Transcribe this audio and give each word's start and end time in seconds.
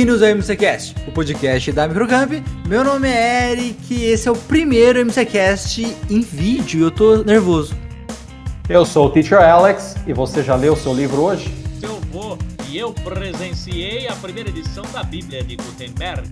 Bem-vindos 0.00 0.22
ao 0.22 0.34
MCCast, 0.34 0.94
o 1.06 1.12
podcast 1.12 1.72
da 1.72 1.86
Microcamp. 1.86 2.32
Meu 2.66 2.82
nome 2.82 3.06
é 3.06 3.52
Eric 3.52 3.92
e 3.92 4.04
esse 4.06 4.28
é 4.28 4.30
o 4.30 4.34
primeiro 4.34 4.98
MCCast 5.04 5.82
em 6.08 6.22
vídeo. 6.22 6.84
Eu 6.84 6.90
tô 6.90 7.22
nervoso. 7.22 7.74
Eu 8.66 8.86
sou 8.86 9.08
o 9.08 9.10
Teacher 9.10 9.42
Alex 9.42 9.96
e 10.06 10.14
você 10.14 10.42
já 10.42 10.56
leu 10.56 10.74
seu 10.74 10.94
livro 10.94 11.20
hoje? 11.20 11.52
Eu 11.82 12.00
vou 12.10 12.38
e 12.70 12.78
eu 12.78 12.94
presenciei 12.94 14.08
a 14.08 14.16
primeira 14.16 14.48
edição 14.48 14.84
da 14.90 15.02
Bíblia 15.02 15.44
de 15.44 15.56
Gutenberg. 15.56 16.30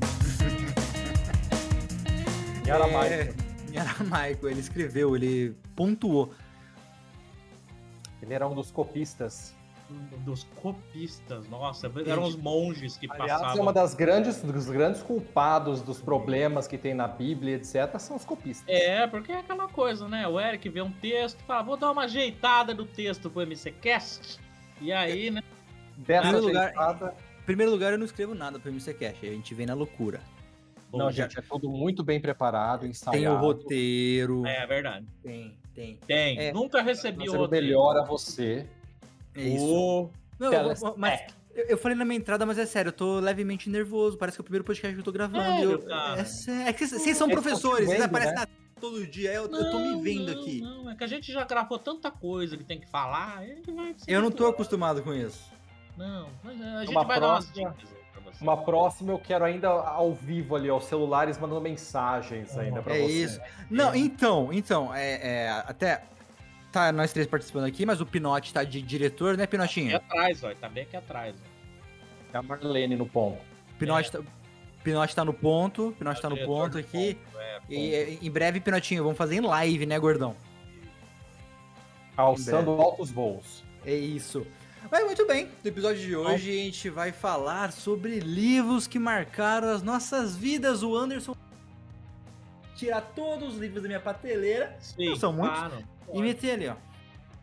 Em 2.66 2.70
aramaico. 2.70 3.12
É, 3.12 3.34
em 3.70 3.76
aramaico, 3.76 4.48
ele 4.48 4.60
escreveu, 4.60 5.14
ele 5.14 5.54
pontuou. 5.76 6.32
Ele 8.22 8.32
era 8.32 8.48
um 8.48 8.54
dos 8.54 8.70
copistas. 8.70 9.52
Dos 10.24 10.44
copistas, 10.56 11.48
nossa, 11.48 11.90
eram 12.06 12.24
os 12.24 12.36
monges 12.36 12.96
que 12.98 13.06
Aliás, 13.10 13.40
passavam. 13.40 13.58
é 13.58 13.62
uma 13.62 13.72
das 13.72 13.94
grandes, 13.94 14.42
dos 14.42 14.68
grandes 14.68 15.02
culpados 15.02 15.80
dos 15.80 16.00
problemas 16.00 16.66
que 16.66 16.76
tem 16.76 16.92
na 16.92 17.08
Bíblia, 17.08 17.56
etc., 17.56 17.98
são 17.98 18.16
os 18.16 18.24
copistas. 18.24 18.66
É, 18.68 19.06
porque 19.06 19.32
é 19.32 19.38
aquela 19.38 19.66
coisa, 19.68 20.06
né? 20.06 20.28
O 20.28 20.38
Eric 20.38 20.68
vê 20.68 20.82
um 20.82 20.90
texto, 20.90 21.38
fala, 21.44 21.62
vou 21.62 21.76
dar 21.78 21.90
uma 21.90 22.02
ajeitada 22.02 22.74
do 22.74 22.84
texto 22.84 23.30
pro 23.30 23.40
MCCast. 23.46 24.38
E 24.80 24.92
aí, 24.92 25.30
né? 25.30 25.42
Dessa 25.96 26.22
Primeiro 26.22 26.46
lugar- 26.46 26.64
ajeitada- 26.64 27.14
Em 27.40 27.44
primeiro 27.46 27.72
lugar, 27.72 27.92
eu 27.92 27.98
não 27.98 28.04
escrevo 28.04 28.34
nada 28.34 28.58
pro 28.58 28.70
MCCast, 28.70 29.26
a 29.26 29.30
gente 29.32 29.54
vem 29.54 29.64
na 29.66 29.72
loucura. 29.74 30.20
Não, 30.92 31.06
Bom, 31.06 31.10
gente, 31.10 31.38
é 31.38 31.42
tudo 31.42 31.68
muito 31.70 32.02
bem 32.04 32.20
preparado, 32.20 32.86
ensaiado. 32.86 33.18
Tem 33.18 33.28
o 33.28 33.36
roteiro. 33.38 34.46
É 34.46 34.66
verdade. 34.66 35.06
Tem, 35.22 35.54
tem. 35.74 35.96
Tem. 36.06 36.38
É. 36.38 36.52
Nunca 36.52 36.80
recebi 36.82 37.28
o 37.28 37.36
roteiro. 37.36 37.66
melhor 37.66 37.96
a 37.98 38.04
você. 38.04 38.66
É 39.38 39.48
isso. 39.48 39.64
O... 39.64 40.10
Não, 40.38 40.52
eu- 40.52 40.94
mas 40.96 41.20
eu, 41.54 41.64
eu 41.70 41.78
falei 41.78 41.96
na 41.96 42.04
minha 42.04 42.18
entrada, 42.18 42.44
mas 42.46 42.58
é 42.58 42.66
sério, 42.66 42.88
eu 42.90 42.92
tô 42.92 43.18
levemente 43.18 43.68
nervoso. 43.70 44.16
Parece 44.16 44.36
que 44.36 44.40
é 44.40 44.42
o 44.42 44.44
primeiro 44.44 44.64
podcast 44.64 44.94
que 44.94 45.00
eu 45.00 45.04
tô 45.04 45.12
gravando. 45.12 45.42
Sério, 45.44 45.70
eu- 45.72 45.78
cara? 45.82 46.20
é 46.20 46.24
sério. 46.24 46.68
É 46.68 46.72
que 46.72 46.86
vocês 46.86 47.16
são 47.16 47.28
É 47.28 47.32
professores, 47.32 47.86
vocês 47.88 48.00
aparecem 48.02 48.34
né? 48.34 48.40
na 48.40 48.48
todo 48.80 49.04
dia. 49.06 49.32
Eu, 49.32 49.42
eu 49.44 49.48
tô 49.70 49.78
me 49.80 49.88
Não, 49.90 50.02
vendo 50.02 50.32
não, 50.32 50.40
aqui. 50.40 50.60
Não, 50.60 50.90
é 50.90 50.94
que 50.94 51.02
a 51.04 51.06
gente 51.08 51.32
já 51.32 51.44
gravou 51.44 51.78
tanta 51.78 52.10
coisa 52.10 52.56
que 52.56 52.64
tem 52.64 52.78
que 52.80 52.88
falar. 52.88 53.38
a 53.38 53.44
gente 53.46 53.70
vai 53.72 53.94
Eu 54.06 54.20
não 54.22 54.30
tô 54.30 54.46
acostumado 54.46 55.02
com 55.02 55.12
isso. 55.14 55.50
Não, 55.96 56.28
mas 56.44 56.60
a 56.62 56.80
gente 56.84 56.90
Uma 56.92 57.04
vai 57.04 57.18
dar 57.20 57.26
umas 57.28 57.46
próxima- 57.46 57.70
dicas 57.70 57.90
aí 57.92 58.02
pra 58.12 58.32
você. 58.32 58.44
Uma 58.44 58.56
próxima 58.56 59.12
eu 59.12 59.18
quero 59.18 59.44
ainda 59.44 59.68
ao 59.68 60.14
vivo 60.14 60.54
ali, 60.54 60.68
aos 60.68 60.84
celulares, 60.84 61.36
mandando 61.38 61.60
mensagens 61.60 62.56
ainda 62.56 62.80
pra 62.80 62.96
É 62.96 63.00
você. 63.02 63.12
isso. 63.12 63.40
Não, 63.68 63.92
então, 63.96 64.52
então, 64.52 64.94
é, 64.94 65.14
é, 65.46 65.48
até 65.66 66.04
tá 66.78 66.92
nós 66.92 67.12
três 67.12 67.26
participando 67.26 67.64
aqui, 67.64 67.84
mas 67.84 68.00
o 68.00 68.06
Pinote 68.06 68.52
tá 68.52 68.62
de 68.62 68.80
diretor, 68.80 69.36
né, 69.36 69.44
Aqui 69.44 69.50
Pinotinho? 69.52 69.96
atrás, 69.96 70.44
ó. 70.44 70.54
Tá 70.54 70.68
bem 70.68 70.84
aqui 70.84 70.96
atrás. 70.96 71.34
Ó. 71.36 72.36
É 72.36 72.38
a 72.38 72.42
Marlene 72.42 72.96
no 72.96 73.06
ponto. 73.06 73.38
Pinote 73.78 74.12
tá, 74.12 74.20
Pinote 74.84 75.14
tá 75.14 75.24
no 75.24 75.32
ponto, 75.32 75.94
Pinote 75.98 76.20
tá 76.20 76.30
no 76.30 76.36
ponto 76.38 76.78
aqui. 76.78 77.14
ponto, 77.14 77.38
é, 77.38 77.60
ponto. 77.60 77.72
E 77.72 77.94
é, 77.94 78.18
em 78.22 78.30
breve, 78.30 78.60
Pinotinho, 78.60 79.02
vamos 79.02 79.18
fazer 79.18 79.36
em 79.36 79.40
live, 79.40 79.86
né, 79.86 79.98
gordão? 79.98 80.36
Alçando 82.16 82.70
altos 82.72 83.10
voos. 83.10 83.62
É 83.84 83.94
isso. 83.94 84.46
Mas 84.90 85.04
muito 85.04 85.26
bem, 85.26 85.48
no 85.62 85.68
episódio 85.68 86.00
de 86.00 86.16
hoje 86.16 86.50
a 86.50 86.64
gente 86.64 86.88
vai 86.88 87.12
falar 87.12 87.72
sobre 87.72 88.20
livros 88.20 88.86
que 88.86 88.98
marcaram 88.98 89.68
as 89.68 89.82
nossas 89.82 90.36
vidas. 90.36 90.82
O 90.82 90.96
Anderson 90.96 91.34
tirar 92.78 93.00
todos 93.14 93.54
os 93.54 93.60
livros 93.60 93.82
da 93.82 93.88
minha 93.88 94.00
prateleira 94.00 94.76
Sim, 94.80 95.10
Não 95.10 95.16
são 95.16 95.32
muitos? 95.32 95.58
claro. 95.58 95.84
e 96.14 96.20
meter 96.22 96.52
ali, 96.52 96.68
ó. 96.68 96.74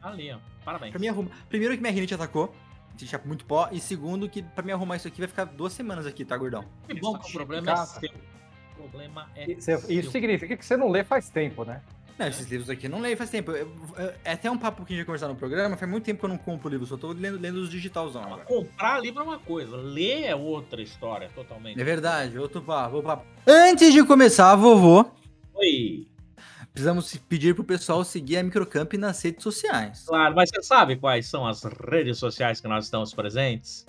Ali, 0.02 0.31
ó. 0.31 0.38
Parabéns. 0.64 0.91
Pra 0.91 1.00
mim 1.00 1.07
arrumar. 1.07 1.29
Primeiro 1.50 1.75
que 1.75 1.81
minha 1.81 1.94
rinite 1.94 2.13
atacou, 2.16 2.53
deixar 2.97 3.22
muito 3.25 3.45
pó. 3.45 3.69
E 3.72 3.79
segundo 3.79 4.28
que 4.29 4.41
pra 4.41 4.63
mim 4.63 4.72
arrumar 4.72 4.95
isso 4.95 5.07
aqui 5.07 5.19
vai 5.19 5.28
ficar 5.28 5.45
duas 5.45 5.74
semanas 5.74 6.06
aqui, 6.07 6.24
tá, 6.25 6.35
gordão? 6.38 6.63
Que 6.88 7.00
bom 7.00 7.18
que 7.19 7.29
o 7.29 7.34
problema 7.34 7.72
é 7.72 7.85
seu. 7.85 8.09
O 8.79 8.90
problema 8.90 9.29
é 9.35 9.45
cê- 9.59 9.78
seu. 9.78 9.91
Isso 9.91 10.12
significa 10.12 10.56
que 10.57 10.66
você 10.66 10.75
não 10.78 10.90
lê 10.90 11.03
faz 11.03 11.29
tempo, 11.29 11.63
né? 11.66 11.81
Não, 12.18 12.28
esses 12.28 12.47
livros 12.50 12.69
aqui 12.69 12.85
eu 12.88 12.90
não 12.90 13.01
leio 13.01 13.18
faz 13.18 13.29
tempo. 13.29 13.51
Eu- 13.51 13.69
eu- 13.97 14.13
É 14.24 14.31
até 14.31 14.50
um 14.50 14.57
papo 14.57 14.85
que 14.85 14.94
a 14.94 14.95
gente 14.95 15.00
ia 15.01 15.06
conversar 15.06 15.28
no 15.28 15.35
programa, 15.35 15.75
faz 15.75 15.91
muito 15.91 16.06
tempo 16.06 16.19
que 16.19 16.25
eu 16.25 16.29
não 16.29 16.38
compro 16.38 16.69
livro, 16.69 16.85
só 16.85 16.95
tô 16.95 17.12
lendo, 17.12 17.38
lendo 17.38 17.57
os 17.57 17.69
digitalzão 17.69 18.22
Mas 18.22 18.31
agora. 18.31 18.45
Comprar 18.45 19.00
livro 19.01 19.19
é 19.22 19.24
uma 19.24 19.40
coisa, 19.40 19.75
ler 19.75 20.24
é 20.24 20.34
outra 20.35 20.81
história, 20.81 21.29
totalmente. 21.35 21.79
É 21.79 21.84
verdade, 21.84 22.40
outro 22.40 22.62
papo, 22.62 22.95
outro 22.95 23.09
papo. 23.09 23.25
Antes 23.45 23.91
de 23.94 24.01
começar, 24.06 24.56
vovô, 24.56 25.06
Oi. 25.55 26.07
precisamos 26.73 27.16
pedir 27.29 27.55
pro 27.55 27.63
pessoal 27.63 28.03
seguir 28.03 28.38
a 28.38 28.43
Microcamp 28.43 28.93
nas 28.93 29.21
redes 29.21 29.43
sociais. 29.43 30.03
Claro, 30.05 30.35
mas 30.35 30.49
você 30.49 30.61
sabe 30.61 30.97
quais 30.97 31.27
são 31.27 31.47
as 31.47 31.63
redes 31.63 32.17
sociais 32.17 32.59
que 32.59 32.67
nós 32.67 32.85
estamos 32.85 33.13
presentes? 33.13 33.85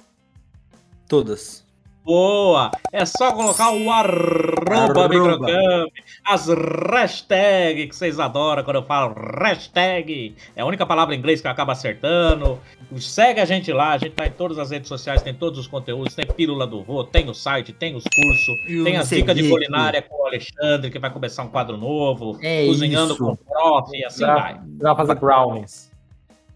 Todas. 1.09 1.66
Boa! 2.07 2.71
É 2.93 3.05
só 3.05 3.33
colocar 3.33 3.73
o 3.73 3.91
arroba, 3.91 4.73
Arroba. 4.73 5.09
microcamp, 5.09 5.93
as 6.25 6.47
hashtags 6.49 7.89
que 7.89 7.97
vocês 7.97 8.21
adoram 8.21 8.63
quando 8.63 8.77
eu 8.77 8.85
falo 8.85 9.13
hashtag. 9.43 10.37
É 10.55 10.63
a 10.63 10.65
única 10.65 10.87
palavra 10.87 11.17
em 11.17 11.19
inglês 11.19 11.41
que 11.41 11.49
eu 11.49 11.51
acabo 11.51 11.73
acertando. 11.73 12.61
Segue 12.97 13.41
a 13.41 13.45
gente 13.45 13.73
lá, 13.73 13.91
a 13.91 13.99
gente 13.99 14.13
tá 14.13 14.25
em 14.25 14.31
todas 14.31 14.57
as 14.57 14.71
redes 14.71 14.87
sociais, 14.89 15.21
tem 15.21 15.35
todos 15.35 15.59
os 15.59 15.67
conteúdos, 15.67 16.15
tem 16.15 16.25
Pílula 16.25 16.65
do 16.65 16.81
Vô, 16.85 17.03
tem 17.03 17.29
o 17.29 17.35
site, 17.35 17.73
tem 17.73 17.97
os 17.97 18.05
cursos, 18.05 18.85
tem 18.85 18.97
as 18.97 19.09
dicas 19.09 19.35
de 19.35 19.49
culinária 19.49 20.01
com 20.01 20.23
o 20.23 20.27
Alexandre, 20.29 20.93
que 20.93 21.01
vai 21.01 21.11
começar 21.11 21.43
um 21.43 21.49
quadro 21.49 21.77
novo, 21.77 22.39
É 22.41 22.67
cozinhando 22.67 23.15
isso. 23.15 23.25
com 23.25 23.33
o 23.33 23.37
prof, 23.37 23.91
e 23.93 24.05
assim 24.05 24.25
vai. 24.25 24.61
Pra 24.79 24.95
fazer 24.95 25.15
brownies. 25.17 25.91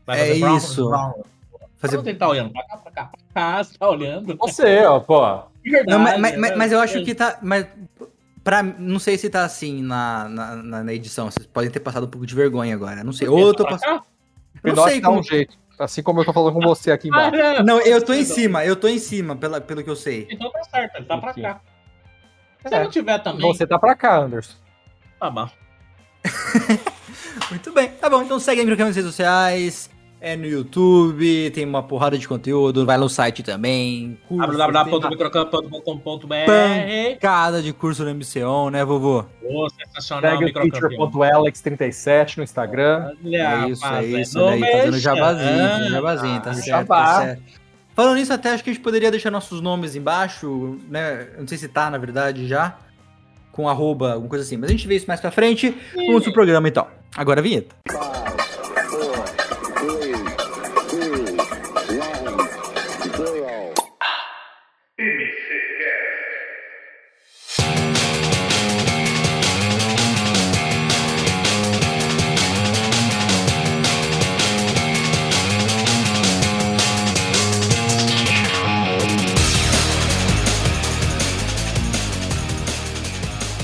Vai 0.06 0.21
É 0.21 0.27
fazer 0.28 0.38
brown- 0.41 0.56
isso. 0.56 0.88
brown. 0.88 1.12
Fazer... 1.81 1.99
Ele 1.99 2.15
tá 2.15 2.29
olhando? 2.29 2.53
Pra 2.53 2.63
cá, 2.67 2.77
pra 2.77 2.93
cá. 2.93 3.05
Pra 3.07 3.21
cá, 3.35 3.63
você 3.65 3.79
tá 3.79 3.89
olhando. 3.89 4.37
Você, 4.37 4.85
ó, 4.85 5.01
pô. 5.01 5.21
Não, 5.87 5.99
mas, 5.99 6.19
mas- 6.19 6.33
Verdade, 6.33 6.39
mas- 6.39 6.51
né? 6.51 6.57
mas 6.57 6.73
eu 6.73 6.81
acho 6.81 7.03
que 7.05 7.15
tá. 7.15 7.39
Mas 7.43 7.67
pra, 8.45 8.63
não 8.63 8.99
sei 8.99 9.17
se 9.19 9.29
tá 9.31 9.45
assim 9.45 9.83
na, 9.83 10.29
na, 10.29 10.83
na- 10.85 10.95
edição. 10.95 11.31
Vocês 11.31 11.47
podem 11.47 11.71
ter 11.71 11.81
passado 11.81 12.05
um 12.07 12.11
pouco 12.11 12.27
de 12.27 12.35
vergonha 12.35 12.75
agora. 12.75 13.03
Não 13.03 13.13
sei. 13.13 13.29
Ou 13.29 13.39
eu 13.41 13.55
tô 13.55 13.65
passando. 13.65 14.03
Não 14.63 14.85
sei 14.87 15.01
dá 15.01 15.09
como. 15.09 15.21
um 15.21 15.23
jeito. 15.23 15.59
Assim 15.79 16.03
como 16.03 16.21
eu 16.21 16.25
tô 16.27 16.33
falando 16.35 16.53
com 16.53 16.61
você 16.61 16.93
aqui 16.93 17.09
embaixo. 17.09 17.31
Caramba! 17.31 17.63
Não, 17.63 17.81
eu 17.81 18.05
tô 18.05 18.12
em 18.12 18.25
cima, 18.25 18.62
eu 18.67 18.77
tô 18.77 18.87
em 18.87 18.99
cima, 18.99 19.35
pela, 19.35 19.62
pelo 19.62 19.83
que 19.83 19.89
eu 19.89 19.97
sei. 19.97 20.29
Então 20.31 20.51
tá 20.51 20.62
certo, 20.65 20.97
ele 20.97 21.05
tá 21.07 21.17
pra 21.17 21.33
cá. 21.33 21.61
Se 22.67 22.75
É. 22.75 22.83
não 22.85 22.91
tiver 22.91 23.19
também, 23.21 23.41
Você 23.47 23.67
tá 23.67 23.79
pra 23.79 23.95
cá, 23.95 24.19
Anderson. 24.19 24.53
tá 25.19 25.31
bom. 25.31 25.49
Muito 27.51 27.73
bem, 27.73 27.89
tá 27.93 28.11
bom. 28.11 28.23
Então 28.23 28.39
segue 28.39 28.61
a 28.61 28.65
Microcamp 28.65 28.89
nas 28.89 28.97
redes 28.97 29.11
sociais. 29.11 29.91
É 30.22 30.36
no 30.36 30.44
YouTube, 30.44 31.50
tem 31.50 31.64
uma 31.64 31.82
porrada 31.82 32.19
de 32.19 32.28
conteúdo, 32.28 32.84
vai 32.84 32.98
no 32.98 33.08
site 33.08 33.42
também. 33.42 34.19
www.microcamp.com.br 34.31 36.34
Pancada 37.14 37.62
de 37.62 37.72
curso 37.72 38.04
no 38.04 38.14
MCON, 38.14 38.69
né, 38.70 38.84
vovô? 38.84 39.25
Ô, 39.42 39.69
sensacional, 39.70 40.32
Segue 40.32 40.44
o 40.44 40.47
microcampeão. 40.47 40.91
teacher.alex37 40.91 42.36
no 42.36 42.42
Instagram. 42.44 43.12
Olha, 43.25 43.36
É 43.64 43.69
isso, 43.70 43.86
é 43.86 44.04
isso. 44.04 44.44
Aí, 44.44 44.60
fazendo 44.60 44.98
jabazinho, 44.98 45.69
fazendo 45.69 45.91
jabazinho, 45.91 46.41
tá 46.42 46.50
Ah, 46.50 46.54
certo, 46.54 46.66
jabá. 46.66 47.04
tá 47.04 47.20
certo. 47.22 47.42
Falando 47.94 48.16
nisso, 48.16 48.32
até 48.32 48.50
acho 48.52 48.62
que 48.64 48.70
a 48.70 48.72
gente 48.72 48.82
poderia 48.82 49.10
deixar 49.10 49.31
nossos 49.31 49.60
nomes 49.60 49.97
embaixo, 49.97 50.78
né? 50.88 51.28
Não 51.38 51.47
sei 51.48 51.58
se 51.58 51.69
tá, 51.69 51.91
na 51.91 51.98
verdade, 51.98 52.47
já. 52.47 52.76
Com 53.52 53.69
arroba, 53.69 54.12
alguma 54.12 54.28
coisa 54.28 54.44
assim. 54.44 54.56
Mas 54.56 54.70
a 54.70 54.72
gente 54.72 54.87
vê 54.87 54.97
isso 54.97 55.06
mais 55.08 55.20
pra 55.20 55.31
frente. 55.31 55.75
Vamos 55.94 56.22
pro 56.25 56.32
programa, 56.32 56.69
então. 56.69 56.87
Agora 57.16 57.41
a 57.41 57.42
vinheta. 57.42 57.75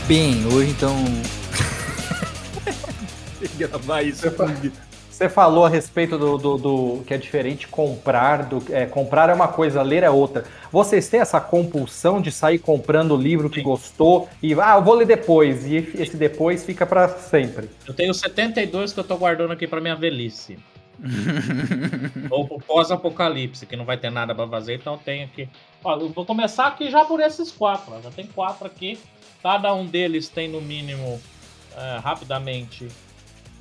Bem, 0.06 0.46
hoje 0.46 0.70
então. 0.70 0.94
gravar 3.58 4.02
isso. 4.02 4.22
Você 5.10 5.28
falou 5.30 5.64
a 5.64 5.68
respeito 5.68 6.18
do, 6.18 6.36
do- 6.36 6.58
do- 6.58 7.04
que 7.06 7.14
é 7.14 7.16
diferente 7.16 7.66
comprar, 7.68 8.42
do, 8.44 8.62
é, 8.70 8.84
comprar 8.84 9.30
é 9.30 9.34
uma 9.34 9.48
coisa, 9.48 9.80
ler 9.82 10.02
é 10.02 10.10
outra. 10.10 10.44
Vocês 10.70 11.08
têm 11.08 11.20
essa 11.20 11.40
compulsão 11.40 12.20
de 12.20 12.30
sair 12.30 12.58
comprando 12.58 13.12
o 13.12 13.16
livro 13.16 13.48
que 13.48 13.62
gostou 13.62 14.28
e 14.42 14.52
ah, 14.60 14.74
eu 14.76 14.82
vou 14.84 14.94
ler 14.94 15.06
depois 15.06 15.64
e 15.66 15.76
esse 15.76 16.16
depois 16.18 16.64
fica 16.64 16.84
pra 16.84 17.08
sempre. 17.08 17.70
Eu 17.88 17.94
tenho 17.94 18.12
72 18.12 18.92
que 18.92 19.00
eu 19.00 19.04
tô 19.04 19.16
guardando 19.16 19.52
aqui 19.52 19.66
pra 19.66 19.80
minha 19.80 19.96
velhice. 19.96 20.58
Ou 22.30 22.46
pro 22.46 22.58
pós-apocalipse, 22.58 23.66
que 23.66 23.76
não 23.76 23.84
vai 23.86 23.96
ter 23.98 24.10
nada 24.10 24.34
pra 24.34 24.46
fazer, 24.46 24.74
então 24.74 24.94
eu 24.94 25.00
tenho 25.02 25.24
aqui. 25.24 25.48
Ó, 25.82 25.98
eu 25.98 26.08
vou 26.10 26.24
começar 26.26 26.66
aqui 26.66 26.90
já 26.90 27.04
por 27.06 27.20
esses 27.20 27.50
quatro. 27.50 27.94
ó. 27.96 28.00
Já 28.02 28.10
tem 28.10 28.26
quatro 28.26 28.66
aqui. 28.66 28.98
Cada 29.42 29.72
um 29.74 29.86
deles 29.86 30.28
tem 30.28 30.48
no 30.48 30.60
mínimo, 30.60 31.20
é, 31.76 31.98
rapidamente, 31.98 32.88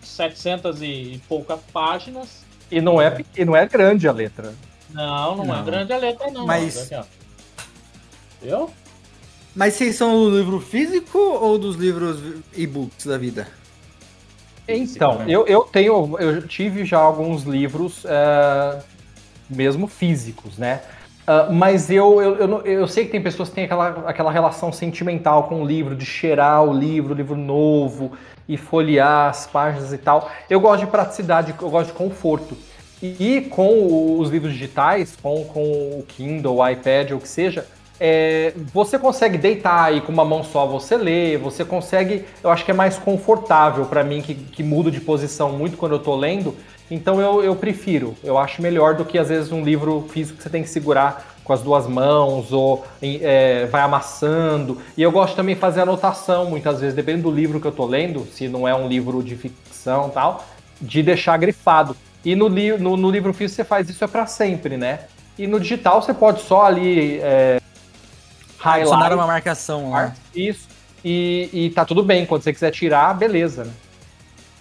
700 0.01 0.81
e, 0.81 0.85
e 0.85 1.21
poucas 1.27 1.59
páginas. 1.71 2.45
E 2.71 2.81
não 2.81 3.01
é 3.01 3.09
pequeno, 3.11 3.51
não 3.51 3.57
é 3.57 3.67
grande 3.67 4.07
a 4.07 4.11
letra. 4.11 4.53
Não, 4.89 5.35
não, 5.37 5.45
Não. 5.45 5.59
é 5.59 5.63
grande 5.63 5.93
a 5.93 5.97
letra, 5.97 6.31
não. 6.31 6.45
Mas-. 6.45 6.91
Aqui. 6.91 7.07
Eu? 8.41 8.71
Mas 9.55 9.73
vocês 9.75 9.95
são 9.95 10.11
do 10.11 10.37
livro 10.37 10.59
físico 10.59 11.17
ou 11.17 11.57
dos 11.57 11.75
livros 11.75 12.19
e-books 12.53 13.05
da 13.05 13.17
vida? 13.17 13.47
Então, 14.67 15.23
eu, 15.27 15.45
eu 15.47 15.61
tenho, 15.61 16.17
eu 16.19 16.45
tive 16.47 16.85
já 16.85 16.97
alguns 16.97 17.43
livros, 17.43 18.03
uh, 18.03 18.83
mesmo 19.49 19.87
físicos, 19.87 20.57
né? 20.57 20.81
Uh, 21.25 21.51
mas 21.51 21.89
eu, 21.89 22.21
eu, 22.21 22.35
eu, 22.35 22.61
eu, 22.61 22.87
sei 22.87 23.05
que 23.05 23.11
tem 23.11 23.21
pessoas 23.21 23.49
que 23.49 23.55
têm 23.55 23.63
aquela, 23.63 24.03
aquela 24.05 24.31
relação 24.31 24.71
sentimental 24.71 25.45
com 25.45 25.63
o 25.63 25.65
livro, 25.65 25.95
de 25.95 26.05
cheirar 26.05 26.63
o 26.63 26.71
livro, 26.71 27.13
o 27.13 27.17
livro 27.17 27.35
novo, 27.35 28.11
e 28.47 28.57
folhear 28.57 29.29
as 29.29 29.47
páginas 29.47 29.91
e 29.91 29.97
tal. 29.97 30.29
Eu 30.47 30.59
gosto 30.59 30.85
de 30.85 30.91
praticidade, 30.91 31.55
eu 31.59 31.69
gosto 31.69 31.87
de 31.87 31.93
conforto. 31.93 32.55
E, 33.01 33.37
e 33.37 33.41
com 33.41 34.19
os 34.19 34.29
livros 34.29 34.53
digitais, 34.53 35.17
com, 35.19 35.43
com 35.45 35.61
o 35.61 36.05
Kindle, 36.07 36.57
o 36.57 36.69
iPad, 36.69 37.11
ou 37.11 37.17
o 37.17 37.21
que 37.21 37.27
seja, 37.27 37.65
é, 37.99 38.53
você 38.73 38.99
consegue 38.99 39.37
deitar 39.37 39.85
aí 39.85 40.01
com 40.01 40.11
uma 40.11 40.25
mão 40.25 40.43
só, 40.43 40.65
você 40.65 40.97
lê, 40.97 41.37
você 41.37 41.63
consegue. 41.63 42.25
Eu 42.43 42.49
acho 42.49 42.65
que 42.65 42.71
é 42.71 42.73
mais 42.73 42.97
confortável 42.97 43.85
para 43.85 44.03
mim, 44.03 44.21
que, 44.21 44.35
que 44.35 44.63
mudo 44.63 44.91
de 44.91 44.99
posição 44.99 45.51
muito 45.51 45.77
quando 45.77 45.93
eu 45.93 45.99
tô 45.99 46.15
lendo. 46.15 46.55
Então 46.89 47.19
eu, 47.19 47.43
eu 47.43 47.55
prefiro, 47.55 48.15
eu 48.23 48.37
acho 48.37 48.61
melhor 48.61 48.93
do 48.93 49.03
que 49.03 49.17
às 49.17 49.29
vezes 49.29 49.51
um 49.51 49.63
livro 49.63 50.05
físico 50.09 50.37
que 50.37 50.43
você 50.43 50.49
tem 50.49 50.61
que 50.61 50.69
segurar 50.69 51.35
com 51.43 51.53
as 51.53 51.61
duas 51.61 51.87
mãos 51.87 52.51
ou 52.51 52.85
é, 53.01 53.65
vai 53.67 53.81
amassando. 53.81 54.79
E 54.97 55.01
eu 55.01 55.11
gosto 55.11 55.35
também 55.35 55.55
de 55.55 55.61
fazer 55.61 55.81
anotação, 55.81 56.45
muitas 56.45 56.81
vezes, 56.81 56.95
dependendo 56.95 57.29
do 57.29 57.35
livro 57.35 57.59
que 57.59 57.67
eu 57.67 57.71
tô 57.71 57.85
lendo, 57.85 58.25
se 58.31 58.47
não 58.47 58.67
é 58.67 58.75
um 58.75 58.87
livro 58.87 59.23
de 59.23 59.35
ficção 59.35 60.09
tal, 60.09 60.45
de 60.81 61.01
deixar 61.01 61.37
grifado. 61.37 61.95
E 62.23 62.35
no, 62.35 62.47
li 62.47 62.77
no, 62.77 62.97
no 62.97 63.09
livro 63.09 63.33
físico 63.33 63.55
você 63.55 63.63
faz 63.63 63.89
isso 63.89 64.03
é 64.03 64.07
para 64.07 64.25
sempre, 64.25 64.77
né? 64.77 65.01
E 65.37 65.47
no 65.47 65.59
digital 65.59 66.01
você 66.01 66.13
pode 66.13 66.41
só 66.41 66.65
ali 66.65 67.19
é, 67.19 67.59
highlight. 68.69 69.13
uma 69.15 69.27
marcação 69.27 69.91
lá. 69.91 70.15
Isso. 70.33 70.67
E, 71.03 71.49
e 71.53 71.69
tá 71.69 71.85
tudo 71.85 72.03
bem. 72.03 72.25
Quando 72.25 72.41
você 72.41 72.51
quiser 72.51 72.71
tirar, 72.71 73.13
beleza, 73.13 73.65
né? 73.65 73.73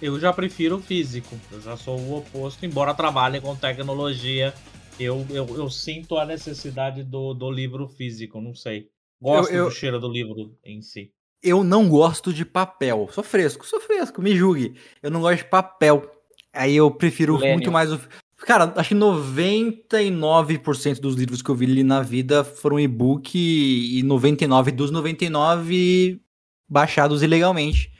Eu 0.02 0.20
já 0.20 0.32
prefiro 0.32 0.76
o 0.76 0.82
físico. 0.82 1.34
Eu 1.50 1.60
já 1.60 1.76
sou 1.76 1.98
o 1.98 2.18
oposto, 2.18 2.66
embora 2.66 2.92
trabalhe 2.92 3.40
com 3.40 3.56
tecnologia. 3.56 4.52
Eu, 5.00 5.26
eu, 5.30 5.46
eu 5.56 5.70
sinto 5.70 6.18
a 6.18 6.24
necessidade 6.24 7.02
do, 7.02 7.32
do 7.32 7.50
livro 7.50 7.88
físico, 7.88 8.40
não 8.40 8.54
sei. 8.54 8.88
Gosto 9.20 9.50
eu, 9.50 9.58
eu, 9.58 9.64
do 9.66 9.70
cheiro 9.70 9.98
do 9.98 10.08
livro 10.08 10.54
em 10.62 10.82
si. 10.82 11.10
Eu 11.42 11.64
não 11.64 11.88
gosto 11.88 12.32
de 12.32 12.44
papel. 12.44 13.08
Sou 13.10 13.24
fresco, 13.24 13.66
sou 13.66 13.80
fresco, 13.80 14.20
me 14.20 14.36
julgue. 14.36 14.74
Eu 15.02 15.10
não 15.10 15.20
gosto 15.20 15.38
de 15.38 15.48
papel. 15.48 16.10
Aí 16.52 16.76
eu 16.76 16.90
prefiro 16.90 17.36
Lênio. 17.36 17.54
muito 17.54 17.72
mais 17.72 17.92
o. 17.92 18.00
Cara, 18.44 18.72
acho 18.76 18.90
que 18.90 18.94
99% 18.94 21.00
dos 21.00 21.14
livros 21.14 21.40
que 21.40 21.50
eu 21.50 21.54
vi 21.54 21.82
na 21.82 22.02
vida 22.02 22.44
foram 22.44 22.78
e-book 22.78 23.38
e 23.38 24.02
99 24.02 24.70
dos 24.70 24.90
99 24.90 26.20
baixados 26.68 27.22
ilegalmente. 27.22 27.90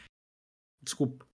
Desculpa. 0.82 1.25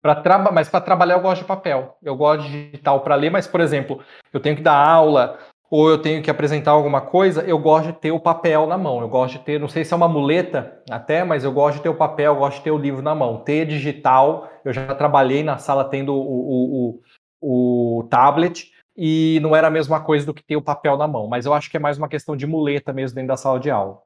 Pra 0.00 0.14
traba 0.14 0.52
mas 0.52 0.68
para 0.68 0.80
trabalhar 0.80 1.16
eu 1.16 1.22
gosto 1.22 1.42
de 1.42 1.48
papel. 1.48 1.96
Eu 2.00 2.14
gosto 2.14 2.44
de 2.44 2.66
digital 2.66 3.00
para 3.00 3.16
ler, 3.16 3.30
mas, 3.30 3.48
por 3.48 3.60
exemplo, 3.60 4.00
eu 4.32 4.38
tenho 4.38 4.54
que 4.54 4.62
dar 4.62 4.76
aula 4.76 5.36
ou 5.68 5.88
eu 5.88 5.98
tenho 5.98 6.22
que 6.22 6.30
apresentar 6.30 6.70
alguma 6.72 7.00
coisa, 7.00 7.42
eu 7.42 7.58
gosto 7.58 7.86
de 7.86 7.92
ter 7.92 8.10
o 8.10 8.18
papel 8.18 8.66
na 8.66 8.78
mão. 8.78 9.00
Eu 9.00 9.08
gosto 9.08 9.38
de 9.38 9.44
ter, 9.44 9.58
não 9.58 9.68
sei 9.68 9.84
se 9.84 9.92
é 9.92 9.96
uma 9.96 10.08
muleta 10.08 10.80
até, 10.88 11.24
mas 11.24 11.42
eu 11.42 11.52
gosto 11.52 11.76
de 11.76 11.82
ter 11.82 11.88
o 11.88 11.96
papel, 11.96 12.32
eu 12.32 12.38
gosto 12.38 12.58
de 12.58 12.64
ter 12.64 12.70
o 12.70 12.78
livro 12.78 13.02
na 13.02 13.14
mão. 13.14 13.42
Ter 13.44 13.66
digital, 13.66 14.50
eu 14.64 14.72
já 14.72 14.94
trabalhei 14.94 15.44
na 15.44 15.58
sala 15.58 15.84
tendo 15.84 16.12
o, 16.12 16.20
o, 16.20 16.88
o, 16.88 17.00
o 17.40 18.06
tablet 18.10 18.72
e 18.96 19.38
não 19.40 19.54
era 19.56 19.68
a 19.68 19.70
mesma 19.70 20.00
coisa 20.00 20.26
do 20.26 20.34
que 20.34 20.42
ter 20.42 20.56
o 20.56 20.62
papel 20.62 20.96
na 20.96 21.08
mão. 21.08 21.26
Mas 21.26 21.46
eu 21.46 21.54
acho 21.54 21.70
que 21.70 21.76
é 21.76 21.80
mais 21.80 21.96
uma 21.96 22.08
questão 22.08 22.36
de 22.36 22.46
muleta 22.46 22.92
mesmo 22.92 23.14
dentro 23.14 23.28
da 23.28 23.36
sala 23.36 23.58
de 23.58 23.70
aula. 23.70 24.02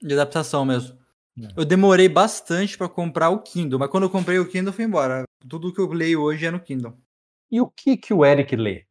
De 0.00 0.14
adaptação 0.14 0.64
mesmo. 0.64 0.98
É. 1.40 1.48
Eu 1.56 1.64
demorei 1.64 2.08
bastante 2.08 2.76
para 2.76 2.88
comprar 2.88 3.30
o 3.30 3.40
Kindle, 3.40 3.78
mas 3.78 3.90
quando 3.90 4.04
eu 4.04 4.10
comprei 4.10 4.38
o 4.38 4.48
Kindle, 4.48 4.72
foi 4.72 4.84
embora. 4.84 5.24
Tudo 5.48 5.72
que 5.72 5.80
eu 5.80 5.90
leio 5.92 6.20
hoje 6.20 6.46
é 6.46 6.50
no 6.50 6.60
Kindle. 6.60 6.96
E 7.50 7.60
o 7.60 7.68
que 7.68 7.96
que 7.96 8.14
o 8.14 8.24
Eric 8.24 8.54
lê? 8.56 8.86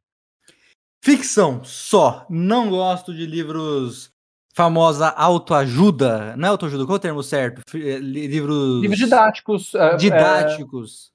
Ficção, 1.03 1.63
só. 1.63 2.25
Não 2.29 2.69
gosto 2.69 3.13
de 3.13 3.25
livros 3.25 4.11
famosa 4.53 5.09
autoajuda. 5.09 6.35
Não 6.35 6.47
é 6.47 6.51
autoajuda, 6.51 6.85
qual 6.85 6.95
é 6.95 6.99
o 6.99 7.01
termo 7.01 7.23
certo? 7.23 7.63
Eh, 7.75 7.97
livros. 7.97 8.81
Livros 8.81 8.99
didáticos. 8.99 9.73
É, 9.73 9.95
didáticos. 9.95 11.11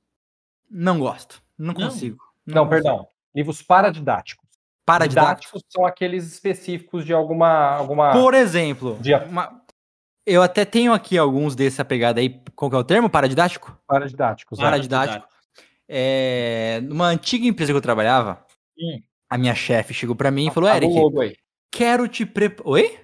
É... 0.70 0.76
Não 0.78 0.98
gosto. 0.98 1.40
Não 1.56 1.72
consigo. 1.72 2.25
Não, 2.46 2.69
perdão. 2.69 3.08
Livros 3.34 3.62
paradidáticos. 3.62 4.46
Paradidáticos 4.84 5.62
são 5.69 5.84
aqueles 5.84 6.25
específicos 6.32 7.04
de 7.04 7.12
alguma. 7.12 7.70
alguma... 7.70 8.12
Por 8.12 8.34
exemplo, 8.34 8.96
de... 9.00 9.12
uma, 9.14 9.60
eu 10.26 10.43
até 10.43 10.64
tenho 10.64 10.93
aqui 10.93 11.16
alguns 11.16 11.54
dessa 11.54 11.84
pegada 11.84 12.20
aí. 12.20 12.40
Qual 12.54 12.69
que 12.69 12.76
é 12.76 12.81
o 12.81 12.84
termo? 12.84 13.08
Paradidático? 13.08 13.78
Paradidáticos. 13.87 14.58
Paradidático. 14.58 15.26
É, 15.88 16.81
numa 16.82 17.06
antiga 17.06 17.46
empresa 17.46 17.72
que 17.72 17.76
eu 17.76 17.82
trabalhava, 17.82 18.44
hum. 18.76 19.00
a 19.31 19.38
minha 19.38 19.54
chefe 19.54 19.94
chegou 19.94 20.16
para 20.16 20.32
mim 20.32 20.49
e 20.49 20.50
falou: 20.50 20.69
Eric, 20.69 20.92
quero 21.70 22.08
te 22.08 22.26
preparar. 22.26 22.72
Oi? 22.72 22.99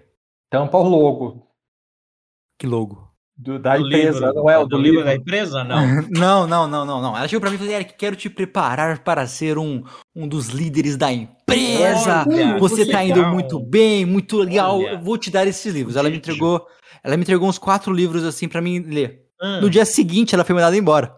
Tampa 0.50 0.78
o 0.78 0.82
logo. 0.82 1.48
Que 2.58 2.66
logo? 2.66 3.11
Do, 3.37 3.58
da 3.58 3.76
do 3.76 3.87
empresa, 3.87 4.26
livro, 4.26 4.34
não 4.34 4.50
é 4.50 4.58
o 4.58 4.64
do, 4.64 4.69
do 4.69 4.76
livro. 4.76 4.99
livro 4.99 5.05
da 5.06 5.14
empresa? 5.14 5.64
Não. 5.64 6.02
não, 6.11 6.46
não, 6.46 6.69
não, 6.69 6.84
não, 6.84 7.02
não. 7.02 7.17
Ela 7.17 7.26
chegou 7.26 7.40
pra 7.40 7.50
mim 7.50 7.56
e 7.56 7.58
falou: 7.58 7.73
Eric, 7.73 7.94
quero 7.94 8.14
te 8.14 8.29
preparar 8.29 8.99
para 9.00 9.26
ser 9.26 9.58
um, 9.58 9.82
um 10.14 10.29
dos 10.29 10.49
líderes 10.49 10.96
da 10.96 11.12
empresa. 11.12 12.25
Olha, 12.29 12.58
você 12.58 12.87
tá 12.87 13.02
indo 13.02 13.25
muito 13.26 13.58
bem, 13.58 14.05
muito 14.05 14.37
legal. 14.38 14.79
Olha. 14.79 14.90
Eu 14.90 15.00
vou 15.00 15.17
te 15.17 15.31
dar 15.31 15.46
esses 15.46 15.75
livros. 15.75 15.96
Ela 15.96 16.11
me 16.11 16.17
entregou 16.17 16.67
ela 17.02 17.17
me 17.17 17.23
entregou 17.23 17.49
uns 17.49 17.58
quatro 17.58 17.93
livros 17.93 18.25
assim 18.25 18.49
para 18.49 18.61
mim 18.61 18.79
ler. 18.81 19.26
Hum. 19.43 19.62
No 19.62 19.70
dia 19.70 19.84
seguinte, 19.84 20.34
ela 20.34 20.44
foi 20.44 20.55
mandada 20.55 20.76
embora. 20.76 21.14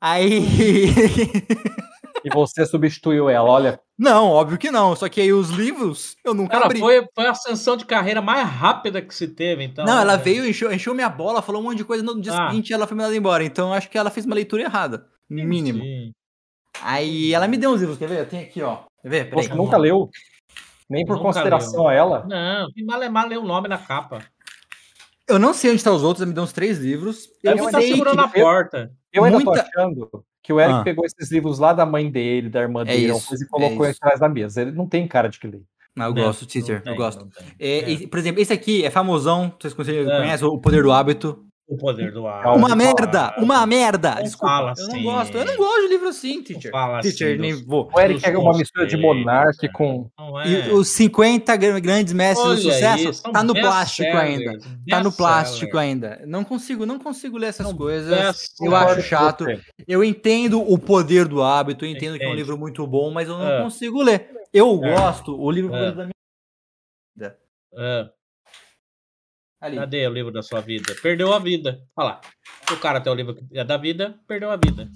Aí. 0.00 0.42
e 2.24 2.30
você 2.30 2.64
substituiu 2.64 3.28
ela, 3.28 3.48
olha. 3.48 3.80
Não, 3.98 4.28
óbvio 4.28 4.58
que 4.58 4.70
não. 4.70 4.96
Só 4.96 5.08
que 5.08 5.20
aí 5.20 5.32
os 5.32 5.50
livros 5.50 6.16
eu 6.24 6.34
nunca 6.34 6.52
Cara, 6.52 6.66
abri. 6.66 6.80
Foi, 6.80 7.06
foi 7.14 7.26
a 7.26 7.30
ascensão 7.30 7.76
de 7.76 7.84
carreira 7.84 8.20
mais 8.20 8.48
rápida 8.48 9.00
que 9.00 9.14
se 9.14 9.28
teve, 9.28 9.64
então. 9.64 9.84
Não, 9.84 10.00
ela 10.00 10.16
né? 10.16 10.22
veio, 10.22 10.46
encheu, 10.46 10.72
encheu 10.72 10.94
minha 10.94 11.08
bola, 11.08 11.42
falou 11.42 11.60
um 11.60 11.64
monte 11.64 11.78
de 11.78 11.84
coisa. 11.84 12.02
No 12.02 12.20
dia 12.20 12.32
ah. 12.32 12.48
seguinte, 12.48 12.72
ela 12.72 12.86
foi 12.86 12.96
mandada 12.96 13.16
embora. 13.16 13.44
Então 13.44 13.72
acho 13.72 13.88
que 13.88 13.98
ela 13.98 14.10
fez 14.10 14.26
uma 14.26 14.34
leitura 14.34 14.62
errada. 14.62 15.06
Mínimo. 15.28 15.82
Sim. 15.82 16.12
Aí 16.82 17.32
ela 17.32 17.46
me 17.46 17.56
deu 17.56 17.70
uns 17.70 17.80
livros, 17.80 17.98
quer 17.98 18.08
ver? 18.08 18.20
Eu 18.20 18.28
tenho 18.28 18.42
aqui, 18.42 18.62
ó. 18.62 18.78
Quer 19.02 19.08
ver? 19.08 19.30
Peraí. 19.30 19.46
Você 19.46 19.54
nunca 19.54 19.76
leu? 19.76 20.08
Nem 20.88 21.04
por 21.04 21.16
nunca 21.16 21.28
consideração 21.28 21.80
leu. 21.80 21.88
a 21.88 21.94
ela? 21.94 22.26
Não, 22.26 22.70
que 22.72 22.84
mal 22.84 23.02
é 23.02 23.08
mal 23.08 23.26
ler 23.26 23.38
o 23.38 23.44
nome 23.44 23.68
na 23.68 23.78
capa. 23.78 24.22
Eu 25.28 25.38
não 25.38 25.54
sei 25.54 25.70
onde 25.70 25.78
estão 25.78 25.94
os 25.94 26.02
outros, 26.02 26.22
ela 26.22 26.28
me 26.28 26.34
deu 26.34 26.42
uns 26.42 26.52
três 26.52 26.78
livros. 26.78 27.28
Eu 27.42 27.54
Deve 27.54 27.66
estar 27.66 27.80
segurando 27.80 28.20
a 28.20 28.28
porta. 28.28 28.90
Eu, 29.12 29.20
eu 29.20 29.24
ainda 29.24 29.38
Muita... 29.38 29.62
tô 29.62 29.68
achando 29.68 30.24
que 30.42 30.52
o 30.52 30.60
Eric 30.60 30.74
ah. 30.74 30.82
pegou 30.82 31.04
esses 31.04 31.30
livros 31.30 31.58
lá 31.58 31.72
da 31.72 31.86
mãe 31.86 32.10
dele, 32.10 32.50
da 32.50 32.60
irmã 32.60 32.82
é 32.82 32.86
dele, 32.86 33.12
isso, 33.12 33.34
e 33.34 33.46
colocou 33.46 33.86
é 33.86 33.90
atrás 33.90 34.20
da 34.20 34.28
mesa. 34.28 34.62
Ele 34.62 34.72
não 34.72 34.88
tem 34.88 35.06
cara 35.06 35.28
de 35.28 35.38
que 35.38 35.46
lê. 35.46 35.60
Não, 35.94 36.06
eu 36.06 36.14
não, 36.14 36.22
gosto, 36.24 36.46
teacher, 36.46 36.82
eu 36.86 36.96
gosto. 36.96 37.28
É, 37.58 37.92
é. 37.92 38.06
por 38.06 38.18
exemplo, 38.18 38.40
esse 38.40 38.52
aqui 38.52 38.84
é 38.84 38.90
famosão, 38.90 39.54
vocês 39.60 39.74
conhecem, 39.74 40.46
é. 40.46 40.50
O 40.50 40.58
Poder 40.58 40.82
do 40.82 40.90
Hábito. 40.90 41.44
O 41.68 41.76
poder 41.76 42.12
do 42.12 42.26
ar. 42.26 42.56
Uma 42.56 42.74
merda! 42.74 43.34
Uma 43.38 43.64
merda! 43.66 44.16
Não 44.16 44.22
Desculpa, 44.24 44.46
fala 44.46 44.74
eu 44.76 44.86
não 44.88 44.94
assim. 44.94 45.02
gosto. 45.02 45.38
Eu 45.38 45.44
não 45.44 45.56
gosto 45.56 45.80
de 45.82 45.88
livro 45.88 46.08
assim, 46.08 46.42
teacher. 46.42 46.70
fala 46.70 47.00
teacher, 47.00 47.32
assim 47.32 47.40
nem 47.40 47.64
vou. 47.64 47.88
O 47.94 48.00
Eric 48.00 48.26
é 48.26 48.36
uma 48.36 48.56
mistura 48.56 48.86
de 48.86 48.96
Monark 48.96 49.68
com. 49.72 50.10
É. 50.44 50.48
E 50.48 50.72
os 50.72 50.88
50 50.88 51.56
grandes 51.56 52.12
mestres 52.12 52.46
Olha 52.46 52.56
do 52.56 52.62
sucesso 52.62 53.08
isso, 53.08 53.22
tá 53.22 53.42
no 53.42 53.54
plástico 53.54 54.16
ainda. 54.16 54.58
Tá 54.88 55.02
no 55.02 55.12
plástico 55.12 55.78
ainda. 55.78 56.20
Não 56.26 56.44
consigo, 56.44 56.84
não 56.84 56.98
consigo 56.98 57.38
ler 57.38 57.48
essas 57.48 57.72
coisas. 57.72 58.54
Eu 58.60 58.74
acho 58.74 59.02
chato. 59.02 59.46
Eu 59.86 60.02
entendo 60.02 60.60
o 60.60 60.78
poder 60.78 61.26
do 61.26 61.42
hábito, 61.42 61.84
eu 61.84 61.90
entendo 61.90 62.18
que 62.18 62.24
é 62.24 62.28
um 62.28 62.34
livro 62.34 62.58
muito 62.58 62.86
bom, 62.86 63.10
mas 63.10 63.28
eu 63.28 63.38
não 63.38 63.48
é. 63.48 63.62
consigo 63.62 64.02
ler. 64.02 64.30
Eu 64.52 64.84
é. 64.84 64.94
gosto, 64.94 65.40
o 65.40 65.50
livro 65.50 65.74
é. 65.74 65.92
da 65.92 66.04
minha 66.04 66.12
vida. 67.16 67.38
É. 67.74 68.21
Ali. 69.62 69.76
Cadê 69.76 70.08
o 70.08 70.12
livro 70.12 70.32
da 70.32 70.42
sua 70.42 70.60
vida? 70.60 70.92
Perdeu 71.00 71.32
a 71.32 71.38
vida. 71.38 71.78
Olha 71.96 72.06
lá. 72.06 72.20
O 72.72 72.76
cara 72.78 73.00
tem 73.00 73.12
o 73.12 73.14
livro 73.14 73.36
é 73.52 73.62
da 73.62 73.76
vida, 73.76 74.18
perdeu 74.26 74.50
a 74.50 74.56
vida. 74.56 74.90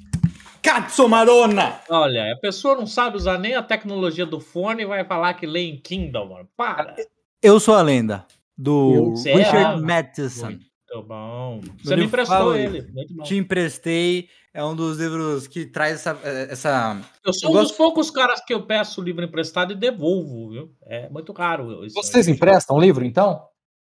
Cazzo 0.60 1.08
Marona! 1.08 1.80
Olha, 1.88 2.32
a 2.32 2.36
pessoa 2.36 2.74
não 2.74 2.84
sabe 2.84 3.16
usar 3.16 3.38
nem 3.38 3.54
a 3.54 3.62
tecnologia 3.62 4.26
do 4.26 4.40
fone 4.40 4.82
e 4.82 4.86
vai 4.86 5.04
falar 5.04 5.34
que 5.34 5.46
lê 5.46 5.60
em 5.60 5.80
Kindle, 5.80 6.28
mano. 6.28 6.48
Para! 6.56 6.96
Eu 7.40 7.60
sou 7.60 7.76
a 7.76 7.82
lenda 7.82 8.26
do 8.58 9.10
Você 9.10 9.32
Richard 9.34 9.80
é 9.80 9.86
Matheson. 9.86 10.46
Muito 10.48 11.02
bom. 11.06 11.60
Você 11.84 11.94
me 11.94 12.06
emprestou 12.06 12.56
ele. 12.56 12.82
Muito 12.92 13.14
bom. 13.14 13.22
Te 13.22 13.36
emprestei. 13.36 14.28
É 14.52 14.64
um 14.64 14.74
dos 14.74 14.98
livros 14.98 15.46
que 15.46 15.66
traz 15.66 15.94
essa. 15.94 16.18
essa... 16.24 17.00
Eu 17.24 17.32
sou 17.32 17.50
eu 17.50 17.52
um 17.52 17.58
gosto... 17.58 17.68
dos 17.68 17.76
poucos 17.76 18.10
caras 18.10 18.44
que 18.44 18.52
eu 18.52 18.66
peço 18.66 19.00
o 19.00 19.04
livro 19.04 19.24
emprestado 19.24 19.72
e 19.72 19.76
devolvo, 19.76 20.50
viu? 20.50 20.72
É 20.86 21.08
muito 21.08 21.32
raro. 21.32 21.88
Vocês 21.94 22.26
emprestam 22.26 22.76
o 22.76 22.80
livro, 22.80 23.04
então? 23.04 23.40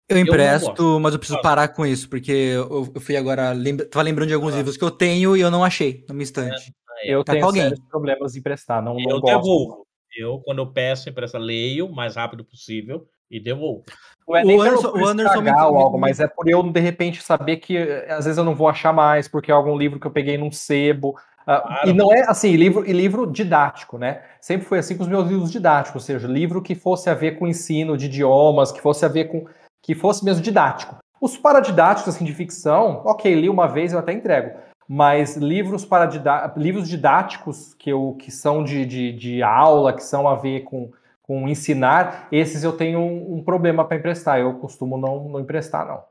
Eu 0.09 0.17
empresto, 0.17 0.81
eu 0.81 0.99
mas 0.99 1.13
eu 1.13 1.19
preciso 1.19 1.41
parar 1.41 1.67
com 1.67 1.85
isso, 1.85 2.09
porque 2.09 2.31
eu, 2.31 2.91
eu 2.95 3.01
fui 3.01 3.17
agora. 3.17 3.51
Lembra, 3.51 3.85
tava 3.85 4.03
lembrando 4.03 4.29
de 4.29 4.33
alguns 4.33 4.53
ah. 4.53 4.57
livros 4.57 4.77
que 4.77 4.83
eu 4.83 4.91
tenho 4.91 5.35
e 5.35 5.41
eu 5.41 5.51
não 5.51 5.63
achei 5.63 6.05
no 6.07 6.15
meu 6.15 6.23
instante. 6.23 6.73
É, 7.03 7.13
eu 7.13 7.23
tá 7.23 7.33
tenho 7.33 7.45
alguém. 7.45 7.73
problemas 7.89 8.33
de 8.33 8.39
emprestar, 8.39 8.81
não, 8.81 8.97
eu 8.99 9.09
não 9.09 9.21
devolvo. 9.21 9.85
Eu, 10.17 10.39
quando 10.39 10.59
eu 10.59 10.67
peço 10.67 11.09
empresta, 11.09 11.37
leio 11.37 11.87
o 11.87 11.95
mais 11.95 12.15
rápido 12.15 12.43
possível 12.43 13.07
e 13.29 13.39
devolvo. 13.39 13.83
Não 14.27 14.35
é 14.35 14.43
nem 14.43 14.57
o 14.57 14.61
Anderson, 14.61 14.89
o 14.89 15.05
Anderson 15.05 15.41
me... 15.41 15.49
algo, 15.49 15.97
mas 15.97 16.19
é 16.19 16.27
por 16.27 16.49
eu, 16.49 16.63
de 16.63 16.79
repente, 16.79 17.21
saber 17.21 17.57
que 17.57 17.77
às 18.09 18.25
vezes 18.25 18.37
eu 18.37 18.43
não 18.43 18.55
vou 18.55 18.67
achar 18.67 18.91
mais, 18.91 19.27
porque 19.27 19.51
é 19.51 19.53
algum 19.53 19.77
livro 19.77 19.99
que 19.99 20.07
eu 20.07 20.11
peguei 20.11 20.37
num 20.37 20.51
sebo. 20.51 21.09
Uh, 21.41 21.61
claro. 21.61 21.89
E 21.89 21.93
não 21.93 22.11
é 22.11 22.23
assim, 22.27 22.55
livro 22.55 22.85
e 22.85 22.91
livro 22.91 23.25
didático, 23.25 23.97
né? 23.97 24.21
Sempre 24.41 24.67
foi 24.67 24.79
assim 24.79 24.97
com 24.97 25.03
os 25.03 25.09
meus 25.09 25.27
livros 25.29 25.51
didáticos, 25.51 26.01
ou 26.01 26.05
seja, 26.05 26.27
livro 26.27 26.61
que 26.61 26.75
fosse 26.75 27.09
a 27.09 27.13
ver 27.13 27.37
com 27.37 27.47
ensino 27.47 27.95
de 27.95 28.07
idiomas, 28.07 28.71
que 28.71 28.81
fosse 28.81 29.05
a 29.05 29.07
ver 29.07 29.25
com. 29.25 29.45
Que 29.81 29.95
fosse 29.95 30.23
mesmo 30.23 30.41
didático. 30.41 30.97
Os 31.19 31.37
paradidáticos, 31.37 32.15
assim, 32.15 32.25
de 32.25 32.33
ficção, 32.33 33.01
ok, 33.05 33.33
li 33.33 33.49
uma 33.49 33.67
vez, 33.67 33.93
eu 33.93 33.99
até 33.99 34.13
entrego. 34.13 34.57
Mas 34.87 35.35
livros 35.35 35.83
para 35.83 36.09
livros 36.55 36.87
didáticos 36.87 37.73
que, 37.73 37.89
eu, 37.89 38.15
que 38.19 38.31
são 38.31 38.63
de, 38.63 38.85
de, 38.85 39.11
de 39.11 39.43
aula, 39.43 39.93
que 39.93 40.03
são 40.03 40.27
a 40.27 40.35
ver 40.35 40.61
com, 40.61 40.91
com 41.21 41.49
ensinar, 41.49 42.27
esses 42.31 42.63
eu 42.63 42.71
tenho 42.71 42.99
um, 42.99 43.37
um 43.37 43.43
problema 43.43 43.83
para 43.83 43.97
emprestar. 43.97 44.39
Eu 44.39 44.53
costumo 44.59 44.97
não, 44.97 45.27
não 45.27 45.39
emprestar, 45.39 45.85
não. 45.85 46.03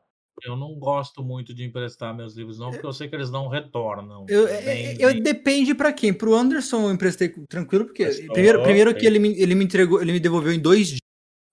Eu 0.44 0.54
não 0.54 0.74
gosto 0.74 1.22
muito 1.22 1.54
de 1.54 1.64
emprestar 1.64 2.14
meus 2.14 2.36
livros, 2.36 2.58
não, 2.58 2.70
porque 2.70 2.84
eu 2.84 2.92
sei 2.92 3.08
que 3.08 3.14
eles 3.14 3.30
não 3.30 3.48
retornam. 3.48 4.26
Eu, 4.28 4.46
bem, 4.46 4.96
eu, 5.00 5.10
bem... 5.10 5.22
Depende 5.22 5.74
para 5.74 5.92
quem. 5.92 6.12
Pro 6.12 6.34
Anderson 6.34 6.82
eu 6.82 6.92
emprestei 6.92 7.30
tranquilo, 7.48 7.86
porque 7.86 8.04
primeiro, 8.32 8.62
primeiro 8.62 8.94
que 8.94 9.06
ele 9.06 9.18
me, 9.18 9.40
ele 9.40 9.54
me 9.54 9.64
entregou, 9.64 10.02
ele 10.02 10.12
me 10.12 10.20
devolveu 10.20 10.52
em 10.52 10.60
dois 10.60 10.88
dias. 10.88 11.00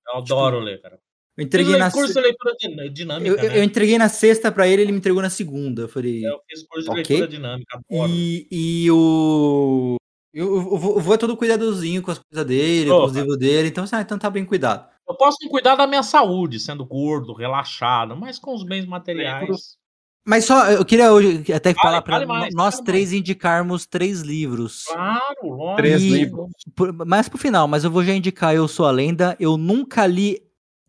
Eu 0.06 0.18
adoro 0.18 0.58
tipo, 0.58 0.66
ler, 0.66 0.82
cara. 0.82 1.00
Eu 1.36 1.44
entreguei 1.44 1.78
na 1.78 1.92
curso 1.92 2.14
de 2.14 2.22
leitura 2.22 2.56
dinâmica. 2.92 3.30
Eu, 3.30 3.50
né? 3.50 3.58
eu 3.58 3.64
entreguei 3.64 3.98
na 3.98 4.08
sexta 4.08 4.52
para 4.52 4.68
ele, 4.68 4.84
ele 4.84 4.92
me 4.92 5.00
entregou 5.00 5.22
na 5.22 5.30
segunda. 5.30 5.84
Eu 5.84 5.90
falei. 5.90 6.26
Eu 6.26 6.40
fiz 6.48 6.64
curso 6.64 6.86
de 6.86 7.02
okay. 7.02 7.18
leitura 7.18 7.28
dinâmica. 7.28 7.80
E, 7.90 8.48
e 8.52 8.92
o. 8.92 9.96
Eu, 10.34 10.56
eu, 10.56 10.78
vou, 10.78 10.96
eu 10.96 11.02
vou 11.02 11.18
todo 11.18 11.38
cuidadozinho 11.38 12.02
com 12.02 12.12
as 12.12 12.20
coisas 12.20 12.48
dele, 12.48 12.90
oh, 12.90 13.02
com 13.02 13.06
os 13.06 13.14
livros 13.14 13.38
dele, 13.38 13.68
então, 13.68 13.86
ah, 13.92 14.02
então 14.02 14.18
tá 14.18 14.32
bem 14.32 14.44
cuidado. 14.44 14.90
Eu 15.08 15.16
posso 15.16 15.38
cuidar 15.48 15.76
da 15.76 15.86
minha 15.86 16.02
saúde, 16.02 16.60
sendo 16.60 16.84
gordo, 16.86 17.34
relaxado, 17.34 18.16
mas 18.16 18.40
com 18.40 18.56
os 18.56 18.64
bens 18.64 18.86
materiais. 18.86 19.78
Mas 20.26 20.46
só, 20.46 20.72
eu 20.72 20.86
queria 20.86 21.12
hoje 21.12 21.44
até 21.52 21.74
falar 21.74 22.02
para 22.02 22.26
nós 22.54 22.80
três 22.80 23.10
mais. 23.10 23.20
indicarmos 23.20 23.86
três 23.86 24.22
livros. 24.22 24.86
Claro, 24.86 25.36
lógico. 25.44 25.76
Três 25.76 26.02
livros. 26.02 26.50
Por, 26.74 26.94
mais 27.06 27.28
pro 27.28 27.38
final, 27.38 27.68
mas 27.68 27.84
eu 27.84 27.92
vou 27.92 28.04
já 28.04 28.14
indicar 28.14 28.56
Eu 28.56 28.68
Sou 28.68 28.86
a 28.86 28.92
Lenda. 28.92 29.36
Eu 29.38 29.58
nunca 29.58 30.08
li 30.08 30.42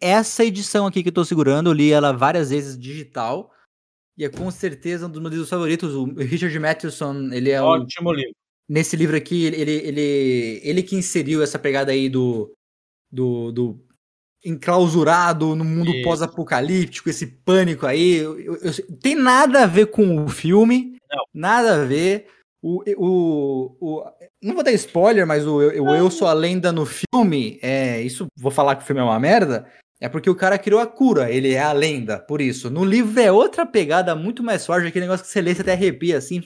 essa 0.04 0.44
edição 0.44 0.87
aqui 0.87 1.02
que 1.02 1.08
eu 1.08 1.14
tô 1.14 1.25
segurando, 1.25 1.70
eu 1.70 1.73
li 1.73 1.90
ela 1.90 2.12
várias 2.12 2.50
vezes 2.50 2.78
digital. 2.78 3.50
E 4.18 4.25
é 4.25 4.28
com 4.28 4.50
certeza 4.50 5.06
um 5.06 5.11
dos 5.11 5.20
meus 5.20 5.32
livros 5.32 5.49
favoritos. 5.49 5.94
O 5.94 6.04
Richard 6.14 6.56
Matheson, 6.58 7.30
ele 7.32 7.50
é 7.50 7.61
Ótimo 7.61 8.11
um, 8.11 8.12
livro. 8.12 8.34
Nesse 8.68 8.96
livro 8.96 9.16
aqui, 9.16 9.46
ele, 9.46 9.73
ele, 9.73 10.61
ele 10.62 10.82
que 10.82 10.94
inseriu 10.94 11.42
essa 11.42 11.58
pegada 11.58 11.90
aí 11.90 12.08
do, 12.11 12.52
do, 13.11 13.50
do 13.50 13.84
enclausurado 14.44 15.56
no 15.56 15.64
mundo 15.64 15.90
pós-apocalíptico, 16.02 17.08
esse 17.08 17.26
pânico 17.26 17.87
aí. 17.87 18.16
Eu, 18.16 18.38
eu, 18.38 18.56
eu, 18.56 18.99
tem 19.00 19.14
nada 19.14 19.62
a 19.62 19.66
ver 19.66 19.87
com 19.87 20.23
o 20.23 20.28
filme, 20.28 20.99
Não. 21.11 21.25
nada 21.32 21.82
a 21.82 21.84
ver. 21.84 22.26
O, 22.62 22.82
o, 22.96 23.76
o, 23.80 24.04
não 24.42 24.54
vou 24.54 24.62
dar 24.62 24.73
spoiler, 24.73 25.26
mas 25.26 25.46
o, 25.46 25.56
o 25.56 25.94
Eu 25.94 26.11
Sou 26.11 26.28
a 26.28 26.32
Lenda 26.32 26.73
no 26.73 26.87
filme, 26.87 27.58
é, 27.62 28.00
isso 28.00 28.26
vou 28.38 28.50
falar 28.50 28.76
que 28.76 28.82
o 28.82 28.87
filme 28.87 29.00
é 29.00 29.04
uma 29.04 29.20
merda, 29.20 29.70
é 30.04 30.08
porque 30.11 30.28
o 30.28 30.34
cara 30.34 30.58
criou 30.58 30.82
a 30.82 30.87
cura, 30.87 31.30
ele 31.30 31.54
é 31.54 31.62
a 31.62 31.73
lenda, 31.73 32.18
por 32.18 32.38
isso. 32.38 32.68
No 32.68 32.84
livro 32.84 33.18
é 33.18 33.32
outra 33.32 33.64
pegada 33.64 34.14
muito 34.14 34.42
mais 34.42 34.66
forte, 34.66 34.87
aquele 34.87 35.06
negócio 35.06 35.25
que 35.25 35.32
você 35.32 35.40
lê, 35.40 35.54
você 35.54 35.62
até 35.62 35.73
arrepia, 35.73 36.18
assim. 36.18 36.44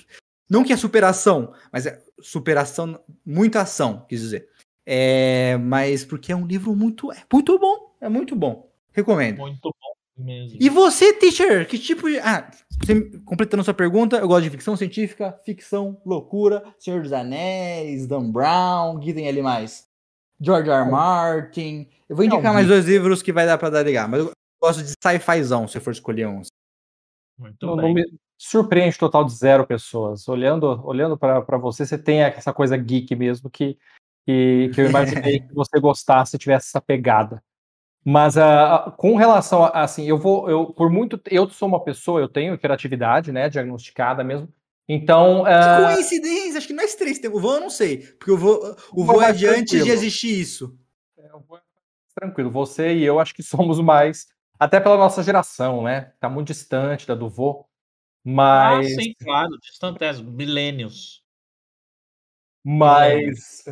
Não 0.49 0.62
que 0.62 0.73
é 0.73 0.77
superação, 0.77 1.53
mas 1.73 1.85
é 1.85 2.00
superação, 2.23 3.00
muita 3.27 3.62
ação, 3.62 4.07
quis 4.09 4.21
dizer. 4.21 4.49
É, 4.87 5.57
mas 5.57 6.05
porque 6.05 6.31
é 6.31 6.37
um 6.37 6.47
livro 6.47 6.73
muito, 6.73 7.11
é 7.11 7.25
muito 7.33 7.59
bom, 7.59 7.97
é 8.00 8.09
muito 8.09 8.37
bom. 8.37 8.71
Recomendo. 8.93 9.38
Muito 9.38 9.61
bom 9.61 10.25
mesmo. 10.25 10.57
E 10.61 10.69
você, 10.69 11.12
teacher, 11.12 11.67
que 11.67 11.81
tipo 11.81 12.09
de. 12.09 12.21
Ah, 12.21 12.49
você, 12.81 13.11
completando 13.25 13.65
sua 13.65 13.75
pergunta, 13.75 14.19
eu 14.19 14.29
gosto 14.29 14.45
de 14.45 14.50
ficção 14.50 14.77
científica, 14.77 15.37
ficção, 15.45 16.00
loucura, 16.07 16.62
Senhor 16.79 17.03
dos 17.03 17.12
Anéis, 17.12 18.07
Dan 18.07 18.31
Brown, 18.31 19.00
que 19.00 19.12
tem 19.12 19.29
ali 19.29 19.43
mais? 19.43 19.88
George 20.40 20.71
R. 20.71 20.83
R. 20.83 20.90
Martin. 20.90 21.88
Eu 22.09 22.16
vou 22.16 22.25
indicar 22.25 22.45
Não, 22.45 22.54
mais 22.54 22.66
dois 22.66 22.87
livros 22.87 23.23
que 23.23 23.33
vai 23.33 23.47
dar 23.47 23.59
pra 23.59 23.71
dar 23.71 23.83
ligar, 23.83 24.09
mas 24.09 24.21
eu 24.21 24.33
gosto 24.61 24.83
de 24.83 24.92
sci-fizão, 25.02 25.66
se 25.68 25.80
for 25.80 25.90
escolher 25.90 26.26
uns. 26.26 26.49
Muito 27.38 27.66
não, 27.66 27.76
bem. 27.76 27.87
Não 27.87 27.95
me 27.95 28.18
surpreende 28.37 28.99
total 28.99 29.25
de 29.25 29.33
zero 29.33 29.66
pessoas. 29.66 30.28
Olhando, 30.28 30.80
olhando 30.85 31.16
para 31.16 31.59
você, 31.59 31.85
você 31.85 31.99
tem 31.99 32.23
essa 32.23 32.52
coisa 32.52 32.76
geek 32.76 33.14
mesmo 33.14 33.50
que 33.50 33.76
que, 34.28 34.71
que 34.75 34.80
eu 34.83 34.90
imaginei 34.90 35.40
que 35.49 35.54
você 35.54 35.80
gostasse 35.80 36.37
e 36.37 36.38
tivesse 36.38 36.68
essa 36.68 36.83
pegada. 36.83 37.42
Mas 38.04 38.37
uh, 38.37 38.92
com 38.99 39.16
relação 39.16 39.64
a, 39.64 39.83
assim, 39.83 40.04
eu 40.07 40.18
vou, 40.18 40.50
eu 40.50 40.66
por 40.66 40.90
muito, 40.90 41.18
eu 41.30 41.49
sou 41.49 41.66
uma 41.66 41.83
pessoa, 41.83 42.21
eu 42.21 42.28
tenho 42.28 42.52
hiperatividade, 42.52 43.33
né, 43.33 43.49
diagnosticada 43.49 44.23
mesmo. 44.23 44.47
Então, 44.88 45.42
uh, 45.42 45.45
que 45.45 45.95
coincidência, 45.95 46.59
acho 46.59 46.66
que 46.66 46.73
nós 46.73 46.95
três 46.95 47.18
temos. 47.18 47.38
O 47.38 47.40
voo 47.42 47.54
eu 47.57 47.61
não 47.61 47.71
sei, 47.71 47.99
porque 47.99 48.30
o 48.30 48.38
voo, 48.38 48.76
o 48.92 49.04
voo 49.04 49.21
é 49.21 49.33
de 49.33 49.47
antes 49.47 49.85
de 49.85 49.90
existir 49.90 50.40
isso. 50.40 50.78
É, 51.18 51.35
o 51.35 51.40
voo 51.40 51.59
é 51.59 51.61
tranquilo. 52.18 52.50
Você 52.50 52.95
e 52.95 53.04
eu 53.04 53.21
acho 53.21 53.35
que 53.35 53.42
somos 53.42 53.78
mais, 53.80 54.26
até 54.59 54.80
pela 54.80 54.97
nossa 54.97 55.23
geração, 55.23 55.83
né? 55.83 56.12
Tá 56.18 56.28
muito 56.30 56.49
distante 56.49 57.07
da 57.07 57.14
do 57.14 57.28
vô. 57.28 57.66
Mas. 58.25 58.87
Ah, 58.87 59.02
sim, 59.02 59.14
claro, 59.23 59.50
distante, 59.61 60.23
milênios. 60.23 61.23
Mas 62.64 63.64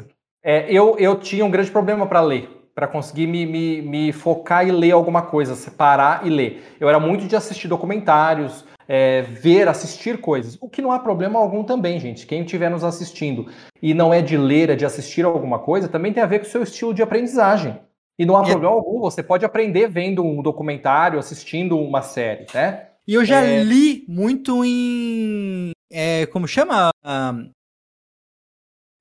é, 0.42 0.70
eu, 0.73 0.96
eu 0.99 1.18
tinha 1.18 1.44
um 1.44 1.50
grande 1.50 1.70
problema 1.70 2.06
para 2.06 2.20
ler, 2.20 2.49
para 2.75 2.87
conseguir 2.87 3.26
me, 3.26 3.44
me, 3.44 3.82
me, 3.82 4.12
focar 4.12 4.66
e 4.66 4.70
ler 4.70 4.92
alguma 4.92 5.23
coisa, 5.23 5.54
separar 5.54 6.26
e 6.26 6.30
ler. 6.30 6.76
Eu 6.78 6.88
era 6.88 7.00
muito 7.00 7.26
de 7.26 7.37
assistir 7.37 7.68
documentários, 7.68 8.64
é, 8.88 9.23
ver, 9.23 9.69
assistir 9.69 10.21
coisas, 10.21 10.57
o 10.61 10.69
que 10.69 10.83
não 10.83 10.93
há 10.93 10.99
problema 10.99 11.38
algum 11.38 11.64
também, 11.64 11.99
gente. 11.99 12.26
Quem 12.26 12.43
estiver 12.43 12.71
nos 12.71 12.85
assistindo 12.85 13.50
e 13.83 13.95
não 13.95 14.12
é 14.12 14.23
de 14.23 14.37
ler, 14.37 14.71
é 14.71 14.76
de 14.76 14.85
assistir 14.85 15.25
alguma 15.25 15.59
coisa, 15.59 15.88
também 15.88 16.12
tem 16.12 16.23
a 16.23 16.26
ver 16.26 16.40
com 16.40 16.47
o 16.47 16.50
seu 16.50 16.62
estilo 16.62 16.95
de 16.95 17.02
aprendizagem. 17.02 17.78
E 18.19 18.25
não 18.25 18.37
há 18.37 18.43
e 18.43 18.50
problema 18.50 18.75
algum, 18.75 19.00
você 19.00 19.23
pode 19.23 19.45
aprender 19.45 19.88
vendo 19.88 20.25
um 20.25 20.40
documentário, 20.40 21.19
assistindo 21.19 21.78
uma 21.78 22.00
série, 22.00 22.47
né? 22.55 22.88
E 23.07 23.14
eu 23.14 23.25
já 23.25 23.43
é... 23.43 23.62
li 23.62 24.05
muito 24.09 24.64
em. 24.64 25.71
É, 25.93 26.26
como 26.26 26.49
chama? 26.49 26.90
Um, 27.05 27.50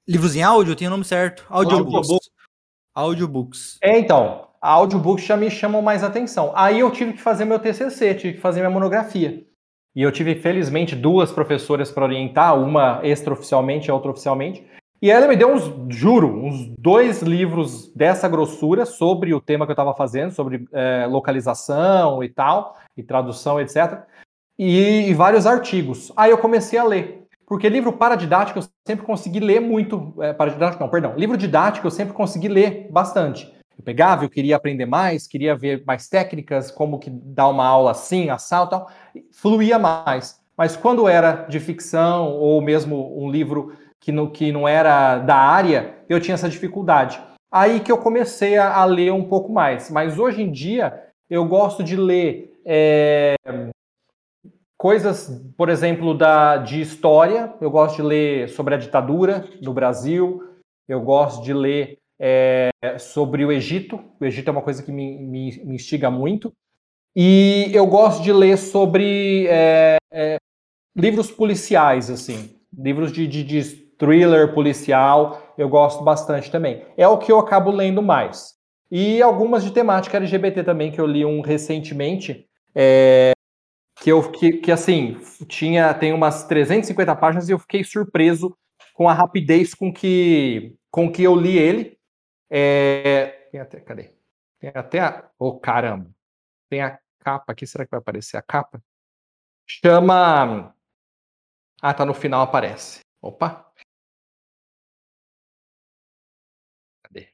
Livros 0.08 0.36
em 0.36 0.44
áudio, 0.44 0.76
tem 0.76 0.88
o 0.88 0.92
nome 0.92 1.04
certo. 1.04 1.46
Audiobooks. 1.50 2.30
Audiobooks. 2.94 3.78
É, 3.82 3.98
então. 3.98 4.48
Audiobooks 4.62 5.26
já 5.26 5.36
me 5.36 5.50
chamam 5.50 5.82
mais 5.82 6.04
atenção. 6.04 6.52
Aí 6.56 6.80
eu 6.80 6.92
tive 6.92 7.14
que 7.14 7.22
fazer 7.22 7.46
meu 7.46 7.60
TCC, 7.60 8.14
tive 8.16 8.34
que 8.36 8.40
fazer 8.40 8.60
minha 8.60 8.70
monografia. 8.70 9.45
E 9.96 10.02
eu 10.02 10.12
tive, 10.12 10.36
felizmente, 10.36 10.96
duas 10.96 11.32
professoras 11.32 11.90
para 11.90 12.04
orientar, 12.04 12.60
uma 12.60 13.00
extraoficialmente 13.04 13.88
e 13.88 13.92
outra 13.92 14.12
oficialmente. 14.12 14.66
E 15.02 15.10
ela 15.10 15.28
me 15.28 15.36
deu 15.36 15.54
uns, 15.54 15.96
juro, 15.96 16.28
uns 16.28 16.68
dois 16.78 17.22
livros 17.22 17.94
dessa 17.94 18.28
grossura 18.28 18.86
sobre 18.86 19.34
o 19.34 19.40
tema 19.40 19.66
que 19.66 19.72
eu 19.72 19.76
estava 19.76 19.94
fazendo, 19.94 20.32
sobre 20.32 20.68
é, 20.74 21.06
localização 21.08 22.24
e 22.24 22.30
tal, 22.30 22.76
e 22.98 23.04
tradução, 23.04 23.60
etc. 23.60 24.02
E, 24.58 25.10
e 25.10 25.14
vários 25.14 25.46
artigos. 25.46 26.12
Aí 26.18 26.32
eu 26.32 26.38
comecei 26.38 26.78
a 26.78 26.84
ler. 26.84 27.24
Porque 27.48 27.70
livro 27.70 27.94
paradidático 27.94 28.60
eu 28.60 28.64
sempre 28.86 29.06
consegui 29.06 29.40
ler 29.40 29.62
muito. 29.62 30.14
É, 30.20 30.34
paradidático 30.34 30.82
não, 30.84 30.90
perdão. 30.90 31.14
Livro 31.16 31.38
didático 31.38 31.88
eu 31.88 31.92
sempre 31.92 32.14
consegui 32.14 32.48
ler 32.48 32.90
bastante. 32.92 33.55
Eu 33.78 33.84
pegava, 33.84 34.24
eu 34.24 34.30
queria 34.30 34.56
aprender 34.56 34.86
mais, 34.86 35.28
queria 35.28 35.56
ver 35.56 35.84
mais 35.86 36.08
técnicas, 36.08 36.72
como 36.72 37.00
que 37.00 37.10
dar 37.10 37.48
uma 37.50 37.66
aula 37.66 37.92
assim, 37.92 38.30
assal 38.30 38.68
tal. 38.68 38.90
Fluía 39.32 39.78
mais. 39.78 40.40
Mas 40.58 40.78
quando 40.78 41.08
era 41.08 41.46
de 41.48 41.60
ficção 41.60 42.32
ou 42.34 42.62
mesmo 42.62 43.22
um 43.22 43.30
livro 43.30 43.76
que 44.00 44.12
não, 44.12 44.30
que 44.30 44.52
não 44.52 44.68
era 44.68 45.20
da 45.20 45.36
área, 45.36 45.96
eu 46.08 46.20
tinha 46.20 46.36
essa 46.36 46.50
dificuldade. 46.50 47.22
Aí 47.52 47.80
que 47.80 47.92
eu 47.92 47.98
comecei 47.98 48.58
a, 48.58 48.76
a 48.76 48.86
ler 48.86 49.12
um 49.12 49.24
pouco 49.24 49.52
mais. 49.52 49.90
Mas 49.90 50.18
hoje 50.18 50.42
em 50.42 50.52
dia 50.52 51.04
eu 51.30 51.46
gosto 51.46 51.84
de 51.84 51.96
ler 51.96 52.60
é, 52.66 53.36
coisas, 54.78 55.42
por 55.58 55.70
exemplo, 55.70 56.14
da, 56.14 56.58
de 56.58 56.80
história. 56.80 57.54
Eu 57.60 57.70
gosto 57.70 57.98
de 57.98 58.02
ler 58.04 58.50
sobre 58.50 58.76
a 58.76 58.78
ditadura 58.78 59.46
do 59.62 59.74
Brasil. 59.74 60.44
Eu 60.88 61.02
gosto 61.02 61.44
de 61.44 61.54
ler 61.54 61.98
é, 62.20 62.70
sobre 63.00 63.46
o 63.46 63.52
Egito. 63.52 64.00
O 64.20 64.26
Egito 64.26 64.48
é 64.48 64.52
uma 64.52 64.62
coisa 64.62 64.84
que 64.84 64.92
me, 64.92 65.18
me, 65.18 65.64
me 65.64 65.76
instiga 65.76 66.10
muito. 66.10 66.54
E 67.16 67.70
eu 67.74 67.86
gosto 67.88 68.22
de 68.22 68.34
ler 68.34 68.58
sobre 68.58 69.48
é, 69.48 69.98
é, 70.12 70.38
livros 70.96 71.32
policiais, 71.32 72.10
assim, 72.10 72.56
livros 72.78 73.12
de, 73.12 73.26
de, 73.26 73.44
de, 73.44 73.64
thriller 73.98 74.54
policial. 74.54 75.54
Eu 75.58 75.70
gosto 75.70 76.04
bastante 76.04 76.52
também. 76.52 76.84
É 76.98 77.08
o 77.08 77.18
que 77.18 77.32
eu 77.32 77.40
acabo 77.40 77.72
lendo 77.72 78.02
mais. 78.02 78.56
E 78.92 79.22
algumas 79.22 79.64
de 79.64 79.72
temática 79.72 80.18
LGBT 80.18 80.64
também, 80.64 80.92
que 80.92 81.00
eu 81.00 81.08
li 81.08 81.26
um 81.26 81.40
recentemente. 81.40 82.46
É, 82.74 83.32
que 84.02 84.12
eu 84.12 84.30
que, 84.30 84.54
que 84.54 84.72
assim 84.72 85.18
tinha 85.48 85.94
tem 85.94 86.12
umas 86.12 86.44
350 86.44 87.16
páginas 87.16 87.48
e 87.48 87.54
eu 87.54 87.60
fiquei 87.60 87.84
surpreso 87.84 88.54
com 88.94 89.08
a 89.08 89.14
rapidez 89.14 89.74
com 89.74 89.92
que 89.92 90.76
com 90.92 91.12
que 91.12 91.24
eu 91.24 91.36
li 91.36 91.58
ele. 91.58 91.95
É, 92.50 93.48
tem 93.52 93.60
até 93.60 93.80
cadê? 93.80 94.14
Tem 94.60 94.72
até 94.74 95.00
a, 95.00 95.30
oh 95.40 95.60
caramba. 95.60 96.10
tem 96.70 96.82
a 96.82 97.00
capa 97.20 97.52
aqui, 97.54 97.66
será 97.68 97.86
que 97.86 97.92
vai 97.92 98.00
aparecer 98.00 98.38
a 98.38 98.42
capa? 98.42 98.82
Chama. 99.68 100.76
Ah, 101.82 101.94
tá 101.94 102.06
no 102.06 102.14
final, 102.14 102.42
aparece. 102.42 103.02
Opa! 103.22 103.66
Cadê? 107.04 107.30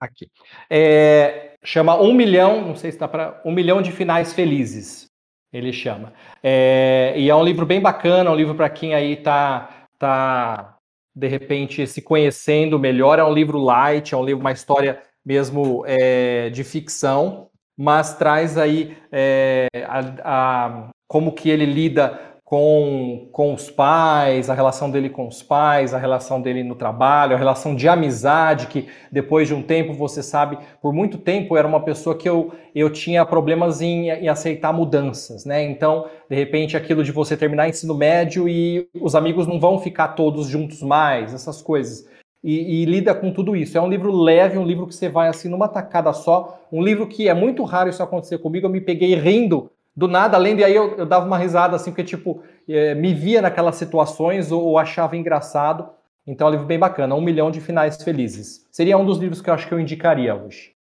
Aqui. 0.00 0.30
É, 0.70 1.56
chama 1.64 2.00
Um 2.00 2.12
Milhão, 2.14 2.60
não 2.66 2.76
sei 2.76 2.92
se 2.92 2.98
dá 2.98 3.08
para. 3.08 3.40
Um 3.44 3.52
Milhão 3.52 3.80
de 3.80 3.90
Finais 3.92 4.32
Felizes, 4.34 5.06
ele 5.52 5.72
chama. 5.72 6.12
É, 6.42 7.14
e 7.16 7.30
é 7.30 7.34
um 7.34 7.44
livro 7.44 7.64
bem 7.66 7.80
bacana, 7.80 8.30
um 8.30 8.36
livro 8.36 8.54
para 8.54 8.68
quem 8.70 8.94
aí 8.94 9.16
tá, 9.16 9.86
tá, 9.98 10.75
de 11.16 11.26
repente, 11.26 11.86
se 11.86 12.02
conhecendo 12.02 12.78
melhor. 12.78 13.18
É 13.18 13.24
um 13.24 13.32
livro 13.32 13.58
light, 13.58 14.12
é 14.12 14.16
um 14.16 14.24
livro, 14.24 14.42
uma 14.42 14.52
história 14.52 15.00
mesmo 15.24 15.82
é, 15.86 16.50
de 16.50 16.62
ficção, 16.62 17.48
mas 17.76 18.16
traz 18.18 18.58
aí 18.58 18.96
é, 19.10 19.66
a, 19.86 20.00
a, 20.22 20.90
como 21.08 21.32
que 21.32 21.48
ele 21.48 21.64
lida 21.64 22.35
com, 22.46 23.26
com 23.32 23.52
os 23.52 23.68
pais, 23.68 24.48
a 24.48 24.54
relação 24.54 24.88
dele 24.88 25.10
com 25.10 25.26
os 25.26 25.42
pais, 25.42 25.92
a 25.92 25.98
relação 25.98 26.40
dele 26.40 26.62
no 26.62 26.76
trabalho, 26.76 27.34
a 27.34 27.38
relação 27.38 27.74
de 27.74 27.88
amizade, 27.88 28.68
que 28.68 28.86
depois 29.10 29.48
de 29.48 29.54
um 29.54 29.60
tempo 29.60 29.92
você 29.92 30.22
sabe, 30.22 30.56
por 30.80 30.92
muito 30.92 31.18
tempo 31.18 31.56
era 31.56 31.66
uma 31.66 31.80
pessoa 31.80 32.16
que 32.16 32.28
eu, 32.28 32.52
eu 32.72 32.88
tinha 32.88 33.26
problemas 33.26 33.80
em, 33.80 34.10
em 34.10 34.28
aceitar 34.28 34.72
mudanças, 34.72 35.44
né? 35.44 35.64
Então, 35.64 36.06
de 36.30 36.36
repente, 36.36 36.76
aquilo 36.76 37.02
de 37.02 37.10
você 37.10 37.36
terminar 37.36 37.68
ensino 37.68 37.96
médio 37.96 38.48
e 38.48 38.88
os 38.94 39.16
amigos 39.16 39.48
não 39.48 39.58
vão 39.58 39.80
ficar 39.80 40.08
todos 40.08 40.46
juntos 40.46 40.80
mais, 40.82 41.34
essas 41.34 41.60
coisas. 41.60 42.08
E, 42.44 42.82
e, 42.82 42.84
lida 42.84 43.12
com 43.12 43.32
tudo 43.32 43.56
isso. 43.56 43.76
É 43.76 43.80
um 43.80 43.90
livro 43.90 44.12
leve, 44.12 44.56
um 44.56 44.64
livro 44.64 44.86
que 44.86 44.94
você 44.94 45.08
vai 45.08 45.26
assim 45.26 45.48
numa 45.48 45.66
tacada 45.66 46.12
só, 46.12 46.60
um 46.70 46.80
livro 46.80 47.08
que 47.08 47.28
é 47.28 47.34
muito 47.34 47.64
raro 47.64 47.90
isso 47.90 48.04
acontecer 48.04 48.38
comigo. 48.38 48.66
Eu 48.66 48.70
me 48.70 48.80
peguei 48.80 49.16
rindo 49.16 49.68
do 49.96 50.06
nada, 50.06 50.36
além 50.36 50.54
de 50.54 50.62
aí 50.62 50.74
eu, 50.74 50.94
eu 50.98 51.06
dava 51.06 51.24
uma 51.24 51.38
risada 51.38 51.74
assim, 51.74 51.90
porque 51.90 52.04
tipo, 52.04 52.42
é, 52.68 52.94
me 52.94 53.14
via 53.14 53.40
naquelas 53.40 53.76
situações 53.76 54.52
ou, 54.52 54.62
ou, 54.62 54.78
achava 54.78 55.16
engraçado. 55.16 55.88
Então 56.26 56.46
é 56.46 56.50
um 56.50 56.52
livro 56.52 56.66
bem 56.66 56.78
bacana, 56.78 57.14
Um 57.14 57.20
Milhão 57.20 57.50
de 57.50 57.60
Finais 57.60 58.02
Felizes. 58.02 58.66
Seria 58.70 58.98
um 58.98 59.06
dos 59.06 59.18
livros 59.18 59.40
que 59.40 59.48
eu 59.48 59.54
acho 59.54 59.66
que 59.66 59.72
eu 59.72 59.80
indicaria 59.80 60.34
hoje. 60.34 60.72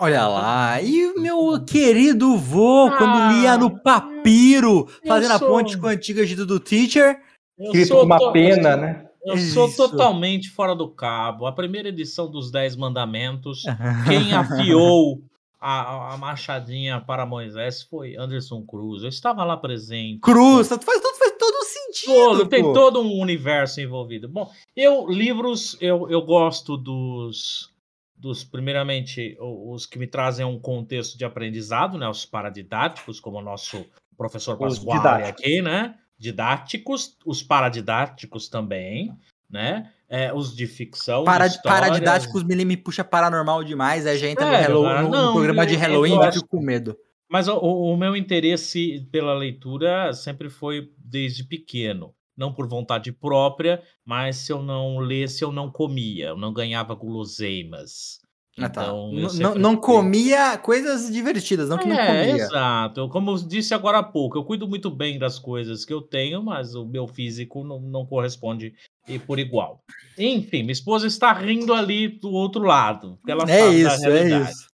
Olha 0.00 0.26
lá, 0.26 0.80
e 0.80 1.06
o 1.06 1.20
meu 1.20 1.64
querido 1.64 2.36
vô, 2.36 2.86
ah, 2.86 2.96
quando 2.96 3.32
lia 3.32 3.58
no 3.58 3.78
papiro, 3.80 4.88
fazendo 5.06 5.36
sou... 5.38 5.48
a 5.48 5.50
ponte 5.50 5.76
com 5.76 5.88
a 5.88 5.90
antiga 5.90 6.24
Gita 6.24 6.46
do 6.46 6.58
Teacher. 6.58 7.20
Escrito 7.58 7.96
com 7.96 8.02
uma 8.02 8.18
to... 8.18 8.32
pena, 8.32 8.76
né? 8.76 9.04
Eu 9.24 9.36
sou 9.36 9.66
Isso. 9.66 9.76
totalmente 9.76 10.50
fora 10.50 10.74
do 10.74 10.88
cabo. 10.88 11.46
A 11.46 11.52
primeira 11.52 11.88
edição 11.88 12.30
dos 12.30 12.50
Dez 12.50 12.76
Mandamentos, 12.76 13.64
quem 14.08 14.32
afiou 14.32 15.20
a, 15.60 16.14
a, 16.14 16.16
machadinha 16.16 17.00
para 17.00 17.26
Moisés 17.26 17.82
foi 17.82 18.16
Anderson 18.16 18.62
Cruz. 18.62 19.02
Eu 19.02 19.08
estava 19.08 19.44
lá 19.44 19.56
presente. 19.56 20.20
Cruz, 20.20 20.68
faz, 20.68 20.80
faz 20.80 21.32
todo 21.38 21.64
sentido. 21.64 22.14
Todo, 22.14 22.46
tem 22.46 22.62
todo 22.62 23.00
um 23.00 23.20
universo 23.20 23.80
envolvido. 23.80 24.28
Bom, 24.28 24.50
eu, 24.76 25.08
livros, 25.08 25.76
eu, 25.80 26.08
eu 26.08 26.22
gosto 26.22 26.76
dos, 26.76 27.72
dos, 28.16 28.44
primeiramente, 28.44 29.36
os 29.40 29.84
que 29.84 29.98
me 29.98 30.06
trazem 30.06 30.46
um 30.46 30.60
contexto 30.60 31.18
de 31.18 31.24
aprendizado, 31.24 31.98
né? 31.98 32.08
Os 32.08 32.24
paradidáticos, 32.24 33.18
como 33.18 33.38
o 33.38 33.42
nosso 33.42 33.84
professor 34.16 34.56
Pasquale 34.56 35.24
aqui, 35.24 35.60
né? 35.60 35.96
Didáticos, 36.16 37.16
os 37.24 37.42
paradidáticos 37.42 38.48
também, 38.48 39.16
né? 39.50 39.92
É, 40.08 40.32
os 40.32 40.56
de 40.56 40.66
ficção. 40.66 41.24
Para, 41.24 41.48
paradidáticos 41.62 42.42
me, 42.42 42.64
me 42.64 42.76
puxa 42.76 43.04
paranormal 43.04 43.62
demais, 43.62 44.06
aí 44.06 44.18
já 44.18 44.28
entra 44.28 44.46
é, 44.46 44.68
no, 44.68 44.82
no, 44.82 45.08
não, 45.08 45.32
programa 45.34 45.66
de 45.66 45.76
Halloween 45.76 46.18
e 46.18 46.32
fico 46.32 46.48
com 46.48 46.60
medo. 46.60 46.96
Mas 47.30 47.46
o, 47.46 47.58
o, 47.58 47.96
meu 47.96 48.16
interesse 48.16 49.06
pela 49.12 49.34
leitura 49.34 50.12
sempre 50.14 50.48
foi 50.48 50.90
desde 50.96 51.44
pequeno. 51.44 52.14
Não 52.34 52.54
por 52.54 52.68
vontade 52.68 53.12
própria, 53.12 53.82
mas 54.04 54.36
se 54.36 54.52
eu 54.52 54.62
não 54.62 54.98
lesse, 54.98 55.42
eu 55.42 55.52
não 55.52 55.70
comia, 55.70 56.28
eu 56.28 56.36
não 56.36 56.52
ganhava 56.52 56.94
guloseimas. 56.94 58.20
Ah, 58.60 58.68
tá. 58.68 58.82
Então, 58.82 59.12
não, 59.38 59.54
não 59.54 59.76
comia 59.76 60.58
coisas 60.58 61.12
divertidas, 61.12 61.68
não 61.68 61.78
que 61.78 61.88
é, 61.88 61.88
não 61.88 61.96
comia. 62.06 62.44
Exato. 62.44 63.08
Como 63.08 63.30
eu 63.30 63.36
disse 63.36 63.72
agora 63.72 63.98
há 63.98 64.02
pouco, 64.02 64.36
eu 64.36 64.44
cuido 64.44 64.66
muito 64.66 64.90
bem 64.90 65.18
das 65.18 65.38
coisas 65.38 65.84
que 65.84 65.92
eu 65.92 66.02
tenho, 66.02 66.42
mas 66.42 66.74
o 66.74 66.84
meu 66.84 67.06
físico 67.06 67.62
não, 67.64 67.80
não 67.80 68.04
corresponde 68.06 68.74
e 69.08 69.18
por 69.18 69.38
igual. 69.38 69.82
Enfim, 70.18 70.62
minha 70.62 70.72
esposa 70.72 71.06
está 71.06 71.32
rindo 71.32 71.72
ali 71.72 72.08
do 72.08 72.30
outro 72.30 72.62
lado. 72.62 73.18
Ela 73.26 73.44
é 73.50 73.68
isso, 73.68 74.06
é 74.06 74.42
isso. 74.42 74.68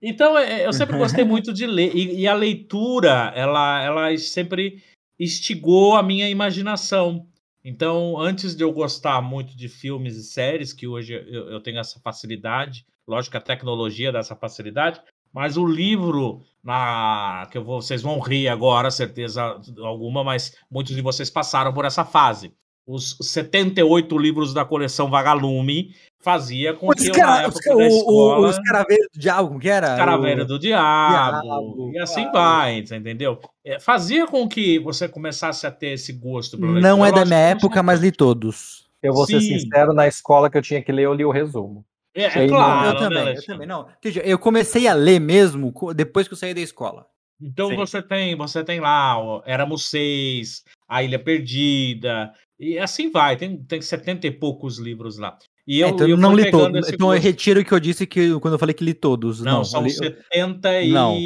Então, 0.00 0.38
é, 0.38 0.66
eu 0.66 0.72
sempre 0.72 0.96
gostei 0.96 1.24
muito 1.24 1.52
de 1.52 1.66
ler. 1.66 1.94
E, 1.94 2.20
e, 2.20 2.28
a 2.28 2.34
leitura, 2.34 3.32
ela, 3.34 3.82
ela 3.82 4.18
sempre 4.18 4.82
instigou 5.18 5.96
a 5.96 6.02
minha 6.02 6.28
imaginação. 6.28 7.26
Então, 7.64 8.18
antes 8.18 8.54
de 8.54 8.62
eu 8.62 8.72
gostar 8.72 9.20
muito 9.20 9.56
de 9.56 9.68
filmes 9.68 10.16
e 10.16 10.22
séries, 10.22 10.72
que 10.72 10.86
hoje 10.86 11.12
eu, 11.12 11.50
eu 11.50 11.60
tenho 11.60 11.78
essa 11.78 12.00
facilidade, 12.00 12.86
lógico 13.08 13.32
que 13.32 13.38
a 13.38 13.40
tecnologia 13.40 14.12
dá 14.12 14.18
essa 14.20 14.36
facilidade, 14.36 15.00
mas 15.32 15.56
o 15.56 15.66
livro, 15.66 16.40
na 16.62 17.48
que 17.50 17.58
vou, 17.58 17.80
vocês 17.80 18.02
vão 18.02 18.20
rir 18.20 18.48
agora, 18.48 18.90
certeza 18.90 19.60
alguma, 19.78 20.22
mas 20.22 20.56
muitos 20.70 20.94
de 20.94 21.02
vocês 21.02 21.30
passaram 21.30 21.72
por 21.72 21.84
essa 21.84 22.04
fase 22.04 22.52
os 22.88 23.18
78 23.20 24.16
livros 24.16 24.54
da 24.54 24.64
coleção 24.64 25.10
Vagalume 25.10 25.94
fazia 26.20 26.72
com 26.72 26.88
que 26.88 27.08
eu, 27.08 27.16
na 27.18 27.42
época 27.42 27.74
o, 27.74 27.76
da 27.76 27.86
escola... 27.86 28.48
Os 28.48 28.58
Caraveiros 28.58 29.08
do 29.12 29.20
Diabo, 29.20 29.48
como 29.48 29.60
que 29.60 29.68
era? 29.68 29.94
Caraveira 29.94 30.44
do 30.46 30.58
Diabo, 30.58 31.42
Diabo, 31.42 31.92
e 31.92 31.98
assim 31.98 32.32
vai, 32.32 32.78
entendeu? 32.78 33.38
É, 33.62 33.78
fazia 33.78 34.26
com 34.26 34.48
que 34.48 34.78
você 34.78 35.06
começasse 35.06 35.66
a 35.66 35.70
ter 35.70 35.88
esse 35.88 36.14
gosto. 36.14 36.58
Não 36.58 37.04
é 37.04 37.12
da 37.12 37.26
minha 37.26 37.38
época, 37.38 37.82
mas 37.82 38.00
li 38.00 38.10
todos. 38.10 38.88
Eu 39.02 39.12
vou 39.12 39.26
Sim. 39.26 39.38
ser 39.38 39.60
sincero, 39.60 39.92
na 39.92 40.08
escola 40.08 40.48
que 40.48 40.56
eu 40.56 40.62
tinha 40.62 40.82
que 40.82 40.90
ler, 40.90 41.04
eu 41.04 41.14
li 41.14 41.26
o 41.26 41.30
resumo. 41.30 41.84
É, 42.14 42.24
é 42.24 42.48
claro, 42.48 42.88
eu 42.88 42.94
né, 42.94 42.98
também, 42.98 43.34
eu 43.34 43.44
também, 43.44 43.66
não. 43.66 43.88
Eu 44.24 44.38
comecei 44.38 44.86
a 44.86 44.94
ler 44.94 45.20
mesmo 45.20 45.72
depois 45.94 46.26
que 46.26 46.34
eu 46.34 46.38
saí 46.38 46.54
da 46.54 46.60
escola. 46.60 47.06
Então 47.40 47.68
Sim. 47.68 47.76
você 47.76 48.02
tem, 48.02 48.36
você 48.36 48.64
tem 48.64 48.80
lá, 48.80 49.18
ó, 49.18 49.42
Éramos 49.46 49.88
Seis, 49.88 50.64
A 50.88 51.04
Ilha 51.04 51.18
Perdida, 51.18 52.32
e 52.58 52.78
assim 52.78 53.10
vai, 53.10 53.36
tem, 53.36 53.56
tem 53.56 53.80
70 53.80 54.26
e 54.26 54.30
poucos 54.32 54.78
livros 54.78 55.18
lá. 55.18 55.38
E 55.64 55.80
eu, 55.80 55.88
é, 55.88 55.90
então 55.90 56.08
eu 56.08 56.16
não 56.16 56.34
li 56.34 56.50
todos. 56.50 56.88
Então 56.88 57.14
eu 57.14 57.20
retiro 57.20 57.60
o 57.60 57.64
que 57.64 57.72
eu 57.72 57.78
disse 57.78 58.06
que 58.06 58.40
quando 58.40 58.54
eu 58.54 58.58
falei 58.58 58.74
que 58.74 58.82
li 58.82 58.94
todos. 58.94 59.40
Não, 59.42 59.58
não 59.58 59.64
são 59.64 59.82
li... 59.82 59.90
70 59.90 60.82
e 60.82 60.90
não. 60.90 61.16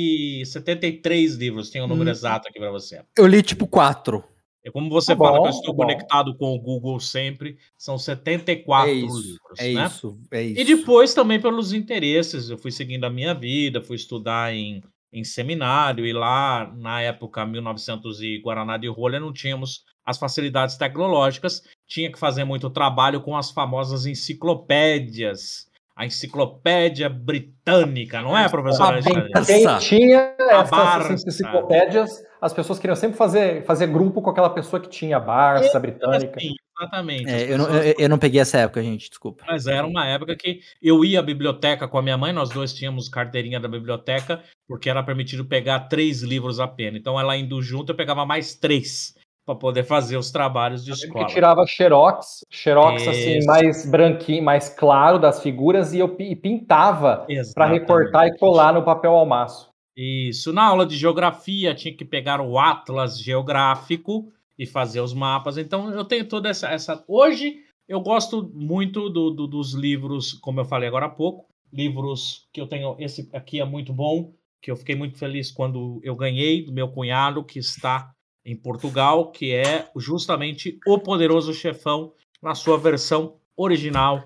73 0.44 1.34
livros, 1.36 1.70
tem 1.70 1.80
o 1.80 1.84
um 1.84 1.88
número 1.88 2.10
hum. 2.10 2.12
exato 2.12 2.48
aqui 2.48 2.58
para 2.58 2.70
você. 2.70 3.02
Eu 3.16 3.26
li 3.26 3.40
tipo 3.40 3.66
4. 3.66 4.22
É 4.64 4.70
como 4.70 4.88
você 4.88 5.12
tá 5.16 5.18
fala 5.18 5.38
bom, 5.38 5.42
que 5.42 5.48
eu 5.48 5.52
estou 5.52 5.74
tá 5.74 5.82
conectado 5.82 6.36
com 6.36 6.54
o 6.54 6.60
Google 6.60 7.00
sempre, 7.00 7.56
são 7.76 7.98
74 7.98 8.90
é 8.90 8.94
isso, 8.94 9.16
livros. 9.16 9.58
É 9.58 9.72
né? 9.72 9.86
isso, 9.86 10.18
é 10.30 10.42
isso. 10.42 10.60
E 10.60 10.64
depois 10.64 11.14
também 11.14 11.40
pelos 11.40 11.72
interesses, 11.72 12.48
eu 12.48 12.56
fui 12.56 12.70
seguindo 12.70 13.04
a 13.04 13.10
minha 13.10 13.34
vida, 13.34 13.82
fui 13.82 13.96
estudar 13.96 14.54
em, 14.54 14.82
em 15.12 15.24
seminário, 15.24 16.06
e 16.06 16.12
lá, 16.12 16.72
na 16.76 17.00
época, 17.00 17.44
1900 17.44 18.22
e 18.22 18.38
Guaraná 18.38 18.76
de 18.76 18.86
Rolha, 18.86 19.18
não 19.18 19.32
tínhamos 19.32 19.84
as 20.04 20.18
facilidades 20.18 20.76
tecnológicas, 20.76 21.62
tinha 21.86 22.10
que 22.10 22.18
fazer 22.18 22.44
muito 22.44 22.70
trabalho 22.70 23.20
com 23.20 23.36
as 23.36 23.50
famosas 23.50 24.06
enciclopédias. 24.06 25.70
A 25.94 26.06
enciclopédia 26.06 27.08
britânica, 27.08 28.22
não 28.22 28.36
é, 28.36 28.48
professora? 28.48 29.00
Quem 29.02 29.78
tinha 29.78 30.34
essas 30.38 31.26
enciclopédias, 31.26 32.22
as 32.40 32.52
pessoas 32.52 32.78
queriam 32.78 32.96
sempre 32.96 33.16
fazer, 33.16 33.62
fazer 33.64 33.86
grupo 33.88 34.22
com 34.22 34.30
aquela 34.30 34.50
pessoa 34.50 34.80
que 34.80 34.88
tinha 34.88 35.18
a 35.18 35.20
Barça, 35.20 35.78
britânica. 35.78 36.36
Assim, 36.36 36.54
exatamente. 36.78 37.30
É, 37.30 37.52
eu, 37.52 37.58
não, 37.58 37.68
eu, 37.68 37.94
eu, 37.98 38.08
não 38.08 38.18
peguei 38.18 38.40
essa 38.40 38.58
época, 38.58 38.82
gente, 38.82 39.10
desculpa. 39.10 39.44
Mas 39.46 39.66
era 39.66 39.86
uma 39.86 40.06
época 40.06 40.34
que 40.34 40.60
eu 40.80 41.04
ia 41.04 41.20
à 41.20 41.22
biblioteca 41.22 41.86
com 41.86 41.98
a 41.98 42.02
minha 42.02 42.16
mãe, 42.16 42.32
nós 42.32 42.48
dois 42.48 42.72
tínhamos 42.72 43.08
carteirinha 43.08 43.60
da 43.60 43.68
biblioteca, 43.68 44.42
porque 44.66 44.88
era 44.88 45.02
permitido 45.02 45.44
pegar 45.44 45.80
três 45.80 46.22
livros 46.22 46.58
apenas. 46.58 47.00
Então, 47.00 47.20
ela 47.20 47.36
indo 47.36 47.60
junto, 47.60 47.92
eu 47.92 47.96
pegava 47.96 48.24
mais 48.24 48.54
três 48.54 49.14
para 49.44 49.54
poder 49.54 49.84
fazer 49.84 50.16
os 50.16 50.30
trabalhos 50.30 50.84
de 50.84 50.92
escola. 50.92 51.26
Que 51.26 51.34
tirava 51.34 51.66
xerox, 51.66 52.44
xerox 52.50 53.06
assim 53.08 53.44
mais 53.44 53.84
branquinho, 53.88 54.42
mais 54.42 54.68
claro 54.68 55.18
das 55.18 55.42
figuras 55.42 55.92
e 55.92 55.98
eu 55.98 56.16
pintava 56.16 57.26
para 57.54 57.66
recortar 57.66 58.26
e 58.26 58.38
colar 58.38 58.72
no 58.72 58.84
papel 58.84 59.12
almaço. 59.12 59.70
Isso. 59.96 60.52
Na 60.52 60.64
aula 60.64 60.86
de 60.86 60.96
geografia 60.96 61.74
tinha 61.74 61.94
que 61.94 62.04
pegar 62.04 62.40
o 62.40 62.58
atlas 62.58 63.18
geográfico 63.18 64.32
e 64.58 64.64
fazer 64.64 65.00
os 65.00 65.12
mapas. 65.12 65.58
Então 65.58 65.90
eu 65.90 66.04
tenho 66.04 66.26
toda 66.26 66.48
essa, 66.48 66.68
essa... 66.68 67.04
hoje 67.06 67.56
eu 67.88 68.00
gosto 68.00 68.50
muito 68.54 69.10
do, 69.10 69.30
do, 69.30 69.46
dos 69.46 69.74
livros, 69.74 70.32
como 70.34 70.60
eu 70.60 70.64
falei 70.64 70.88
agora 70.88 71.06
há 71.06 71.10
pouco, 71.10 71.46
livros 71.72 72.48
que 72.52 72.60
eu 72.60 72.66
tenho. 72.66 72.96
Esse 72.98 73.28
aqui 73.32 73.60
é 73.60 73.64
muito 73.64 73.92
bom, 73.92 74.32
que 74.62 74.70
eu 74.70 74.76
fiquei 74.76 74.94
muito 74.94 75.18
feliz 75.18 75.50
quando 75.50 76.00
eu 76.02 76.14
ganhei 76.14 76.64
do 76.64 76.72
meu 76.72 76.88
cunhado 76.88 77.44
que 77.44 77.58
está 77.58 78.12
em 78.44 78.56
Portugal, 78.56 79.30
que 79.30 79.52
é 79.54 79.86
justamente 79.96 80.78
O 80.86 80.98
Poderoso 80.98 81.54
Chefão 81.54 82.12
na 82.42 82.54
sua 82.54 82.76
versão 82.78 83.36
original 83.56 84.24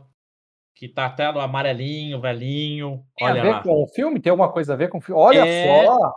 que 0.79 0.87
tá 0.88 1.07
até 1.07 1.33
no 1.33 1.40
amarelinho, 1.40 2.20
velhinho. 2.20 3.02
Tem 3.16 3.26
a 3.26 3.31
Olha 3.31 3.42
ver 3.42 3.50
lá. 3.50 3.62
com 3.62 3.83
o 3.83 3.88
filme? 3.88 4.20
Tem 4.20 4.29
alguma 4.31 4.52
coisa 4.52 4.74
a 4.74 4.76
ver 4.76 4.90
com 4.90 4.98
o 4.98 5.00
filme? 5.00 5.18
Olha 5.18 5.46
É. 5.46 5.87
só! 5.87 6.12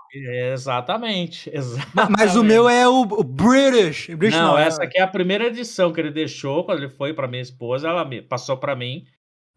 Exatamente, 0.53 1.49
Mas 2.09 2.35
o 2.35 2.43
meu 2.43 2.67
é 2.67 2.85
o, 2.85 3.05
British. 3.23 4.07
British 4.15 4.38
Não, 4.38 4.57
é- 4.57 4.67
essa 4.67 4.83
aqui 4.83 4.97
é 4.97 5.01
a 5.01 5.07
primeira 5.07 5.45
edição 5.47 5.93
que 5.93 6.01
ele 6.01 6.12
deixou 6.12 6.65
quando 6.65 6.79
ele 6.79 6.89
foi 6.89 7.13
pra 7.13 7.25
minha 7.27 7.41
esposa, 7.41 7.88
ela 7.88 8.03
me 8.03 8.21
passou 8.21 8.57
pra 8.57 8.75
mim 8.75 9.05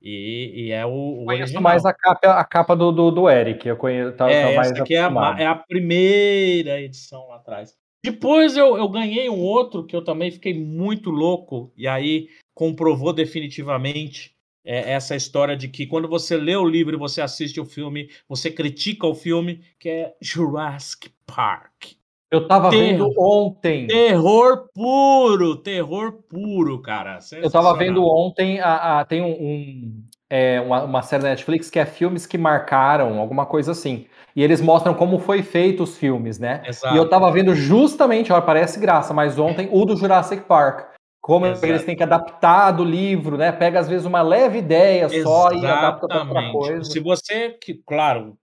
e, 0.00 0.66
e 0.68 0.70
é 0.72 0.86
o, 0.86 0.90
o 0.90 1.24
Conheço 1.24 1.42
original. 1.42 1.62
mais 1.64 1.84
a 1.84 1.92
capa, 1.92 2.28
a 2.38 2.44
capa 2.44 2.76
do, 2.76 2.92
do, 2.92 3.10
do 3.10 3.28
Eric. 3.28 3.66
Eu 3.68 3.76
conheço. 3.76 4.12
Tá, 4.16 4.30
É, 4.30 4.50
tá 4.50 4.56
mais 4.56 4.70
essa 4.70 4.82
aqui 4.82 4.94
é 4.94 5.00
a, 5.02 5.36
é 5.38 5.46
a 5.46 5.54
primeira 5.56 6.80
edição 6.80 7.26
lá 7.28 7.36
atrás. 7.36 7.72
Depois 8.04 8.56
eu, 8.56 8.76
eu 8.76 8.88
ganhei 8.88 9.30
um 9.30 9.40
outro 9.40 9.84
que 9.84 9.94
eu 9.94 10.02
também 10.02 10.30
fiquei 10.30 10.52
muito 10.52 11.10
louco, 11.10 11.72
e 11.76 11.86
aí 11.86 12.28
comprovou 12.54 13.12
definitivamente 13.12 14.34
é, 14.64 14.92
essa 14.92 15.14
história 15.14 15.56
de 15.56 15.68
que 15.68 15.86
quando 15.86 16.08
você 16.08 16.36
lê 16.36 16.56
o 16.56 16.68
livro 16.68 16.94
e 16.94 16.98
você 16.98 17.20
assiste 17.20 17.60
o 17.60 17.64
filme, 17.64 18.08
você 18.28 18.50
critica 18.50 19.06
o 19.06 19.14
filme, 19.14 19.60
que 19.78 19.88
é 19.88 20.14
Jurassic 20.20 21.10
Park. 21.26 21.92
Eu 22.30 22.48
tava 22.48 22.70
vendo 22.70 23.08
ontem. 23.18 23.86
Terror 23.86 24.68
puro, 24.74 25.56
terror 25.56 26.12
puro, 26.28 26.80
cara. 26.80 27.18
Eu 27.32 27.50
tava 27.50 27.76
vendo 27.76 28.02
ontem, 28.04 28.58
a, 28.58 29.00
a- 29.00 29.04
tem 29.04 29.20
um, 29.20 29.32
um, 29.32 30.04
é, 30.34 30.58
uma, 30.62 30.84
uma 30.84 31.02
série 31.02 31.22
da 31.22 31.28
Netflix 31.28 31.68
que 31.68 31.78
é 31.78 31.84
filmes 31.84 32.24
que 32.24 32.38
marcaram, 32.38 33.18
alguma 33.18 33.44
coisa 33.44 33.72
assim. 33.72 34.06
E 34.34 34.42
eles 34.42 34.62
mostram 34.62 34.94
como 34.94 35.18
foi 35.18 35.42
feito 35.42 35.82
os 35.82 35.98
filmes, 35.98 36.38
né? 36.38 36.62
Exato. 36.66 36.94
E 36.94 36.96
eu 36.96 37.06
tava 37.06 37.30
vendo 37.30 37.54
justamente, 37.54 38.32
ó, 38.32 38.40
parece 38.40 38.80
graça, 38.80 39.12
mas 39.12 39.38
ontem 39.38 39.68
o 39.70 39.84
do 39.84 39.94
Jurassic 39.94 40.44
Park. 40.44 40.90
Como 41.20 41.44
Exato. 41.44 41.66
eles 41.66 41.84
têm 41.84 41.94
que 41.94 42.02
adaptar 42.02 42.72
do 42.72 42.82
livro, 42.82 43.36
né? 43.36 43.52
Pega 43.52 43.78
às 43.78 43.86
vezes 43.86 44.06
uma 44.06 44.22
leve 44.22 44.58
ideia 44.58 45.06
só 45.22 45.52
e 45.52 45.66
adapta 45.66 46.08
pra 46.08 46.20
outra 46.20 46.40
Exatamente. 46.40 46.52
coisa. 46.52 46.84
Se 46.84 46.98
você, 46.98 47.50
que, 47.50 47.74
claro, 47.86 48.38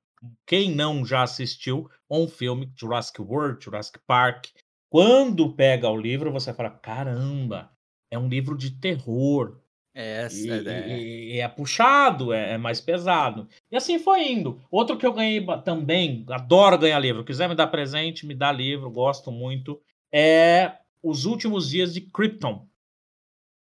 quem 0.46 0.70
não 0.70 1.04
já 1.04 1.24
assistiu 1.24 1.90
um 2.08 2.28
filme 2.28 2.72
Jurassic 2.80 3.20
World, 3.20 3.66
Jurassic 3.66 4.00
Park, 4.06 4.46
quando 4.92 5.56
pega 5.56 5.90
o 5.90 5.98
livro, 5.98 6.32
você 6.32 6.54
fala: 6.54 6.70
caramba, 6.70 7.72
é 8.12 8.20
um 8.20 8.28
livro 8.28 8.56
de 8.56 8.70
terror. 8.80 9.58
É, 9.94 10.28
E, 10.32 10.50
é, 10.52 10.98
e- 11.00 11.34
e 11.36 11.40
é 11.40 11.48
puxado, 11.48 12.32
é, 12.32 12.54
é 12.54 12.58
mais 12.58 12.80
pesado. 12.80 13.48
E 13.72 13.76
assim 13.76 13.98
foi 14.00 14.32
indo. 14.32 14.62
Outro 14.72 14.98
que 14.98 15.06
eu 15.06 15.12
ganhei 15.14 15.46
também, 15.64 16.24
adoro 16.30 16.78
ganhar 16.78 17.00
livro. 17.00 17.24
Quiser 17.26 17.50
me 17.50 17.56
dar 17.56 17.68
presente, 17.68 18.26
me 18.26 18.36
dá 18.36 18.52
livro, 18.52 18.90
gosto 18.92 19.32
muito. 19.32 19.82
É 20.12 20.74
Os 21.02 21.26
Últimos 21.26 21.70
Dias 21.70 21.94
de 21.94 22.02
Krypton. 22.02 22.68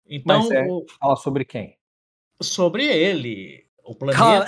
Então, 0.08 0.40
Mas 0.40 0.52
é- 0.52 0.68
o- 0.68 0.86
Fala 1.00 1.16
sobre 1.16 1.44
quem? 1.46 1.78
sobre 2.42 2.86
ele, 2.86 3.66
o 3.84 3.96
planeta. 3.96 4.46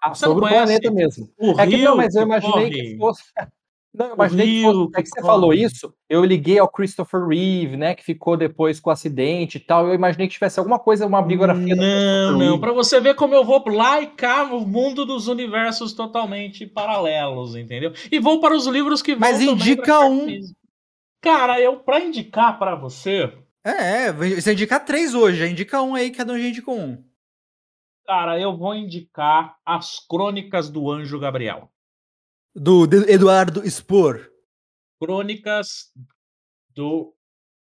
Ah, 0.00 0.14
Você 0.14 0.26
não 0.26 0.32
sobre 0.34 0.44
o 0.46 0.48
planeta 0.48 0.90
mesmo. 0.90 1.30
O 1.38 1.52
É 1.60 1.66
que 1.66 1.76
rio 1.76 1.84
não, 1.90 1.96
mas 1.96 2.14
eu 2.14 2.22
que 2.22 2.26
imaginei 2.26 2.52
corre. 2.52 2.70
que 2.70 2.96
fosse. 2.98 3.22
Não, 3.94 4.06
eu 4.06 4.14
imaginei 4.14 4.46
que 4.46 4.52
rio 4.52 4.72
fosse. 4.72 4.92
que 4.92 5.00
É 5.00 5.02
que 5.02 5.08
você 5.10 5.20
falou 5.20 5.52
isso, 5.52 5.94
eu 6.08 6.24
liguei 6.24 6.58
ao 6.58 6.68
Christopher 6.68 7.26
Reeve, 7.26 7.76
né? 7.76 7.94
Que 7.94 8.02
ficou 8.02 8.36
depois 8.36 8.80
com 8.80 8.88
o 8.88 8.92
acidente 8.92 9.58
e 9.58 9.60
tal. 9.60 9.86
Eu 9.86 9.94
imaginei 9.94 10.26
que 10.26 10.32
tivesse 10.32 10.58
alguma 10.58 10.78
coisa, 10.78 11.06
uma 11.06 11.20
biografia 11.20 11.76
Não, 11.76 12.38
não. 12.38 12.60
Pra 12.60 12.72
você 12.72 13.00
ver 13.00 13.14
como 13.14 13.34
eu 13.34 13.44
vou 13.44 13.62
lá 13.68 14.00
e 14.00 14.06
cá 14.06 14.46
no 14.46 14.60
mundo 14.60 15.04
dos 15.04 15.28
universos 15.28 15.92
totalmente 15.92 16.66
paralelos, 16.66 17.54
entendeu? 17.54 17.92
E 18.10 18.18
vou 18.18 18.40
para 18.40 18.56
os 18.56 18.66
livros 18.66 19.02
que 19.02 19.14
Mas 19.14 19.40
indica 19.42 20.00
um. 20.00 20.26
Cara, 21.20 21.60
eu 21.60 21.76
pra 21.76 22.00
indicar 22.00 22.58
pra 22.58 22.74
você, 22.74 23.32
É, 23.64 24.06
é, 24.06 24.12
você 24.12 24.54
indica 24.54 24.80
três 24.80 25.14
hoje, 25.14 25.46
indica 25.46 25.80
um 25.82 25.94
aí, 25.94 26.10
cada 26.10 26.32
um 26.32 26.38
já 26.38 26.48
indica 26.48 26.70
um. 26.70 26.98
cara, 28.06 28.40
eu 28.40 28.56
vou 28.56 28.74
indicar 28.74 29.56
As 29.64 30.04
Crônicas 30.08 30.68
do 30.68 30.90
Anjo 30.90 31.18
Gabriel. 31.20 31.71
Do 32.54 32.84
Eduardo 33.08 33.62
Spor. 33.70 34.28
Crônicas 35.00 35.90
do 36.74 37.14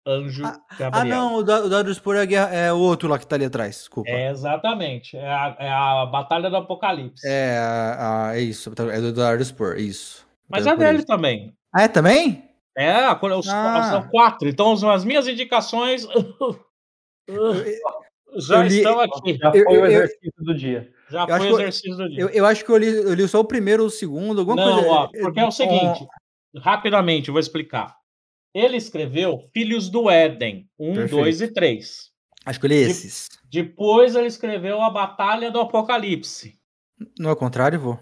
Anjo 0.06 0.44
Ah, 0.44 0.60
Gabriel. 0.78 1.02
Ah, 1.02 1.04
não, 1.04 1.34
o 1.36 1.38
o 1.38 1.40
Eduardo 1.66 1.92
Spor 1.94 2.16
é, 2.16 2.20
a 2.20 2.24
guerra- 2.26 2.54
é 2.54 2.72
o 2.72 2.78
outro 2.78 3.08
lá 3.08 3.18
que 3.18 3.26
tá 3.26 3.36
ali 3.36 3.46
atrás, 3.46 3.76
desculpa. 3.76 4.10
É, 4.10 4.30
exatamente. 4.30 5.16
É 5.16 5.26
a, 5.26 5.56
é 5.58 5.68
a 5.70 6.06
Batalha 6.06 6.50
do 6.50 6.56
Apocalipse. 6.56 7.26
É, 7.26 7.56
a- 7.58 8.28
a- 8.28 8.36
é 8.36 8.40
isso, 8.40 8.70
é 8.70 9.00
do 9.00 9.08
Eduardo 9.08 9.42
Spor, 9.44 9.78
isso. 9.78 10.26
Mas 10.48 10.66
É 10.66 10.70
é 10.70 10.76
dele 10.76 10.98
isso. 10.98 11.06
também. 11.06 11.56
Ah, 11.74 11.82
é 11.84 11.88
também? 11.88 12.48
É, 12.76 13.10
os- 13.10 13.48
Ah. 13.48 13.90
são 13.90 14.08
quatro. 14.10 14.46
Então, 14.48 14.72
as- 14.72 14.84
as 14.84 15.04
minhas 15.04 15.26
indicações 15.26 16.02
já 17.26 18.56
Eu 18.58 18.62
li- 18.62 18.76
estão 18.76 19.00
aqui. 19.00 19.38
Já 19.38 19.48
Eu- 19.54 19.64
foi 19.64 19.72
o 19.72 19.74
eu- 19.76 19.80
eu- 19.86 19.86
exercício 19.86 20.32
do 20.38 20.54
dia. 20.54 20.92
Já 21.10 21.22
eu 21.22 21.26
foi 21.26 21.34
acho 21.36 21.44
o 21.44 21.46
que 21.48 21.52
eu- 21.54 21.60
exercício 21.60 21.96
do 21.96 22.08
dia. 22.08 22.20
Eu, 22.20 22.28
eu 22.30 22.46
acho 22.46 22.64
que 22.64 22.70
eu 22.70 22.76
li, 22.76 22.86
eu 22.86 23.14
li 23.14 23.28
só 23.28 23.40
o 23.40 23.44
primeiro 23.44 23.82
ou 23.82 23.88
o 23.88 23.92
segundo, 23.92 24.40
alguma 24.40 24.56
Não, 24.56 24.74
coisa. 24.74 24.88
ó, 24.90 25.08
porque 25.08 25.40
é 25.40 25.46
o 25.46 25.50
seguinte, 25.50 26.06
rapidamente, 26.56 27.28
eu 27.28 27.32
vou 27.32 27.40
explicar. 27.40 27.96
Ele 28.54 28.76
escreveu 28.76 29.48
Filhos 29.52 29.90
do 29.90 30.08
Éden, 30.08 30.68
1, 30.78 30.94
Perfeito. 30.94 31.16
2 31.22 31.40
e 31.40 31.48
3. 31.52 32.10
Acho 32.46 32.60
que 32.60 32.66
eu 32.66 32.68
li 32.68 32.76
esses. 32.76 33.28
Depois 33.50 34.14
ele 34.14 34.26
escreveu 34.28 34.80
A 34.80 34.90
Batalha 34.90 35.50
do 35.50 35.60
Apocalipse. 35.60 36.58
Não 37.18 37.30
é 37.30 37.32
o 37.32 37.36
contrário, 37.36 37.80
vou. 37.80 37.98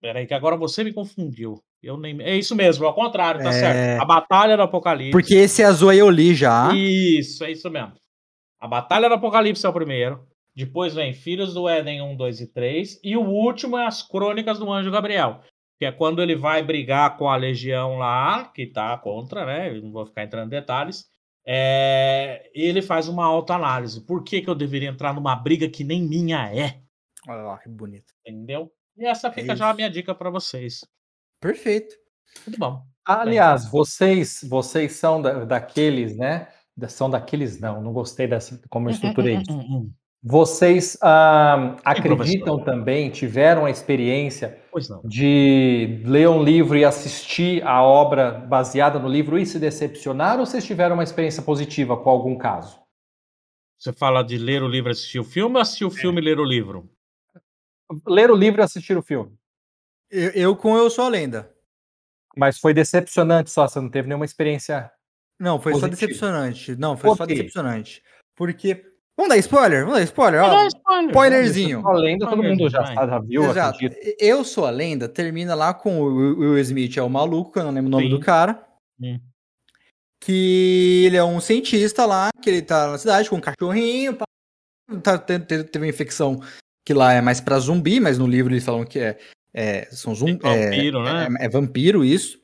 Peraí, 0.00 0.26
que 0.26 0.32
agora 0.34 0.56
você 0.56 0.82
me 0.82 0.92
confundiu. 0.94 1.62
Eu 1.82 1.96
nem... 1.98 2.20
É 2.22 2.34
isso 2.36 2.54
mesmo, 2.56 2.86
ao 2.86 2.94
contrário, 2.94 3.42
tá 3.42 3.50
É. 3.50 3.52
certo. 3.52 4.02
A 4.02 4.04
Batalha 4.06 4.56
do 4.56 4.62
Apocalipse. 4.62 5.12
Porque 5.12 5.34
esse 5.34 5.62
azul 5.62 5.90
aí 5.90 5.98
eu 5.98 6.08
li 6.10 6.34
já. 6.34 6.70
Isso, 6.74 7.44
é 7.44 7.50
isso 7.50 7.68
mesmo. 7.70 7.92
A 8.58 8.66
Batalha 8.68 9.08
do 9.08 9.14
Apocalipse 9.14 9.64
é 9.64 9.68
o 9.68 9.72
primeiro. 9.72 10.26
Depois 10.64 10.94
vem 10.94 11.12
Filhos 11.12 11.54
do 11.54 11.68
Éden 11.68 12.02
1, 12.02 12.16
2 12.16 12.40
e 12.40 12.46
3. 12.46 13.00
E 13.02 13.16
o 13.16 13.22
último 13.26 13.76
é 13.78 13.86
as 13.86 14.02
Crônicas 14.02 14.58
do 14.58 14.70
Anjo 14.70 14.90
Gabriel. 14.90 15.40
Que 15.78 15.86
é 15.86 15.92
quando 15.92 16.22
ele 16.22 16.36
vai 16.36 16.62
brigar 16.62 17.16
com 17.16 17.28
a 17.28 17.36
legião 17.36 17.96
lá, 17.96 18.44
que 18.54 18.66
tá 18.66 18.96
contra, 18.98 19.46
né? 19.46 19.70
Eu 19.76 19.82
não 19.82 19.92
vou 19.92 20.04
ficar 20.06 20.24
entrando 20.24 20.46
em 20.46 20.50
detalhes. 20.50 21.06
É, 21.46 22.50
ele 22.54 22.82
faz 22.82 23.08
uma 23.08 23.24
autoanálise. 23.24 24.04
Por 24.04 24.22
que, 24.22 24.42
que 24.42 24.50
eu 24.50 24.54
deveria 24.54 24.90
entrar 24.90 25.14
numa 25.14 25.34
briga 25.34 25.68
que 25.68 25.82
nem 25.82 26.02
minha 26.02 26.52
é? 26.54 26.80
Olha 27.26 27.42
lá, 27.42 27.58
que 27.58 27.68
bonito. 27.68 28.12
Entendeu? 28.26 28.70
E 28.96 29.06
essa 29.06 29.30
fica 29.32 29.56
já 29.56 29.70
a 29.70 29.74
minha 29.74 29.88
dica 29.90 30.14
para 30.14 30.30
vocês. 30.30 30.80
Perfeito. 31.40 31.94
Tudo 32.44 32.58
bom. 32.58 32.82
Aliás, 33.04 33.68
vocês, 33.70 34.40
vocês 34.48 34.92
são 34.92 35.20
da- 35.20 35.44
daqueles, 35.44 36.16
né? 36.16 36.48
São 36.88 37.10
daqueles, 37.10 37.58
não, 37.60 37.82
não 37.82 37.92
gostei 37.92 38.26
dessa 38.26 38.60
como 38.70 38.88
eu 38.88 38.92
estruturei 38.92 39.36
isso. 39.36 39.50
Hum, 39.50 39.90
Vocês 40.22 40.98
ah, 41.00 41.76
acreditam 41.82 42.62
também, 42.62 43.10
tiveram 43.10 43.64
a 43.64 43.70
experiência 43.70 44.62
de 45.02 46.02
ler 46.04 46.28
um 46.28 46.42
livro 46.42 46.76
e 46.76 46.84
assistir 46.84 47.66
a 47.66 47.82
obra 47.82 48.30
baseada 48.30 48.98
no 48.98 49.08
livro 49.08 49.38
e 49.38 49.46
se 49.46 49.58
decepcionar, 49.58 50.38
ou 50.38 50.44
vocês 50.44 50.64
tiveram 50.64 50.94
uma 50.94 51.02
experiência 51.02 51.42
positiva 51.42 51.96
com 51.96 52.10
algum 52.10 52.36
caso? 52.36 52.78
Você 53.78 53.94
fala 53.94 54.22
de 54.22 54.36
ler 54.36 54.62
o 54.62 54.68
livro 54.68 54.90
e 54.90 54.92
assistir 54.92 55.18
o 55.18 55.24
filme 55.24 55.56
ou 55.56 55.62
assistir 55.62 55.86
o 55.86 55.90
filme 55.90 56.20
e 56.20 56.24
ler 56.24 56.38
o 56.38 56.44
livro? 56.44 56.90
Ler 58.06 58.30
o 58.30 58.36
livro 58.36 58.60
e 58.60 58.64
assistir 58.64 58.98
o 58.98 59.02
filme. 59.02 59.34
Eu, 60.10 60.30
eu 60.32 60.56
com 60.56 60.76
Eu 60.76 60.90
Sou 60.90 61.06
a 61.06 61.08
Lenda. 61.08 61.50
Mas 62.36 62.58
foi 62.58 62.74
decepcionante 62.74 63.50
só, 63.50 63.66
você 63.66 63.80
não 63.80 63.88
teve 63.88 64.06
nenhuma 64.06 64.26
experiência. 64.26 64.92
Não, 65.38 65.58
foi 65.58 65.72
só 65.72 65.80
Positivo. 65.80 66.08
decepcionante. 66.08 66.76
Não, 66.76 66.96
foi 66.96 67.10
Por 67.10 67.16
só 67.16 67.26
decepcionante. 67.26 68.02
Porque. 68.36 68.84
Vamos 69.20 69.28
dar 69.28 69.36
spoiler? 69.36 69.80
Vamos 69.84 69.98
dar 69.98 70.04
spoiler? 70.04 70.42
Ó, 70.42 70.48
dar 70.48 70.66
spoiler. 70.68 71.10
spoilerzinho. 71.10 71.86
A 71.86 71.92
lenda 71.92 72.26
todo 72.26 72.42
mundo 72.42 72.70
já, 72.70 72.82
já 72.84 73.18
viu, 73.18 73.44
Exato. 73.50 73.78
Eu 74.18 74.42
Sou 74.44 74.64
a 74.64 74.70
Lenda 74.70 75.10
termina 75.10 75.54
lá 75.54 75.74
com 75.74 76.00
o 76.00 76.38
Will 76.38 76.58
Smith, 76.60 76.96
é 76.96 77.02
o 77.02 77.10
maluco, 77.10 77.58
eu 77.58 77.64
não 77.64 77.70
lembro 77.70 77.88
o 77.88 77.90
nome 77.90 78.04
Sim. 78.04 78.10
do 78.10 78.18
cara. 78.18 78.66
Hum. 78.98 79.20
Que 80.22 81.04
ele 81.04 81.18
é 81.18 81.24
um 81.24 81.38
cientista 81.38 82.06
lá, 82.06 82.30
que 82.40 82.48
ele 82.48 82.62
tá 82.62 82.92
na 82.92 82.96
cidade 82.96 83.28
com 83.28 83.36
um 83.36 83.40
cachorrinho. 83.42 84.16
Tá, 85.02 85.18
te- 85.18 85.38
te- 85.38 85.64
teve 85.64 85.84
uma 85.84 85.90
infecção 85.90 86.40
que 86.82 86.94
lá 86.94 87.12
é 87.12 87.20
mais 87.20 87.42
pra 87.42 87.58
zumbi, 87.58 88.00
mas 88.00 88.16
no 88.16 88.26
livro 88.26 88.54
eles 88.54 88.64
falam 88.64 88.86
que 88.86 88.98
é, 88.98 89.18
é 89.52 89.84
são 89.90 90.14
zumbi. 90.14 90.38
Vampiro, 90.42 91.06
é, 91.06 91.28
né? 91.28 91.36
é, 91.40 91.44
é 91.44 91.48
vampiro 91.50 92.02
isso. 92.02 92.40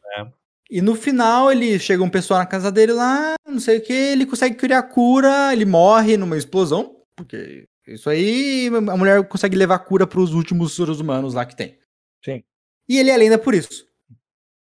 E 0.70 0.80
no 0.82 0.94
final 0.94 1.50
ele 1.50 1.78
chega 1.78 2.02
um 2.02 2.10
pessoal 2.10 2.40
na 2.40 2.46
casa 2.46 2.72
dele 2.72 2.92
lá, 2.92 3.34
não 3.46 3.60
sei 3.60 3.78
o 3.78 3.82
que, 3.82 3.92
ele 3.92 4.26
consegue 4.26 4.56
criar 4.56 4.82
cura, 4.84 5.52
ele 5.52 5.64
morre 5.64 6.16
numa 6.16 6.36
explosão, 6.36 6.96
porque 7.14 7.68
isso 7.86 8.10
aí 8.10 8.68
a 8.68 8.96
mulher 8.96 9.26
consegue 9.28 9.56
levar 9.56 9.78
cura 9.80 10.06
pros 10.06 10.34
últimos 10.34 10.74
seres 10.74 10.98
humanos 10.98 11.34
lá 11.34 11.46
que 11.46 11.54
tem. 11.54 11.78
Sim. 12.24 12.42
E 12.88 12.98
ele 12.98 13.10
é 13.10 13.16
lenda 13.16 13.38
por 13.38 13.54
isso. 13.54 13.86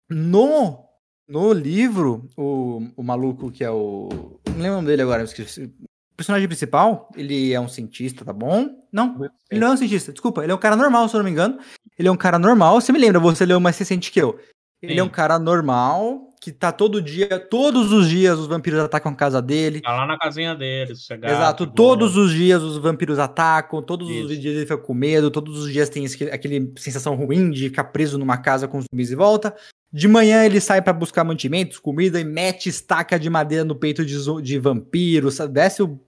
No, 0.09 0.85
no 1.29 1.53
livro, 1.53 2.29
o, 2.37 2.81
o 2.97 3.03
maluco 3.03 3.51
que 3.51 3.65
é 3.65 3.71
o. 3.71 4.39
Não 4.47 4.57
lembro 4.57 4.73
o 4.73 4.77
nome 4.77 4.87
dele 4.87 5.03
agora, 5.03 5.23
eu 5.23 5.27
esqueci. 5.27 5.65
O 5.65 6.17
personagem 6.17 6.49
principal, 6.49 7.11
ele 7.17 7.53
é 7.53 7.61
um 7.61 7.69
cientista, 7.69 8.25
tá 8.25 8.33
bom? 8.33 8.71
Não, 8.93 9.17
ele 9.51 9.61
não 9.61 9.69
é 9.69 9.71
um 9.73 9.77
cientista, 9.77 10.13
desculpa, 10.13 10.43
ele 10.43 10.51
é 10.53 10.55
um 10.55 10.59
cara 10.59 10.75
normal, 10.75 11.09
se 11.09 11.15
eu 11.15 11.19
não 11.19 11.25
me 11.25 11.31
engano. 11.31 11.59
Ele 11.99 12.09
é 12.09 12.11
um 12.11 12.17
cara 12.17 12.39
normal, 12.39 12.81
você 12.81 12.93
me 12.93 12.99
lembra, 12.99 13.21
você 13.21 13.45
leu 13.45 13.61
mais 13.61 13.77
recente 13.77 14.11
que 14.11 14.21
eu. 14.21 14.39
Ele 14.83 14.95
Sim. 14.95 15.01
é 15.01 15.03
um 15.03 15.09
cara 15.09 15.39
normal, 15.41 16.31
que 16.41 16.53
tá 16.53 16.71
todo 16.71 17.03
dia, 17.03 17.39
todos 17.41 17.91
os 17.93 18.09
dias 18.09 18.39
os 18.39 18.47
vampiros 18.47 18.79
atacam 18.79 19.11
a 19.11 19.15
casa 19.15 19.43
dele. 19.43 19.81
Tá 19.81 19.91
lá 19.93 20.07
na 20.07 20.17
casinha 20.17 20.55
dele, 20.55 20.95
sossegado. 20.95 21.35
Exato, 21.35 21.65
boa. 21.67 21.75
todos 21.75 22.17
os 22.17 22.31
dias 22.33 22.63
os 22.63 22.79
vampiros 22.79 23.19
atacam, 23.19 23.83
todos 23.83 24.09
Isso. 24.09 24.27
os 24.29 24.39
dias 24.39 24.55
ele 24.55 24.63
fica 24.67 24.79
com 24.79 24.95
medo, 24.95 25.31
todos 25.33 25.59
os 25.65 25.73
dias 25.73 25.89
tem 25.89 26.07
aquele 26.31 26.73
sensação 26.79 27.17
ruim 27.17 27.51
de 27.51 27.65
ficar 27.65 27.85
preso 27.85 28.17
numa 28.19 28.39
casa 28.39 28.69
com 28.69 28.81
zumbis 28.81 29.11
e 29.11 29.17
volta. 29.17 29.55
De 29.93 30.07
manhã 30.07 30.45
ele 30.45 30.61
sai 30.61 30.81
pra 30.83 30.93
buscar 30.93 31.25
mantimentos, 31.25 31.79
comida 31.79 32.21
e 32.21 32.25
mete 32.25 32.69
estaca 32.69 33.19
de 33.19 33.29
madeira 33.29 33.65
no 33.65 33.75
peito 33.75 34.05
de, 34.05 34.17
de 34.43 34.59
vampiros, 34.61 35.35
sabe? 35.37 35.55
desce 35.55 35.83
o 35.83 35.99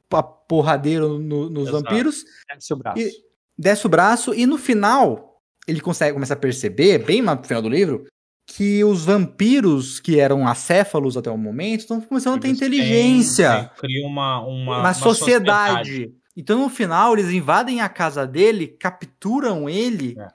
porradeiro 0.47 1.19
no- 1.19 1.49
nos 1.51 1.69
Exato. 1.69 1.83
vampiros, 1.85 2.25
Desce 2.55 2.73
o 2.73 2.77
braço. 2.77 2.99
E- 3.01 3.11
desce 3.59 3.87
o 3.87 3.89
braço 3.89 4.35
e 4.35 4.47
no 4.47 4.59
final 4.59 5.39
ele 5.67 5.81
consegue 5.81 6.13
começar 6.15 6.35
a 6.35 6.37
perceber, 6.37 6.99
bem 7.05 7.21
no 7.23 7.43
final 7.43 7.63
do 7.63 7.69
livro, 7.69 8.07
que 8.53 8.83
os 8.83 9.05
vampiros 9.05 10.01
que 10.01 10.19
eram 10.19 10.47
acéfalos 10.47 11.17
até 11.17 11.31
o 11.31 11.39
momento 11.39 11.81
estão 11.81 12.01
começando 12.01 12.37
a 12.37 12.41
ter 12.41 12.49
Eles 12.49 12.59
inteligência 12.59 13.71
têm- 13.77 13.89
Cria 13.89 14.07
uma, 14.07 14.45
uma, 14.45 14.81
uma, 14.81 14.95
sociedade. 14.95 16.13
Então, 16.37 16.59
no 16.59 16.69
final, 16.69 17.13
eles 17.13 17.31
invadem 17.31 17.81
a 17.81 17.89
casa 17.89 18.27
dele, 18.27 18.67
capturam 18.67 19.71
ele. 19.71 20.17
É. 20.19 20.29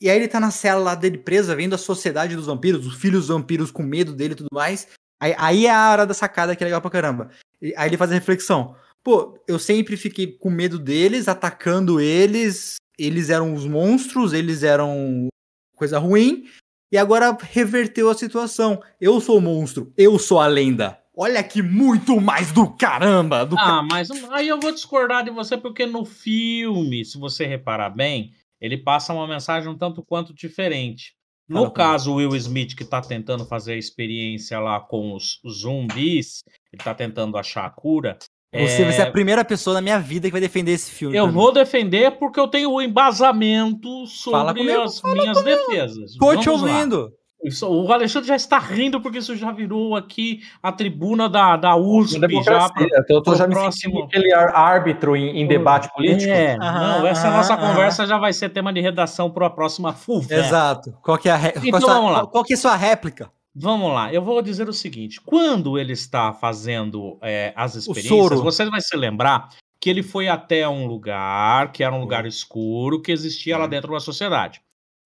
E 0.00 0.10
aí 0.10 0.18
ele 0.18 0.28
tá 0.28 0.38
na 0.38 0.50
cela 0.50 0.80
lá 0.80 0.94
dele 0.94 1.16
presa, 1.16 1.56
vendo 1.56 1.74
a 1.74 1.78
sociedade 1.78 2.36
dos 2.36 2.46
vampiros, 2.46 2.86
os 2.86 2.96
filhos 2.96 3.26
dos 3.26 3.34
vampiros 3.34 3.70
com 3.70 3.82
medo 3.82 4.12
dele 4.12 4.34
e 4.34 4.36
tudo 4.36 4.50
mais. 4.52 4.86
Aí, 5.18 5.34
aí 5.38 5.66
é 5.66 5.70
a 5.70 5.90
hora 5.90 6.06
da 6.06 6.12
sacada 6.14 6.54
que 6.54 6.62
é 6.62 6.66
legal 6.66 6.82
pra 6.82 6.90
caramba. 6.90 7.30
E 7.62 7.74
aí 7.76 7.88
ele 7.88 7.96
faz 7.96 8.10
a 8.10 8.14
reflexão. 8.14 8.76
Pô, 9.02 9.42
eu 9.48 9.58
sempre 9.58 9.96
fiquei 9.96 10.26
com 10.26 10.50
medo 10.50 10.78
deles, 10.78 11.28
atacando 11.28 11.98
eles. 11.98 12.74
Eles 12.98 13.30
eram 13.30 13.54
os 13.54 13.66
monstros, 13.66 14.34
eles 14.34 14.62
eram 14.62 15.28
coisa 15.74 15.98
ruim. 15.98 16.44
E 16.90 16.96
agora 16.96 17.36
reverteu 17.40 18.08
a 18.08 18.14
situação. 18.14 18.80
Eu 19.00 19.20
sou 19.20 19.38
o 19.38 19.40
monstro, 19.40 19.92
eu 19.96 20.18
sou 20.18 20.40
a 20.40 20.46
lenda. 20.46 20.98
Olha 21.14 21.42
que 21.42 21.60
muito 21.60 22.20
mais 22.20 22.52
do 22.52 22.70
caramba! 22.70 23.44
Do 23.44 23.58
Ah, 23.58 23.82
mas 23.82 24.08
aí 24.30 24.48
eu 24.48 24.60
vou 24.60 24.72
discordar 24.72 25.24
de 25.24 25.30
você, 25.30 25.56
porque 25.56 25.84
no 25.84 26.04
filme, 26.04 27.04
se 27.04 27.18
você 27.18 27.44
reparar 27.44 27.90
bem, 27.90 28.32
ele 28.60 28.78
passa 28.78 29.12
uma 29.12 29.26
mensagem 29.26 29.68
um 29.68 29.76
tanto 29.76 30.02
quanto 30.02 30.32
diferente. 30.32 31.18
No 31.48 31.62
Fala 31.62 31.70
caso, 31.72 32.12
o 32.12 32.16
Will 32.16 32.36
Smith, 32.36 32.76
que 32.76 32.84
tá 32.84 33.00
tentando 33.00 33.44
fazer 33.46 33.72
a 33.72 33.78
experiência 33.78 34.60
lá 34.60 34.78
com 34.80 35.14
os 35.14 35.40
zumbis, 35.48 36.44
ele 36.72 36.82
tá 36.84 36.94
tentando 36.94 37.36
achar 37.38 37.64
a 37.64 37.70
cura. 37.70 38.18
Você 38.52 38.82
vai 38.84 38.92
ser 38.92 39.02
é, 39.02 39.04
a 39.04 39.10
primeira 39.10 39.44
pessoa 39.44 39.74
na 39.74 39.82
minha 39.82 39.98
vida 39.98 40.26
que 40.26 40.32
vai 40.32 40.40
defender 40.40 40.72
esse 40.72 40.90
filme. 40.90 41.14
Eu 41.16 41.30
vou 41.30 41.52
defender 41.52 42.12
porque 42.12 42.40
eu 42.40 42.48
tenho 42.48 42.70
o 42.72 42.80
embasamento 42.80 43.88
Fala 44.30 44.48
sobre 44.54 44.62
comigo, 44.64 44.82
as 44.82 45.02
minhas 45.02 45.42
defesas. 45.44 46.12
Tô 46.18 46.34
te 46.36 46.48
lá. 46.48 46.54
ouvindo. 46.54 47.10
Isso, 47.44 47.68
o 47.68 47.92
Alexandre 47.92 48.26
já 48.26 48.34
está 48.34 48.58
rindo 48.58 49.00
porque 49.00 49.18
isso 49.18 49.36
já 49.36 49.52
virou 49.52 49.94
aqui 49.94 50.40
a 50.60 50.72
tribuna 50.72 51.28
da, 51.28 51.56
da 51.56 51.76
USP. 51.76 52.18
Já 52.42 52.68
pra- 52.68 52.86
eu 53.08 53.22
tô, 53.22 53.36
já 53.36 53.46
me 53.46 53.54
próximo- 53.54 53.72
sentindo 53.92 54.02
aquele 54.04 54.32
árbitro 54.34 55.14
em, 55.14 55.40
em 55.42 55.46
debate 55.46 55.88
político. 55.94 56.32
É, 56.32 56.56
Aham, 56.60 56.98
não, 57.00 57.06
essa 57.06 57.28
aham, 57.28 57.36
nossa 57.36 57.54
aham. 57.54 57.68
conversa 57.68 58.06
já 58.06 58.18
vai 58.18 58.32
ser 58.32 58.48
tema 58.48 58.72
de 58.72 58.80
redação 58.80 59.30
para 59.30 59.46
a 59.46 59.50
próxima 59.50 59.92
FUV. 59.92 60.34
Exato. 60.34 60.92
Qual 61.00 61.16
que 61.16 61.28
é 61.28 61.32
a 61.32 61.36
ré- 61.36 61.52
qual, 61.52 61.64
Então 61.64 61.78
a 61.78 61.80
sua- 61.82 61.94
vamos 61.94 62.10
lá. 62.10 62.18
qual- 62.20 62.28
qual 62.28 62.44
que 62.44 62.54
é 62.54 62.56
a 62.56 62.58
sua 62.58 62.74
réplica? 62.74 63.30
Vamos 63.60 63.92
lá, 63.92 64.12
eu 64.12 64.22
vou 64.22 64.40
dizer 64.40 64.68
o 64.68 64.72
seguinte: 64.72 65.20
quando 65.20 65.76
ele 65.78 65.92
está 65.92 66.32
fazendo 66.32 67.18
é, 67.20 67.52
as 67.56 67.74
experiências, 67.74 68.40
você 68.40 68.64
vai 68.70 68.80
se 68.80 68.96
lembrar 68.96 69.48
que 69.80 69.90
ele 69.90 70.02
foi 70.02 70.28
até 70.28 70.68
um 70.68 70.86
lugar 70.86 71.72
que 71.72 71.82
era 71.82 71.94
um 71.94 72.00
lugar 72.00 72.24
escuro 72.24 73.02
que 73.02 73.10
existia 73.10 73.58
lá 73.58 73.66
dentro 73.66 73.92
da 73.92 74.00
sociedade. 74.00 74.60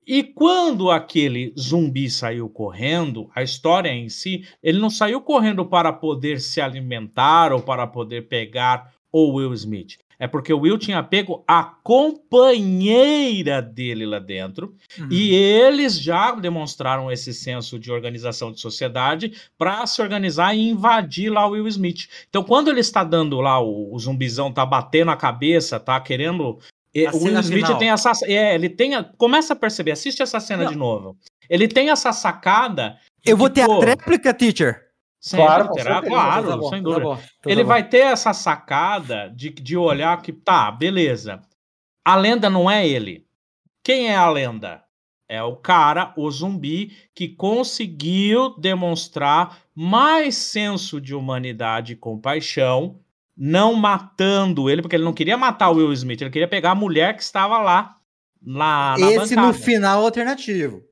E 0.06 0.22
quando 0.22 0.90
aquele 0.90 1.54
zumbi 1.58 2.10
saiu 2.10 2.48
correndo, 2.48 3.30
a 3.34 3.42
história 3.42 3.90
em 3.90 4.08
si, 4.08 4.46
ele 4.62 4.78
não 4.78 4.90
saiu 4.90 5.20
correndo 5.20 5.64
para 5.64 5.92
poder 5.92 6.40
se 6.40 6.60
alimentar 6.60 7.52
ou 7.52 7.62
para 7.62 7.86
poder 7.86 8.28
pegar 8.28 8.92
o 9.12 9.34
Will 9.34 9.54
Smith. 9.54 9.98
É 10.22 10.28
porque 10.28 10.52
o 10.52 10.60
Will 10.60 10.78
tinha 10.78 11.02
pego 11.02 11.42
a 11.48 11.64
companheira 11.64 13.60
dele 13.60 14.06
lá 14.06 14.20
dentro. 14.20 14.72
Uhum. 14.96 15.08
E 15.10 15.34
eles 15.34 16.00
já 16.00 16.30
demonstraram 16.30 17.10
esse 17.10 17.34
senso 17.34 17.76
de 17.76 17.90
organização 17.90 18.52
de 18.52 18.60
sociedade 18.60 19.32
para 19.58 19.84
se 19.84 20.00
organizar 20.00 20.54
e 20.54 20.68
invadir 20.68 21.28
lá 21.28 21.44
o 21.44 21.50
Will 21.50 21.66
Smith. 21.66 22.08
Então, 22.28 22.44
quando 22.44 22.70
ele 22.70 22.78
está 22.78 23.02
dando 23.02 23.40
lá, 23.40 23.60
o, 23.60 23.92
o 23.92 23.98
zumbizão 23.98 24.52
tá 24.52 24.64
batendo 24.64 25.10
a 25.10 25.16
cabeça, 25.16 25.80
tá 25.80 25.98
querendo. 26.00 26.60
A 26.94 27.16
o 27.16 27.24
Will 27.24 27.40
Smith 27.40 27.64
final. 27.64 27.78
tem 27.78 27.90
essa. 27.90 28.12
É, 28.22 28.54
ele 28.54 28.68
tem. 28.68 28.94
a- 28.94 29.02
começa 29.02 29.54
a 29.54 29.56
perceber, 29.56 29.90
assiste 29.90 30.22
essa 30.22 30.38
cena 30.38 30.62
Não. 30.62 30.70
de 30.70 30.78
novo. 30.78 31.16
Ele 31.50 31.66
tem 31.66 31.90
essa 31.90 32.12
sacada. 32.12 32.96
Eu 33.26 33.36
vou 33.36 33.48
que, 33.48 33.54
ter 33.54 33.66
pô, 33.66 33.82
a 33.82 33.84
réplica, 33.84 34.32
teacher. 34.32 34.91
Sempre 35.22 35.46
Claro, 35.46 35.70
terá, 35.72 35.94
certeza, 35.94 36.12
claro, 36.12 36.48
Tá 36.48 36.56
bom, 36.58 36.68
sem 36.68 36.82
tá 36.82 36.88
dúvida 36.90 37.04
bom, 37.04 37.16
tá 37.16 37.50
ele 37.50 37.62
bom. 37.62 37.68
vai 37.68 37.88
ter 37.88 37.98
essa 38.00 38.32
sacada 38.34 39.32
de, 39.34 39.50
de 39.50 39.76
olhar 39.76 40.20
que, 40.20 40.32
tá, 40.32 40.70
beleza. 40.70 41.40
A 42.04 42.16
lenda 42.16 42.50
não 42.50 42.68
é 42.70 42.86
ele. 42.86 43.24
Quem 43.82 44.08
é 44.08 44.16
a 44.16 44.28
lenda? 44.28 44.82
É 45.28 45.42
o 45.42 45.56
cara, 45.56 46.12
o 46.16 46.30
zumbi, 46.30 46.92
que 47.14 47.28
conseguiu 47.28 48.54
demonstrar 48.58 49.58
mais 49.74 50.34
senso 50.36 51.00
de 51.00 51.14
humanidade 51.14 51.92
e 51.94 51.96
compaixão, 51.96 52.98
não 53.34 53.74
matando 53.74 54.68
ele, 54.68 54.82
porque 54.82 54.96
ele 54.96 55.04
não 55.04 55.12
queria 55.14 55.38
matar 55.38 55.70
o 55.70 55.76
Will 55.76 55.92
Smith, 55.94 56.20
ele 56.20 56.30
queria 56.30 56.48
pegar 56.48 56.72
a 56.72 56.74
mulher 56.74 57.16
que 57.16 57.22
estava 57.22 57.58
lá. 57.58 57.96
Na, 58.44 58.96
na 58.98 59.06
Esse 59.12 59.34
bancada. 59.36 59.46
no 59.46 59.54
final 59.54 60.04
alternativo. 60.04 60.82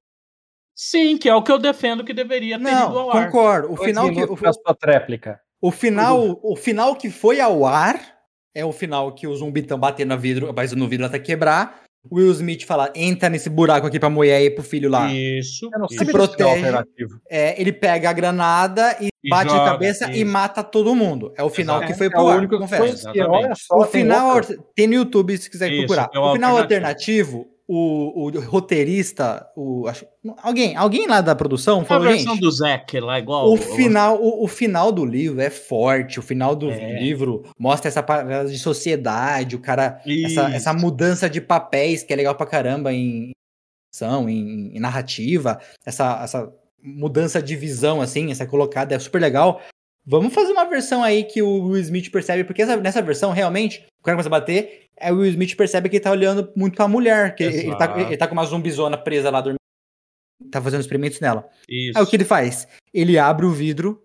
Sim, 0.82 1.18
que 1.18 1.28
é 1.28 1.34
o 1.34 1.42
que 1.42 1.52
eu 1.52 1.58
defendo 1.58 2.02
que 2.02 2.14
deveria 2.14 2.56
ter 2.58 2.62
ido 2.62 2.70
Não, 2.72 2.98
ao 2.98 3.10
ar. 3.10 3.26
concordo. 3.26 3.70
O 3.70 3.76
final, 3.76 4.10
que, 4.10 4.22
o, 4.24 4.34
pra 4.34 4.50
sua 4.50 4.74
tréplica. 4.74 5.38
o 5.60 5.70
final, 5.70 6.40
o 6.42 6.56
final 6.56 6.96
que 6.96 7.10
foi 7.10 7.38
ao 7.38 7.66
ar 7.66 8.00
é 8.54 8.64
o 8.64 8.72
final 8.72 9.14
que 9.14 9.26
o 9.26 9.36
zumbi 9.36 9.60
tá 9.62 9.76
batendo 9.76 10.14
no 10.14 10.18
vidro, 10.18 10.50
mas 10.56 10.72
no 10.72 10.88
vidro 10.88 11.04
até 11.04 11.18
quebrar. 11.18 11.82
O 12.10 12.16
Will 12.16 12.30
Smith 12.32 12.64
fala: 12.64 12.90
entra 12.94 13.28
nesse 13.28 13.50
buraco 13.50 13.86
aqui 13.86 14.00
pra 14.00 14.08
mulher 14.08 14.36
aí 14.36 14.48
pro 14.50 14.64
filho 14.64 14.88
lá. 14.88 15.12
Isso. 15.12 15.66
Isso. 15.66 15.86
Se 15.90 15.98
se 15.98 16.02
é 16.02 16.06
protege. 16.12 16.62
É, 17.28 17.60
ele 17.60 17.74
pega 17.74 18.08
a 18.08 18.12
granada 18.14 18.96
e, 19.02 19.08
E 19.22 19.28
bate 19.28 19.50
joga, 19.50 19.62
a 19.64 19.72
cabeça 19.72 20.10
e 20.10 20.22
isso. 20.22 20.32
mata 20.32 20.64
todo 20.64 20.94
mundo. 20.94 21.30
É 21.36 21.42
o 21.42 21.50
final 21.50 21.82
que 21.82 21.92
foi 21.92 22.06
É 22.06 22.10
pro 22.10 22.26
ar, 22.26 22.38
único 22.38 22.54
que 22.54 22.60
confesso. 22.62 23.06
Olha 23.28 23.54
só, 23.54 23.74
O 23.76 23.84
tem 23.84 24.00
final 24.00 24.34
outro. 24.36 24.64
tem 24.74 24.86
no 24.86 24.94
YouTube 24.94 25.36
se 25.36 25.50
quiser 25.50 25.70
Isso, 25.70 25.80
procurar. 25.88 26.08
é 26.14 26.18
o 26.18 26.22
o 26.22 26.32
final 26.32 26.56
alternativo. 26.56 27.46
O, 27.72 28.26
o 28.26 28.40
roteirista, 28.40 29.46
o 29.56 29.86
acho- 29.86 30.04
alguém, 30.42 30.74
alguém 30.76 31.06
lá 31.06 31.20
da 31.20 31.34
produção 31.36 31.82
A 31.82 31.84
falou, 31.84 32.08
versão 32.08 32.32
gente, 32.34 32.40
do 32.42 32.50
Zack 32.50 32.98
lá, 32.98 33.18
igual. 33.18 33.52
o 33.52 33.56
final, 33.56 34.20
o, 34.20 34.44
o 34.44 34.48
final 34.48 34.90
do 34.90 35.04
livro 35.04 35.40
é 35.40 35.50
forte. 35.50 36.18
O 36.18 36.22
final 36.22 36.56
do 36.56 36.70
É. 36.70 36.98
livro 37.00 37.44
mostra 37.58 37.88
essa 37.88 38.02
parada 38.02 38.48
de 38.48 38.58
sociedade, 38.58 39.54
o 39.54 39.60
cara, 39.60 40.00
essa, 40.24 40.50
essa 40.54 40.72
mudança 40.72 41.30
de 41.30 41.40
papéis 41.40 42.02
que 42.02 42.12
é 42.12 42.16
legal 42.16 42.34
pra 42.34 42.46
caramba 42.46 42.92
em 42.92 43.30
ação, 43.94 44.28
em, 44.28 44.74
em 44.76 44.80
narrativa, 44.80 45.60
essa, 45.84 46.20
essa 46.24 46.52
mudança 46.82 47.42
de 47.42 47.54
visão, 47.56 48.00
assim, 48.00 48.30
essa 48.30 48.46
colocada 48.46 48.94
é 48.94 48.98
super 48.98 49.20
legal. 49.20 49.60
Vamos 50.06 50.32
fazer 50.34 50.52
uma 50.52 50.64
versão 50.64 51.02
aí 51.04 51.24
que 51.24 51.42
o 51.42 51.64
Will 51.68 51.82
Smith 51.82 52.10
percebe, 52.10 52.44
porque 52.44 52.62
essa- 52.62 52.76
nessa 52.76 53.02
versão, 53.02 53.32
realmente, 53.32 53.86
o 54.00 54.02
cara 54.02 54.16
começa 54.16 54.28
a 54.28 54.38
bater, 54.40 54.86
é 54.96 55.12
o 55.12 55.16
Will 55.16 55.30
Smith 55.30 55.54
percebe 55.56 55.88
que 55.88 55.96
ele 55.96 56.02
tá 56.04 56.10
olhando 56.10 56.50
muito 56.56 56.74
pra 56.76 56.88
mulher, 56.88 57.34
que 57.34 57.44
ele, 57.44 57.76
tá, 57.76 57.94
ele 58.00 58.16
tá 58.16 58.26
com 58.26 58.32
uma 58.32 58.44
zumbizona 58.44 58.96
presa 58.96 59.30
lá 59.30 59.40
dormindo, 59.40 59.58
tá 60.50 60.60
fazendo 60.60 60.80
experimentos 60.80 61.20
nela. 61.20 61.46
Isso. 61.68 61.98
Aí 61.98 62.04
o 62.04 62.06
que 62.06 62.16
ele 62.16 62.24
faz? 62.24 62.66
Ele 62.92 63.18
abre 63.18 63.44
o 63.46 63.50
vidro, 63.52 64.02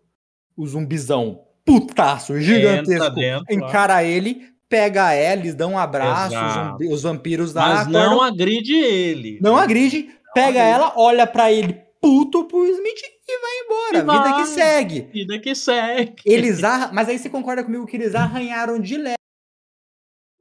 o 0.55 0.67
zumbizão 0.67 1.41
putaço, 1.65 2.39
gigantesco, 2.39 3.09
dentro, 3.15 3.45
encara 3.49 4.03
ele, 4.03 4.49
pega 4.69 5.13
ela, 5.13 5.41
eles 5.41 5.55
dão 5.55 5.71
um 5.71 5.77
abraço, 5.79 6.35
os, 6.81 6.93
os 6.93 7.03
vampiros 7.03 7.53
lá, 7.53 7.69
Mas 7.69 7.79
acordam, 7.81 8.09
não 8.11 8.21
agride 8.21 8.75
ele. 8.75 9.39
não 9.41 9.55
agride, 9.57 10.09
pega 10.33 10.59
agride. 10.61 10.73
ela, 10.75 10.93
olha 10.95 11.25
pra 11.25 11.51
ele 11.51 11.81
puto 12.05 12.45
pro 12.45 12.65
Smith 12.67 13.01
e 13.27 13.39
vai 13.41 13.59
embora. 13.63 13.97
E 13.97 14.01
vida 14.01 14.31
vai. 14.31 14.41
que 14.43 14.47
segue. 14.49 15.01
Vida 15.11 15.39
que 15.39 15.55
segue. 15.55 16.15
Eles 16.23 16.63
arra... 16.63 16.91
Mas 16.93 17.09
aí 17.09 17.17
você 17.17 17.29
concorda 17.29 17.63
comigo 17.63 17.87
que 17.87 17.97
eles 17.97 18.13
arranharam 18.13 18.79
de 18.79 18.95
leve. 18.97 19.15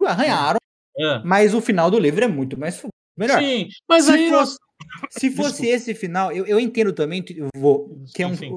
Arranharam, 0.04 0.58
É. 0.98 1.22
mas 1.24 1.54
o 1.54 1.62
final 1.62 1.90
do 1.90 1.98
livro 1.98 2.22
é 2.22 2.28
muito 2.28 2.58
mais 2.60 2.82
melhor. 3.16 3.40
Sim, 3.40 3.68
mas 3.88 4.04
se 4.04 4.10
aí. 4.12 4.28
fosse, 4.28 4.58
se 5.10 5.30
fosse 5.30 5.62
Desculpa. 5.62 5.74
esse 5.76 5.94
final, 5.94 6.30
eu, 6.32 6.44
eu 6.44 6.60
entendo 6.60 6.92
também, 6.92 7.24
eu 7.34 7.48
vou, 7.56 7.98
que 8.14 8.22
é 8.22 8.26
um 8.26 8.32
Enfim. 8.32 8.54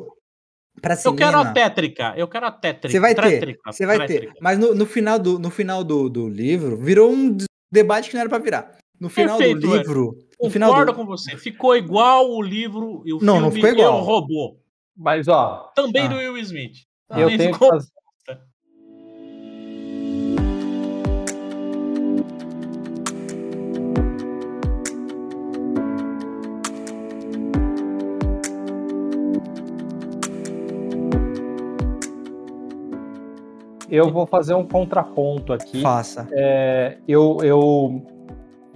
para 0.82 0.96
Eu 0.96 0.98
cinema. 0.98 1.18
quero 1.18 1.38
a 1.40 1.54
tétrica. 1.54 2.14
Eu 2.18 2.28
quero 2.28 2.46
a 2.48 2.52
tétrica. 2.52 2.90
Você 2.92 3.00
vai 3.00 3.16
ter, 3.16 3.58
você 3.66 3.86
vai 3.86 4.06
ter. 4.06 4.34
Mas 4.42 4.60
no, 4.60 4.76
no 4.76 4.86
final, 4.86 5.18
do, 5.18 5.40
no 5.40 5.50
final 5.50 5.86
do, 5.86 6.10
do 6.10 6.28
livro, 6.28 6.76
virou 6.76 7.10
um 7.14 7.38
debate 7.72 8.10
que 8.10 8.16
não 8.16 8.22
era 8.22 8.30
pra 8.30 8.40
virar. 8.40 8.78
No 9.00 9.10
final 9.10 9.38
Perfeito, 9.38 9.62
do 9.62 9.78
livro. 9.78 10.27
Concordo 10.38 10.92
do... 10.92 10.96
com 10.96 11.06
você. 11.06 11.36
Ficou 11.36 11.76
igual 11.76 12.30
o 12.30 12.42
livro 12.42 13.02
e 13.06 13.14
o 13.14 13.20
não, 13.22 13.34
filme 13.34 13.42
não 13.42 13.52
ficou 13.52 13.70
igual. 13.70 13.98
Eu 13.98 14.04
Robô. 14.04 14.58
Mas, 14.96 15.28
ó. 15.28 15.72
Também 15.76 16.06
ah, 16.06 16.08
do 16.08 16.16
Will 16.16 16.38
Smith. 16.38 16.78
Também 17.08 17.24
eu 17.24 17.38
tenho 17.38 17.54
ficou... 17.54 17.70
Fazer... 17.70 17.90
Eu 33.90 34.12
vou 34.12 34.28
fazer 34.28 34.54
um 34.54 34.68
contraponto 34.68 35.54
aqui. 35.54 35.82
Faça. 35.82 36.28
É, 36.34 36.98
eu, 37.08 37.38
eu 37.42 38.06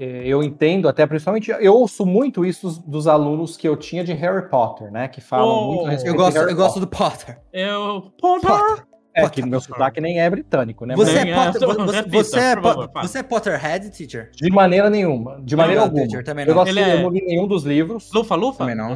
eu 0.04 0.42
entendo, 0.44 0.88
até 0.88 1.06
principalmente, 1.06 1.52
eu 1.52 1.74
ouço 1.76 2.06
muito 2.06 2.46
isso 2.46 2.68
dos, 2.68 2.78
dos 2.80 3.08
alunos 3.08 3.58
que 3.58 3.68
eu 3.68 3.76
tinha 3.78 4.04
de 4.04 4.14
Harry 4.14 4.50
Potter, 4.50 4.92
né? 4.92 5.08
Que 5.08 5.22
falam 5.22 5.48
Oh, 5.48 5.68
muito 5.74 5.88
a 5.88 5.90
respeito 5.92 6.08
Eu 6.16 6.18
de 6.18 6.24
gosto, 6.24 6.38
Harry 6.38 6.52
eu 6.52 6.56
gosto 6.58 6.80
do 6.80 6.88
Potter. 6.88 7.38
Eu. 7.54 8.12
Potter! 8.20 8.50
Potter. 8.50 8.84
É, 9.14 9.24
Potter. 9.24 9.44
que 9.44 9.50
meu 9.50 9.60
sotaque 9.60 10.00
nem 10.00 10.22
é 10.22 10.30
britânico, 10.30 10.86
né? 10.86 10.96
Você 10.96 11.18
é, 11.18 11.30
é, 11.30 11.36
Potter, 11.36 11.68
você, 11.68 11.92
repita, 11.98 12.10
você, 12.24 12.40
é 12.40 12.56
favor, 12.62 12.90
você 13.02 13.18
é 13.20 13.24
Potterhead, 13.24 13.90
teacher? 13.90 14.32
de 14.34 14.50
maneira 14.50 14.90
nenhuma. 14.90 15.42
De 15.44 15.56
maneira 15.56 15.82
não, 15.82 15.88
alguma. 15.88 16.04
teacher, 16.08 16.24
também 16.24 16.46
Eu, 16.48 16.56
não. 16.56 16.66
Ele 16.66 16.80
é- 16.80 16.96
eu 16.96 17.02
não 17.02 17.10
li 17.10 17.22
nenhum 17.26 17.46
dos 17.46 17.64
livros. 17.64 18.10
Lufa, 18.14 18.36
Lufa? 18.36 18.60
Também 18.60 18.76
não. 18.76 18.94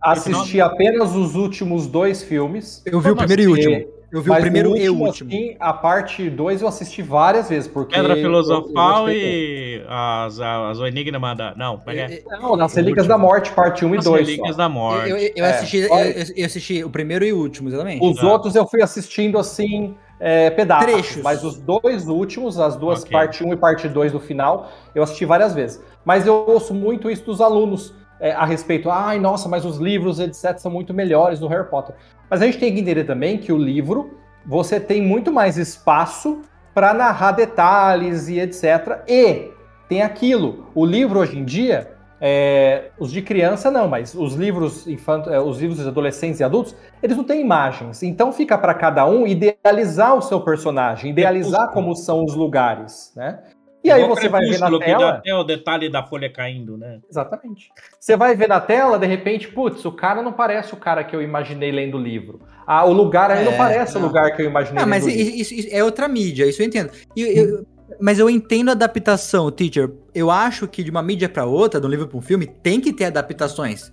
Assisti 0.00 0.60
apenas 0.62 1.14
os 1.14 1.34
últimos 1.34 1.86
dois 1.86 2.22
filmes. 2.22 2.82
Eu 2.86 3.00
vi 3.00 3.10
o 3.10 3.14
Como 3.14 3.26
primeiro 3.26 3.42
e 3.42 3.60
assim? 3.60 3.74
último. 3.76 3.99
Eu 4.12 4.20
vi 4.20 4.28
o 4.28 4.32
Mas 4.32 4.40
primeiro 4.42 4.76
e 4.76 4.88
o 4.90 4.92
último, 4.94 5.06
último. 5.06 5.30
assim, 5.30 5.56
a 5.60 5.72
parte 5.72 6.28
2 6.28 6.62
eu 6.62 6.68
assisti 6.68 7.00
várias 7.00 7.48
vezes, 7.48 7.68
porque... 7.68 7.94
Pedra 7.94 8.14
eu- 8.14 8.16
eu 8.16 8.22
Filosofal 8.22 9.02
gostei 9.04 9.76
e 9.76 9.82
as, 9.88 10.40
as, 10.40 10.78
o 10.80 10.86
Enigma 10.86 11.34
da. 11.34 11.54
Não, 11.54 11.78
como 11.78 11.90
é 11.90 11.94
que 11.94 12.00
é? 12.00 12.04
Eu- 12.04 12.08
muito. 12.30 12.42
Não, 12.42 12.56
nas 12.56 12.74
Relíquias 12.74 13.06
da 13.06 13.16
Morte, 13.16 13.52
parte 13.52 13.84
1 13.84 13.88
um 13.88 13.94
e 13.94 13.98
As 13.98 14.04
2 14.04 14.26
Relíquias 14.26 14.56
da 14.56 14.68
Morte. 14.68 15.10
Eu, 15.10 15.16
eu- 15.16 15.32
eu 15.36 15.44
É, 15.44 15.50
assisti, 15.50 15.76
eu, 15.78 15.88
eu- 15.94 16.24
eu 16.36 16.46
assisti 16.46 16.82
o 16.84 16.90
primeiro 16.90 17.24
e 17.24 17.32
o 17.32 17.38
último, 17.38 17.68
exatamente. 17.68 18.04
Os 18.04 18.12
Exato. 18.18 18.26
outros 18.26 18.54
eu 18.56 18.66
fui 18.66 18.82
assistindo, 18.82 19.38
assim, 19.38 19.94
é, 20.18 20.50
pedaços. 20.50 20.86
Trechos. 20.86 21.22
Mas 21.22 21.44
os 21.44 21.56
dois 21.58 22.08
últimos, 22.08 22.58
as 22.58 22.74
duas, 22.76 23.02
Ok. 23.02 23.12
parte 23.12 23.44
1 23.44 23.48
um 23.48 23.52
e 23.52 23.56
parte 23.56 23.88
2 23.88 24.10
do 24.10 24.18
final, 24.18 24.72
eu 24.92 25.04
assisti 25.04 25.24
várias 25.24 25.54
vezes. 25.54 25.80
Mas 26.04 26.26
eu 26.26 26.34
ouço 26.48 26.74
muito 26.74 27.08
isso 27.08 27.24
dos 27.24 27.40
alunos 27.40 27.94
é, 28.20 28.32
a 28.32 28.44
respeito. 28.44 28.90
Ai, 28.90 29.18
nossa, 29.18 29.48
mas 29.48 29.64
os 29.64 29.78
livros, 29.78 30.20
etc., 30.20 30.58
são 30.58 30.70
muito 30.70 30.92
melhores 30.92 31.38
do 31.38 31.48
Harry 31.48 31.68
Potter. 31.68 31.94
Mas 32.28 32.42
a 32.42 32.46
gente 32.46 32.58
tem 32.58 32.72
que 32.72 32.80
entender 32.80 33.04
também 33.04 33.38
que 33.38 33.52
o 33.52 33.56
livro, 33.56 34.18
você 34.44 34.78
tem 34.78 35.02
muito 35.02 35.32
mais 35.32 35.56
espaço 35.56 36.42
para 36.74 36.94
narrar 36.94 37.32
detalhes 37.32 38.28
e 38.28 38.38
etc. 38.38 39.02
E 39.08 39.50
tem 39.88 40.02
aquilo. 40.02 40.66
O 40.74 40.84
livro 40.84 41.18
hoje 41.18 41.38
em 41.38 41.44
dia, 41.44 41.90
é, 42.20 42.90
os 42.98 43.10
de 43.10 43.22
criança 43.22 43.70
não, 43.70 43.88
mas 43.88 44.14
os 44.14 44.34
livros 44.34 44.86
infanto, 44.86 45.30
é, 45.30 45.40
os 45.40 45.58
livros 45.58 45.80
de 45.80 45.88
adolescentes 45.88 46.38
e 46.38 46.44
adultos, 46.44 46.76
eles 47.02 47.16
não 47.16 47.24
têm 47.24 47.40
imagens. 47.40 48.02
Então 48.02 48.30
fica 48.32 48.58
para 48.58 48.74
cada 48.74 49.06
um 49.06 49.26
idealizar 49.26 50.14
o 50.14 50.20
seu 50.20 50.40
personagem, 50.40 51.10
idealizar 51.10 51.70
como 51.72 51.96
são 51.96 52.24
os 52.24 52.34
lugares, 52.34 53.12
né? 53.16 53.40
E 53.82 53.90
aí 53.90 54.06
você 54.06 54.28
vai 54.28 54.42
ver 54.44 54.58
na 54.58 54.78
tela. 54.78 55.10
até 55.10 55.34
o 55.34 55.42
detalhe 55.42 55.88
da 55.88 56.02
folha 56.02 56.30
caindo, 56.30 56.76
né? 56.76 57.00
Exatamente. 57.10 57.70
Você 57.98 58.16
vai 58.16 58.36
ver 58.36 58.46
na 58.48 58.60
tela, 58.60 58.98
de 58.98 59.06
repente, 59.06 59.48
putz, 59.48 59.84
o 59.84 59.92
cara 59.92 60.22
não 60.22 60.32
parece 60.32 60.74
o 60.74 60.76
cara 60.76 61.02
que 61.02 61.16
eu 61.16 61.22
imaginei 61.22 61.72
lendo 61.72 61.96
o 61.96 62.00
livro. 62.02 62.40
Ah, 62.66 62.84
o 62.84 62.92
lugar 62.92 63.30
aí 63.30 63.44
não 63.44 63.52
É, 63.52 63.56
parece 63.56 63.96
o 63.96 64.00
não. 64.00 64.06
lugar 64.08 64.36
que 64.36 64.42
eu 64.42 64.46
imaginei 64.46 64.82
Ah, 64.82 64.86
mas 64.86 65.04
lendo 65.06 65.14
o 65.14 65.18
livro. 65.18 65.34
isso, 65.34 65.54
isso- 65.54 65.68
é 65.72 65.82
outra 65.82 66.06
mídia, 66.06 66.46
isso 66.46 66.60
eu 66.62 66.66
entendo. 66.66 66.90
E 67.16 67.22
eu- 67.22 67.66
mas 68.00 68.18
eu 68.18 68.28
entendo 68.28 68.68
a 68.68 68.72
adaptação, 68.72 69.50
teacher. 69.50 69.90
Eu 70.14 70.30
acho 70.30 70.68
que 70.68 70.82
de 70.84 70.90
uma 70.90 71.02
mídia 71.02 71.28
pra 71.28 71.46
outra, 71.46 71.80
de 71.80 71.86
um 71.86 71.90
livro 71.90 72.06
pra 72.06 72.18
um 72.18 72.22
filme, 72.22 72.46
tem 72.46 72.80
que 72.80 72.92
ter 72.92 73.06
adaptações. 73.06 73.92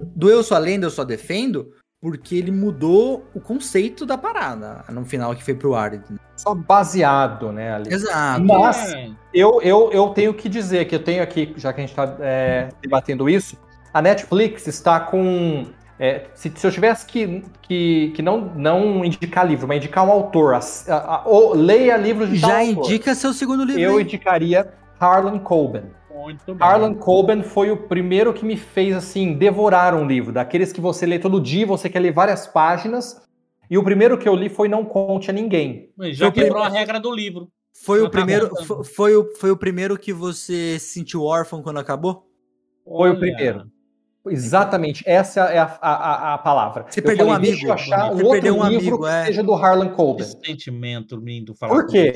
Do 0.00 0.28
Eu 0.30 0.42
Sou 0.42 0.56
a 0.56 0.60
Lenda, 0.60 0.86
Eu 0.86 0.90
Só 0.90 1.04
Defendo, 1.04 1.72
porque 2.00 2.36
ele 2.36 2.50
mudou 2.52 3.24
o 3.34 3.40
conceito 3.40 4.06
da 4.06 4.16
parada 4.16 4.84
no 4.90 5.04
final 5.04 5.34
que 5.34 5.42
foi 5.42 5.54
pro 5.54 5.74
ar. 5.74 6.00
Só 6.36 6.54
baseado, 6.54 7.50
né, 7.52 7.74
ali. 7.74 7.92
Exato. 7.92 8.44
Mas 8.44 8.92
É. 8.94 9.10
eu, 9.34 9.60
eu, 9.62 9.90
eu 9.92 10.08
tenho 10.10 10.32
que 10.32 10.48
dizer 10.48 10.84
que 10.86 10.94
eu 10.94 11.02
tenho 11.02 11.22
aqui, 11.22 11.52
já 11.56 11.72
que 11.72 11.80
a 11.80 11.86
gente 11.86 11.90
está 11.90 12.06
debatendo 12.80 13.28
isso, 13.28 13.56
a 13.92 14.00
Netflix 14.00 14.66
está 14.68 15.00
com. 15.00 15.66
é, 15.98 16.26
se, 16.34 16.52
se 16.54 16.64
eu 16.64 16.70
tivesse 16.70 17.04
que, 17.04 17.42
que, 17.62 18.12
que 18.14 18.22
não, 18.22 18.40
não 18.54 19.04
indicar 19.04 19.44
livro, 19.44 19.66
mas 19.66 19.78
indicar 19.78 20.06
um 20.06 20.12
autor, 20.12 20.54
a- 20.54 20.60
a- 20.88 21.14
a- 21.16 21.22
ou 21.26 21.52
leia 21.56 21.96
livros 21.96 22.30
de 22.30 22.40
tal 22.40 22.50
Já 22.50 22.58
autor, 22.60 22.84
indica 22.84 23.14
seu 23.16 23.32
segundo 23.32 23.64
livro. 23.64 23.80
eu 23.82 23.96
aí. 23.96 24.04
indicaria 24.04 24.68
Harlan 25.00 25.38
Coben. 25.40 25.82
Muito 26.18 26.54
bem. 26.54 26.66
Harlan 26.66 26.94
Coben 26.94 27.42
foi 27.42 27.70
o 27.70 27.76
primeiro 27.76 28.34
que 28.34 28.44
me 28.44 28.56
fez 28.56 28.96
assim 28.96 29.34
devorar 29.34 29.94
um 29.94 30.06
livro, 30.06 30.32
daqueles 30.32 30.72
que 30.72 30.80
você 30.80 31.06
lê 31.06 31.18
todo 31.18 31.40
dia, 31.40 31.64
você 31.66 31.88
quer 31.88 32.00
ler 32.00 32.12
várias 32.12 32.46
páginas. 32.46 33.22
E 33.70 33.78
o 33.78 33.84
primeiro 33.84 34.18
que 34.18 34.28
eu 34.28 34.34
li 34.34 34.48
foi 34.48 34.68
Não 34.68 34.84
Conte 34.84 35.30
a 35.30 35.32
Ninguém. 35.32 35.90
Mas 35.96 36.16
Já 36.16 36.26
Foi 36.32 36.42
quebrou 36.42 36.62
a 36.62 36.68
regra 36.68 36.98
do 36.98 37.14
livro. 37.14 37.48
Foi 37.84 38.00
Já 38.00 38.04
o 38.06 38.10
tá 38.10 38.18
primeiro, 38.18 38.48
voltando. 38.48 38.66
fo- 38.66 38.84
foi, 38.84 39.14
o, 39.14 39.24
foi 39.36 39.50
o 39.50 39.56
primeiro 39.56 39.96
que 39.96 40.12
você 40.12 40.78
se 40.80 40.94
sentiu 40.94 41.22
órfão 41.22 41.62
quando 41.62 41.78
acabou? 41.78 42.26
Foi 42.84 43.10
o 43.10 43.12
Olha, 43.12 43.18
primeiro. 43.18 43.70
Exatamente, 44.30 45.02
essa 45.06 45.40
é 45.50 45.58
a, 45.58 45.78
a, 45.80 45.92
a- 45.94 46.34
a 46.34 46.38
palavra. 46.38 46.86
Você 46.88 47.00
Eu 47.00 47.04
perdeu 47.04 47.26
um 47.26 47.32
falei, 47.32 47.50
amigo, 47.50 47.66
Deixa 47.66 47.66
eu 47.66 47.72
achar 47.72 48.08
você 48.08 48.12
um 48.14 48.16
outro 48.26 48.30
perdeu 48.30 48.54
um 48.54 48.66
livro 48.68 48.78
amigo, 48.96 48.98
que 49.02 49.08
é. 49.08 49.24
seja 49.26 49.42
do 49.42 49.54
Harlan 49.54 49.88
Coben. 49.90 50.26
Que 50.26 50.46
sentimento 50.46 51.16
lindo 51.16 51.54
falar 51.54 51.74
Por 51.74 51.86
quê? 51.86 52.12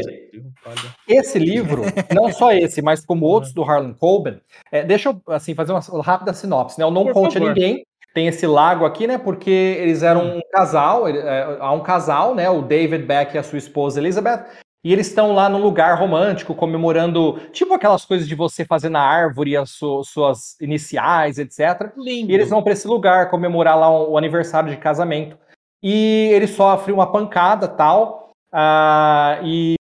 Esse 1.09 1.39
livro, 1.39 1.83
não 2.15 2.33
só 2.33 2.53
esse, 2.53 2.81
mas 2.83 3.05
como 3.05 3.27
outros 3.27 3.53
do 3.53 3.63
Harlan 3.63 3.93
Coben, 3.95 4.41
é, 4.71 4.83
deixa 4.83 5.11
eu 5.11 5.35
assim, 5.35 5.55
fazer 5.55 5.73
uma 5.73 6.03
rápida 6.03 6.33
sinopse. 6.33 6.79
Né? 6.79 6.85
O 6.85 6.91
Não 6.91 7.05
Por 7.05 7.13
Conte 7.15 7.37
a 7.39 7.41
favor. 7.41 7.55
Ninguém 7.55 7.85
tem 8.15 8.27
esse 8.27 8.47
lago 8.47 8.85
aqui, 8.85 9.07
né? 9.07 9.17
Porque 9.19 9.51
eles 9.51 10.03
eram 10.03 10.37
um 10.37 10.41
casal, 10.53 11.09
é, 11.09 11.57
há 11.59 11.73
um 11.73 11.81
casal, 11.81 12.35
né? 12.35 12.49
O 12.51 12.61
David 12.63 13.05
Beck 13.07 13.35
e 13.35 13.39
a 13.39 13.43
sua 13.43 13.59
esposa 13.59 13.99
Elizabeth. 14.01 14.45
E 14.85 14.93
eles 14.93 15.07
estão 15.07 15.33
lá 15.33 15.49
num 15.49 15.63
lugar 15.63 15.97
romântico, 15.97 16.55
comemorando, 16.57 17.39
tipo 17.53 17.73
aquelas 17.73 18.05
coisas 18.05 18.27
de 18.27 18.35
você 18.35 18.65
fazer 18.65 18.89
na 18.89 19.01
árvore 19.01 19.57
as 19.57 19.71
su- 19.71 20.03
suas 20.03 20.61
iniciais, 20.61 21.39
etc. 21.39 21.93
Lindo. 21.97 22.33
E 22.33 22.35
eles 22.35 22.51
vão 22.51 22.63
para 22.63 22.73
esse 22.73 22.89
lugar 22.89 23.31
comemorar 23.31 23.79
lá 23.79 23.89
o, 23.91 24.19
aniversário 24.19 24.71
de 24.71 24.77
casamento. 24.77 25.39
E 25.81 26.31
ele 26.33 26.47
sofre 26.49 26.93
uma 26.93 27.11
pancada 27.11 27.69
tal. 27.69 28.31
ah, 28.53 29.39
e 29.45 29.75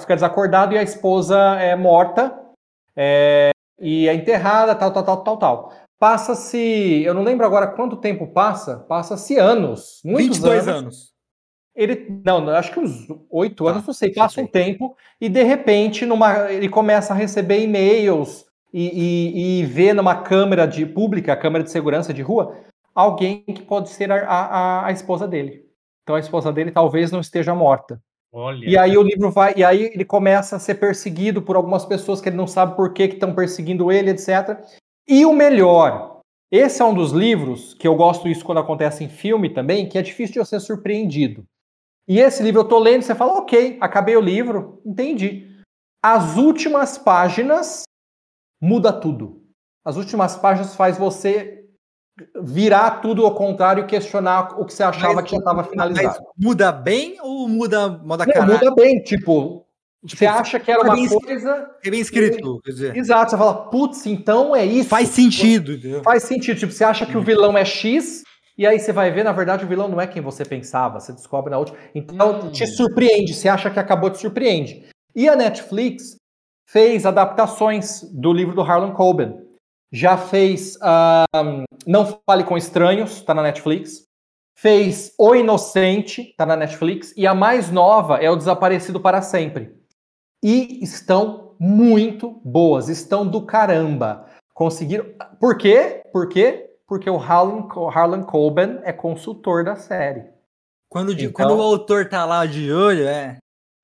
fica 0.00 0.14
desacordado 0.14 0.74
e 0.74 0.78
a 0.78 0.82
esposa 0.82 1.38
é 1.60 1.76
morta. 1.76 2.34
é, 2.96 3.50
e 3.80 4.08
é 4.08 4.14
enterrada, 4.14 4.74
tal, 4.74 4.90
tal, 4.90 5.04
tal, 5.04 5.22
tal, 5.22 5.36
tal. 5.36 5.72
Passa-se. 6.00 7.02
Eu 7.04 7.12
não 7.14 7.22
lembro 7.22 7.44
agora 7.46 7.66
quanto 7.68 7.96
tempo 7.96 8.26
passa. 8.28 8.78
Passa-se 8.88 9.36
anos. 9.38 10.00
Muitos 10.04 10.38
22 10.38 10.66
anos. 10.68 10.80
anos. 10.82 11.12
Ele, 11.78 12.20
não, 12.24 12.48
acho 12.48 12.72
que 12.72 12.80
uns 12.80 13.06
oito 13.30 13.64
Tá, 13.64 13.70
anos, 13.70 13.86
não 13.86 13.94
sei, 13.94 14.12
passa 14.12 14.40
um 14.40 14.46
tempo 14.48 14.96
e 15.20 15.28
de 15.28 15.44
repente 15.44 16.04
numa, 16.04 16.50
ele 16.50 16.68
começa 16.68 17.12
a 17.12 17.16
receber 17.16 17.62
e-mails 17.62 18.46
e, 18.74 18.88
e, 18.88 19.60
e 19.60 19.64
vê 19.64 19.94
numa 19.94 20.16
câmera 20.16 20.66
de 20.66 20.84
pública, 20.84 21.36
câmera 21.36 21.62
de 21.62 21.70
segurança 21.70 22.12
de 22.12 22.20
rua, 22.20 22.56
alguém 22.92 23.44
que 23.44 23.62
pode 23.62 23.90
ser 23.90 24.10
a, 24.10 24.16
a, 24.16 24.86
a 24.86 24.90
esposa 24.90 25.28
dele. 25.28 25.64
Então 26.02 26.16
a 26.16 26.18
esposa 26.18 26.52
dele 26.52 26.72
talvez 26.72 27.12
não 27.12 27.20
esteja 27.20 27.54
morta. 27.54 28.02
Olha. 28.32 28.68
E 28.68 28.76
aí 28.76 28.98
o 28.98 29.02
livro 29.02 29.30
vai, 29.30 29.54
e 29.56 29.62
aí 29.62 29.84
ele 29.94 30.04
começa 30.04 30.56
a 30.56 30.58
ser 30.58 30.74
perseguido 30.74 31.40
por 31.40 31.54
algumas 31.54 31.86
pessoas 31.86 32.20
que 32.20 32.28
ele 32.28 32.36
não 32.36 32.48
sabe 32.48 32.74
por 32.74 32.92
que 32.92 33.06
que 33.06 33.14
estão 33.14 33.32
perseguindo 33.32 33.92
ele, 33.92 34.10
etc. 34.10 34.58
E 35.06 35.24
o 35.24 35.32
melhor, 35.32 36.22
esse 36.50 36.82
é 36.82 36.84
um 36.84 36.92
dos 36.92 37.12
livros 37.12 37.72
que 37.74 37.86
eu 37.86 37.94
gosto 37.94 38.26
isso 38.26 38.44
quando 38.44 38.58
acontece 38.58 39.04
em 39.04 39.08
filme 39.08 39.48
também, 39.48 39.88
que 39.88 39.96
é 39.96 40.02
difícil 40.02 40.32
de 40.32 40.40
eu 40.40 40.44
ser 40.44 40.58
surpreendido. 40.58 41.46
E 42.08 42.18
esse 42.20 42.42
livro 42.42 42.62
eu 42.62 42.64
tô 42.64 42.78
lendo, 42.78 43.02
você 43.02 43.14
fala, 43.14 43.34
ok, 43.34 43.76
acabei 43.80 44.16
o 44.16 44.20
livro, 44.20 44.80
entendi. 44.84 45.46
As 46.02 46.36
últimas 46.36 46.96
páginas 46.96 47.82
muda 48.60 48.92
tudo. 48.92 49.42
As 49.84 49.96
últimas 49.96 50.36
páginas 50.36 50.74
faz 50.74 50.96
você 50.96 51.66
virar 52.42 53.00
tudo 53.02 53.24
ao 53.24 53.34
contrário 53.34 53.84
e 53.84 53.86
questionar 53.86 54.58
o 54.60 54.64
que 54.64 54.72
você 54.72 54.82
achava 54.82 55.14
Mas- 55.14 55.24
que 55.26 55.30
já 55.32 55.36
estava 55.38 55.62
finalizado. 55.64 56.24
Muda 56.36 56.72
bem 56.72 57.16
ou 57.20 57.46
muda 57.48 57.88
moda 57.88 58.26
caralho? 58.26 58.54
muda 58.54 58.74
bem, 58.74 59.00
tipo, 59.02 59.64
você 60.02 60.26
acha 60.26 60.58
que 60.58 60.70
era 60.70 60.82
uma 60.82 60.96
coisa. 61.20 61.70
É 61.84 61.90
bem 61.90 62.00
escrito, 62.00 62.60
quer 62.64 62.70
dizer. 62.72 62.96
Exato, 62.96 63.30
você 63.32 63.36
fala, 63.36 63.68
putz, 63.68 64.06
então 64.06 64.54
é 64.56 64.64
isso. 64.64 64.88
Faz 64.88 65.10
sentido, 65.10 65.72
entendeu? 65.72 66.02
Faz 66.02 66.22
sentido. 66.24 66.58
Tipo, 66.58 66.72
você 66.72 66.84
acha 66.84 67.04
que 67.06 67.16
o 67.16 67.22
vilão 67.22 67.56
é 67.56 67.64
X, 67.64 68.22
e 68.58 68.66
aí 68.66 68.78
você 68.78 68.92
vai 68.92 69.10
ver, 69.12 69.22
na 69.24 69.30
verdade, 69.32 69.64
o 69.64 69.68
vilão 69.68 69.88
não 69.88 70.00
é 70.00 70.06
quem 70.06 70.20
você 70.20 70.44
pensava. 70.44 70.98
Você 70.98 71.12
descobre 71.12 71.50
na 71.50 71.58
última. 71.58 71.78
Então, 71.94 72.40
Hum. 72.40 72.50
te 72.50 72.66
surpreende, 72.66 73.32
você 73.32 73.48
acha 73.48 73.70
que 73.70 73.78
acabou, 73.78 74.10
te 74.10 74.18
surpreende. 74.18 74.88
E 75.14 75.28
a 75.28 75.36
Netflix 75.36 76.16
fez 76.68 77.06
adaptações 77.06 78.02
do 78.12 78.32
livro 78.32 78.54
do 78.54 78.62
Harlan 78.62 78.92
Coben. 78.92 79.46
Já 79.92 80.18
fez 80.18 80.76
ahn, 80.82 81.62
Não 81.86 82.20
Fale 82.28 82.44
com 82.44 82.56
Estranhos, 82.58 83.22
tá 83.22 83.32
na 83.32 83.42
Netflix. 83.42 84.02
Fez 84.58 85.14
O 85.16 85.34
Inocente, 85.34 86.34
tá 86.36 86.44
na 86.44 86.56
Netflix. 86.56 87.14
E 87.16 87.26
a 87.26 87.34
mais 87.34 87.70
nova 87.70 88.18
é 88.18 88.28
O 88.28 88.36
Desaparecido 88.36 89.00
para 89.00 89.22
Sempre. 89.22 89.72
E 90.44 90.82
estão 90.82 91.54
muito 91.58 92.40
boas, 92.44 92.88
estão 92.88 93.26
do 93.26 93.46
caramba. 93.46 94.26
Conseguiram. 94.52 95.06
Por 95.40 95.56
quê? 95.56 96.02
Por 96.12 96.28
quê? 96.28 96.67
Porque 96.88 97.08
o 97.10 97.16
Harlan, 97.18 97.68
Harlan 97.94 98.22
Coben 98.22 98.80
é 98.82 98.92
consultor 98.92 99.62
da 99.64 99.76
série. 99.76 100.24
Quando, 100.90 101.12
Então- 101.12 101.30
quando 101.32 101.56
o 101.58 101.60
autor 101.62 102.08
tá 102.08 102.24
lá 102.24 102.46
de 102.46 102.72
olho, 102.72 103.06
é. 103.06 103.36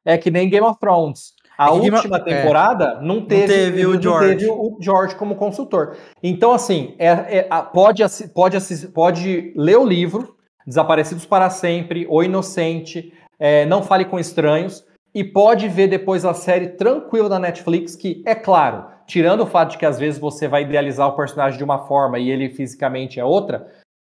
É 0.07 0.17
que 0.17 0.31
nem 0.31 0.49
Game 0.49 0.67
of 0.67 0.79
Thrones. 0.81 1.35
A 1.57 1.67
É 1.67 1.73
que 1.73 1.81
Game 1.81 1.97
última 1.97 2.17
é. 2.17 2.21
temporada 2.21 3.01
não 3.03 3.25
teve, 3.27 3.47
teve 3.47 3.87
o 3.87 3.95
não 3.95 4.03
George. 4.03 4.29
teve 4.37 4.51
o 4.51 4.77
George 4.81 5.15
como 5.17 5.37
consultor. 5.37 5.97
Então, 6.23 6.53
assim, 6.53 6.95
é, 6.99 7.39
é- 7.39 7.49
pode, 7.73 8.03
pode, 8.35 8.59
pode 8.93 9.53
ler 9.57 9.77
o 9.79 9.85
livro, 9.87 10.35
Desaparecidos 10.67 11.27
para 11.27 11.51
Sempre, 11.51 12.07
O 12.09 12.23
Inocente, 12.23 13.13
é, 13.39 13.67
Não 13.67 13.83
Fale 13.83 14.07
com 14.07 14.19
Estranhos, 14.19 14.83
e 15.15 15.23
pode 15.23 15.69
ver 15.69 15.89
depois 15.89 16.25
a 16.25 16.33
série 16.35 16.69
tranquila 16.71 17.29
da 17.29 17.39
Netflix, 17.39 17.95
que, 17.95 18.23
é 18.27 18.35
claro, 18.35 18.87
tirando 19.07 19.43
o 19.43 19.47
fato 19.47 19.73
de 19.73 19.79
que 19.79 19.87
às 19.87 19.99
vezes 19.99 20.19
você 20.19 20.49
vai 20.49 20.63
idealizar 20.63 21.09
o 21.09 21.17
personagem 21.17 21.59
de 21.59 21.65
uma 21.65 21.87
forma 21.87 22.19
e 22.19 22.31
ele 22.31 22.51
fisicamente 22.51 23.21
é 23.21 23.25
outra, 23.25 23.73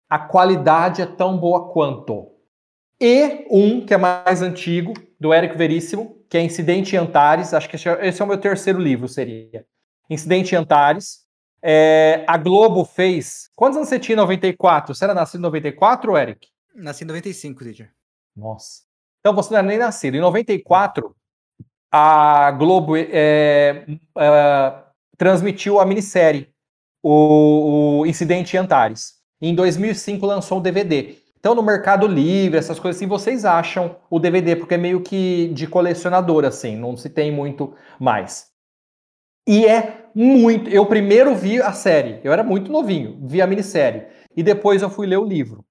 a 0.09 0.17
qualidade 0.17 1.01
é 1.01 1.05
tão 1.05 1.37
boa 1.37 1.71
quanto. 1.71 2.31
E 2.99 3.45
um, 3.51 3.85
que 3.85 3.93
é 3.93 3.97
mais 3.97 4.41
antigo, 4.41 4.93
do 5.19 5.33
Eric 5.33 5.57
Veríssimo, 5.57 6.23
que 6.29 6.37
é 6.37 6.41
Incidente 6.41 6.95
em 6.95 6.99
Antares, 6.99 7.53
acho 7.53 7.69
que 7.69 7.75
esse 7.75 8.21
é 8.21 8.25
o 8.25 8.27
meu 8.27 8.37
terceiro 8.37 8.79
livro, 8.79 9.07
seria. 9.07 9.65
Incidente 10.09 10.53
em 10.53 10.57
Antares. 10.57 11.25
É, 11.61 12.23
a 12.27 12.37
Globo 12.37 12.85
fez. 12.85 13.49
Quantos 13.55 13.77
anos 13.77 13.89
você 13.89 13.99
tinha 13.99 14.13
em 14.13 14.17
94? 14.17 14.93
Você 14.93 15.03
era 15.03 15.13
nascido 15.13 15.39
em 15.39 15.43
94, 15.43 16.17
Eric? 16.17 16.47
Nasci 16.75 17.03
em 17.03 17.07
95, 17.07 17.63
Dieter. 17.63 17.91
Nossa. 18.35 18.83
Então 19.19 19.33
você 19.33 19.51
não 19.51 19.59
era 19.59 19.67
nem 19.67 19.77
nascido. 19.77 20.15
Em 20.15 20.21
94, 20.21 21.15
a 21.91 22.51
Globo 22.51 22.95
é, 22.97 23.85
é, 24.17 24.73
transmitiu 25.17 25.79
a 25.79 25.85
minissérie, 25.85 26.49
o, 27.01 27.99
o 27.99 28.05
Incidente 28.05 28.55
em 28.55 28.59
Antares. 28.59 29.15
Em 29.41 29.53
2005 29.53 30.25
lançou 30.25 30.57
o 30.57 30.61
DVD. 30.61 31.15
Então, 31.39 31.53
no 31.53 31.61
Mercado 31.61 32.07
Livre, 32.07 32.57
essas 32.57 32.79
coisas 32.79 32.97
assim, 32.97 33.07
vocês 33.07 33.45
acham 33.45 33.95
o 34.09 34.19
DVD, 34.19 34.55
porque 34.55 34.73
é 34.73 34.77
meio 34.77 35.01
que 35.01 35.49
de 35.53 35.67
colecionador, 35.67 36.43
assim, 36.43 36.75
não 36.75 36.97
se 36.97 37.09
tem 37.09 37.31
muito 37.31 37.73
mais. 37.99 38.47
E 39.47 39.65
é 39.65 40.09
muito. 40.13 40.69
Eu 40.69 40.85
primeiro 40.85 41.33
vi 41.35 41.61
a 41.61 41.71
série, 41.71 42.19
eu 42.23 42.33
era 42.33 42.43
muito 42.43 42.71
novinho, 42.71 43.17
vi 43.21 43.41
a 43.41 43.47
minissérie. 43.47 44.07
E 44.35 44.43
depois 44.43 44.81
eu 44.81 44.89
fui 44.89 45.07
ler 45.07 45.17
o 45.17 45.23
livro. 45.23 45.63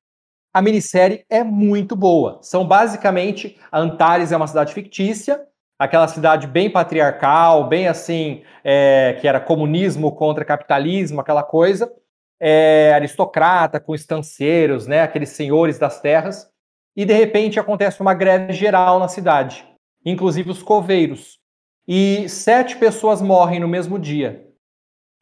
A 0.54 0.62
minissérie 0.62 1.26
é 1.28 1.44
muito 1.44 1.94
boa. 1.94 2.38
São 2.42 2.66
basicamente. 2.66 3.58
Antares 3.70 4.32
é 4.32 4.36
uma 4.36 4.46
cidade 4.46 4.72
fictícia, 4.72 5.46
aquela 5.78 6.08
cidade 6.08 6.46
bem 6.46 6.70
patriarcal, 6.70 7.68
bem 7.68 7.88
assim, 7.88 8.42
é, 8.64 9.16
que 9.20 9.28
era 9.28 9.40
comunismo 9.40 10.12
contra 10.12 10.44
capitalismo, 10.44 11.20
aquela 11.20 11.42
coisa 11.42 11.92
é, 12.40 12.92
aristocrata, 12.94 13.80
com 13.80 13.94
estanceiros, 13.94 14.86
né, 14.86 15.02
aqueles 15.02 15.30
senhores 15.30 15.78
das 15.78 16.00
terras, 16.00 16.48
e 16.94 17.04
de 17.04 17.12
repente 17.12 17.60
acontece 17.60 18.00
uma 18.00 18.14
greve 18.14 18.52
geral 18.52 18.98
na 18.98 19.08
cidade, 19.08 19.66
inclusive 20.04 20.50
os 20.50 20.62
coveiros. 20.62 21.38
E 21.86 22.28
sete 22.28 22.76
pessoas 22.76 23.22
morrem 23.22 23.60
no 23.60 23.68
mesmo 23.68 23.98
dia. 23.98 24.44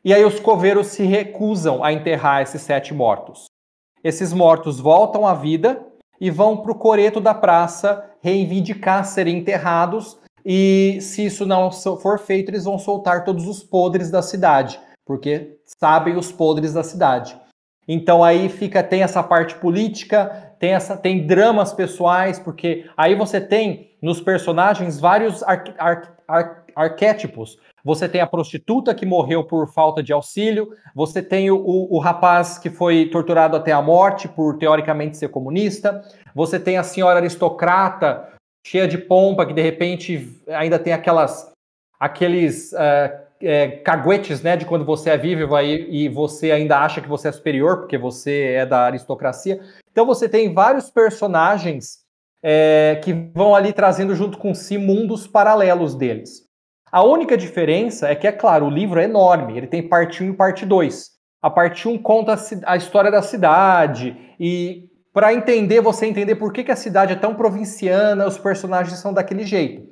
E 0.05 0.15
aí 0.15 0.25
os 0.25 0.39
coveiros 0.39 0.89
se 0.89 1.05
recusam 1.05 1.83
a 1.83 1.93
enterrar 1.93 2.43
esses 2.43 2.63
sete 2.63 2.95
mortos. 2.95 3.47
Esses 4.03 4.33
mortos 4.33 4.79
voltam 4.79 5.27
à 5.27 5.35
vida 5.35 5.85
e 6.21 6.31
vão 6.31 6.59
para 6.59 6.73
o 6.73 6.79
coreto 6.79 7.21
da 7.21 7.35
praça 7.35 8.11
reivindicar 8.23 9.05
serem 9.05 9.39
enterrados. 9.39 10.19
E 10.45 10.99
se 11.01 11.25
isso 11.25 11.47
não 11.47 11.71
for 11.71 12.19
feito, 12.19 12.51
eles 12.51 12.65
vão 12.65 12.79
soltar 12.79 13.25
todos 13.25 13.49
os 13.49 13.63
podres 13.63 14.11
da 14.11 14.23
cidade 14.23 14.79
porque 15.05 15.59
sabem 15.79 16.17
os 16.17 16.33
podres 16.33 16.73
da 16.73 16.83
cidade. 16.83 17.37
Então 17.87 18.25
aí 18.25 18.49
fica 18.49 18.83
tem 18.83 19.03
essa 19.03 19.23
parte 19.23 19.55
política, 19.57 20.55
tem 20.59 20.73
essa 20.73 20.97
tem 20.97 21.27
dramas 21.27 21.73
pessoais, 21.73 22.39
porque 22.39 22.87
aí 22.97 23.15
você 23.15 23.41
tem 23.41 23.91
nos 24.01 24.21
personagens 24.21 24.99
vários 24.99 25.43
ar, 25.43 25.65
ar, 25.79 26.17
ar, 26.27 26.65
arquétipos. 26.75 27.59
Você 27.85 28.09
tem 28.09 28.23
a 28.23 28.27
prostituta 28.27 28.95
que 28.95 29.05
morreu 29.05 29.45
por 29.45 29.71
falta 29.71 30.03
de 30.03 30.15
auxílio, 30.15 30.71
você 30.95 31.23
tem 31.23 31.51
o, 31.51 31.57
o, 31.57 31.97
o 31.97 31.99
rapaz 31.99 32.57
que 32.57 32.71
foi 32.71 33.11
torturado 33.11 33.57
até 33.57 33.73
a 33.73 33.83
morte 33.83 34.27
por 34.27 34.57
teoricamente 34.57 35.19
ser 35.19 35.29
comunista, 35.29 36.03
você 36.35 36.59
tem 36.59 36.79
a 36.79 36.83
senhora 36.83 37.19
aristocrata 37.19 38.34
cheia 38.67 38.89
de 38.89 38.99
pompa 38.99 39.47
que 39.47 39.53
de 39.53 39.63
repente 39.63 40.43
ainda 40.49 40.79
tem 40.79 40.93
aquelas 40.93 41.53
aqueles 42.01 42.73
uh, 42.73 43.25
é, 43.41 43.69
caguetes, 43.69 44.43
né, 44.43 44.57
de 44.57 44.65
quando 44.65 44.85
você 44.85 45.11
é 45.11 45.17
vivo 45.17 45.55
aí, 45.55 45.87
e 45.91 46.09
você 46.09 46.51
ainda 46.51 46.79
acha 46.79 47.01
que 47.01 47.09
você 47.09 47.29
é 47.29 47.33
superior, 47.33 47.79
porque 47.79 47.99
você 47.99 48.55
é 48.55 48.67
da 48.67 48.87
aristocracia. 48.87 49.61
Então 49.91 50.07
você 50.07 50.29
tem 50.29 50.53
vários 50.53 50.91
personagens 50.91 51.99
é, 52.43 53.01
que 53.03 53.13
vão 53.13 53.55
ali 53.55 53.73
trazendo 53.73 54.15
junto 54.15 54.39
com 54.39 54.55
si 54.55 54.77
mundos 54.77 55.27
paralelos 55.27 55.95
deles. 55.95 56.45
A 56.91 57.03
única 57.03 57.37
diferença 57.37 58.09
é 58.09 58.15
que, 58.15 58.27
é 58.27 58.33
claro, 58.33 58.67
o 58.67 58.71
livro 58.71 59.01
é 59.01 59.05
enorme, 59.05 59.57
ele 59.57 59.67
tem 59.67 59.87
parte 59.87 60.23
1 60.23 60.31
e 60.31 60.37
parte 60.37 60.65
2. 60.65 61.11
A 61.43 61.51
parte 61.51 61.89
1 61.89 61.99
conta 61.99 62.37
a 62.67 62.77
história 62.77 63.11
da 63.11 63.21
cidade 63.21 64.17
e 64.39 64.89
para 65.15 65.33
entender, 65.33 65.81
você 65.81 66.07
entender 66.07 66.35
por 66.35 66.53
que, 66.53 66.65
que 66.65 66.73
a 66.73 66.77
cidade 66.77 67.13
é 67.13 67.17
tão 67.17 67.37
provinciana, 67.37 68.27
os 68.27 68.37
personagens 68.37 68.99
são 68.99 69.15
daquele 69.15 69.45
jeito. 69.45 69.89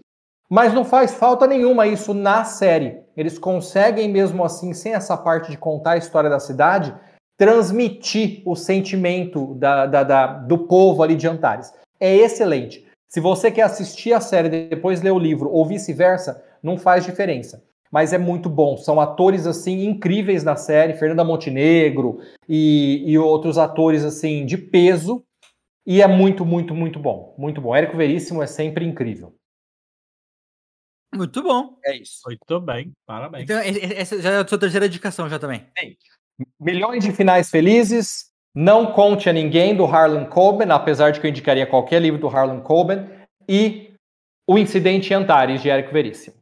Mas 0.51 0.75
não 0.75 0.85
faz 0.85 1.15
falta 1.15 1.47
nenhuma 1.47 1.87
isso 1.87 2.13
na 2.13 2.43
série. 2.43 3.01
Eles 3.17 3.39
conseguem, 3.39 4.11
mesmo 4.11 4.45
assim, 4.45 4.75
sem 4.75 4.95
essa 4.95 5.17
parte 5.17 5.53
de 5.53 5.57
contar 5.57 5.93
a 5.93 5.97
história 5.97 6.29
da 6.29 6.41
cidade, 6.41 6.93
transmitir 7.39 8.43
o 8.45 8.57
sentimento 8.57 9.55
da, 9.55 9.87
da, 9.87 10.03
da, 10.03 10.27
do 10.27 10.59
povo 10.67 11.05
ali 11.05 11.15
de 11.15 11.29
Antares. 11.29 11.73
É 12.01 12.17
excelente. 12.17 12.85
Se 13.09 13.21
você 13.21 13.49
quer 13.49 13.63
assistir 13.63 14.13
a 14.13 14.21
série 14.21 14.69
depois 14.69 15.03
ler 15.03 15.13
o 15.13 15.19
livro, 15.21 15.49
ou 15.51 15.65
vice-versa, 15.65 16.43
não 16.61 16.77
faz 16.77 17.05
diferença. 17.05 17.63
Mas 17.93 18.15
é 18.15 18.19
muito 18.19 18.49
bom. 18.49 18.79
São 18.79 18.99
atores 18.99 19.47
assim 19.47 19.85
incríveis 19.85 20.43
na 20.43 20.57
série, 20.57 20.95
Fernanda 20.95 21.23
Montenegro 21.23 22.21
e, 22.49 23.05
e 23.07 23.19
outros 23.19 23.59
atores 23.59 24.03
assim 24.03 24.47
de 24.47 24.57
peso. 24.57 25.23
E 25.87 26.01
é 26.01 26.07
muito, 26.07 26.47
muito, 26.47 26.75
muito 26.75 26.99
bom. 26.99 27.35
Muito 27.37 27.61
bom. 27.61 27.77
Érico 27.77 27.97
Veríssimo 27.97 28.43
é 28.43 28.47
sempre 28.47 28.87
incrível. 28.87 29.35
Muito 31.15 31.43
bom. 31.43 31.77
É 31.85 31.97
isso. 31.97 32.21
Muito 32.25 32.61
bem, 32.61 32.93
parabéns. 33.07 33.45
Então, 33.45 33.59
essa 33.59 34.23
já 34.23 34.31
é 34.31 34.37
a 34.39 34.49
sua 34.49 34.59
terceira 34.59 34.87
indicação 34.87 35.29
já 35.29 35.39
também. 35.39 35.67
Sim. 35.79 35.95
Milhões 36.59 37.05
de 37.05 37.13
finais 37.13 37.51
felizes. 37.51 38.33
Não 38.55 38.93
conte 38.93 39.29
a 39.29 39.33
ninguém 39.33 39.77
do 39.77 39.85
Harlan 39.85 40.27
Coben, 40.27 40.71
apesar 40.71 41.11
de 41.11 41.21
que 41.21 41.27
eu 41.27 41.31
indicaria 41.31 41.67
qualquer 41.67 42.01
livro 42.01 42.21
do 42.21 42.29
Harlan 42.29 42.61
Coben. 42.61 43.09
E 43.47 43.93
O 44.47 44.59
Incidente 44.59 45.13
em 45.13 45.17
Antares, 45.17 45.61
de 45.61 45.69
Eric 45.69 45.93
Veríssimo. 45.93 46.42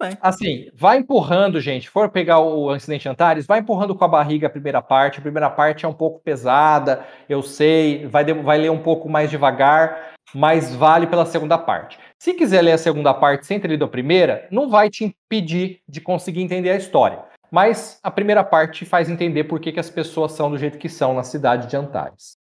Bem. 0.00 0.16
Assim, 0.20 0.70
vai 0.74 0.98
empurrando, 0.98 1.60
gente. 1.60 1.90
For 1.90 2.08
pegar 2.08 2.38
o 2.38 2.74
Incidente 2.74 3.08
Antares, 3.08 3.46
vai 3.46 3.58
empurrando 3.58 3.96
com 3.96 4.04
a 4.04 4.08
barriga 4.08 4.46
a 4.46 4.50
primeira 4.50 4.80
parte. 4.80 5.18
A 5.18 5.22
primeira 5.22 5.50
parte 5.50 5.84
é 5.84 5.88
um 5.88 5.92
pouco 5.92 6.20
pesada, 6.20 7.04
eu 7.28 7.42
sei. 7.42 8.06
Vai, 8.06 8.24
vai 8.24 8.58
ler 8.58 8.70
um 8.70 8.78
pouco 8.78 9.08
mais 9.08 9.28
devagar, 9.28 10.12
mas 10.32 10.72
vale 10.72 11.08
pela 11.08 11.26
segunda 11.26 11.58
parte. 11.58 11.98
Se 12.16 12.32
quiser 12.32 12.62
ler 12.62 12.72
a 12.72 12.78
segunda 12.78 13.12
parte 13.12 13.44
sem 13.44 13.58
ter 13.58 13.68
lido 13.68 13.84
a 13.84 13.88
primeira, 13.88 14.46
não 14.52 14.68
vai 14.68 14.88
te 14.88 15.04
impedir 15.04 15.80
de 15.88 16.00
conseguir 16.00 16.42
entender 16.42 16.70
a 16.70 16.76
história. 16.76 17.24
Mas 17.50 17.98
a 18.02 18.10
primeira 18.10 18.44
parte 18.44 18.84
faz 18.84 19.08
entender 19.08 19.44
por 19.44 19.58
que, 19.58 19.72
que 19.72 19.80
as 19.80 19.90
pessoas 19.90 20.32
são 20.32 20.50
do 20.50 20.58
jeito 20.58 20.78
que 20.78 20.88
são 20.88 21.14
na 21.14 21.24
cidade 21.24 21.66
de 21.66 21.76
Antares. 21.76 22.36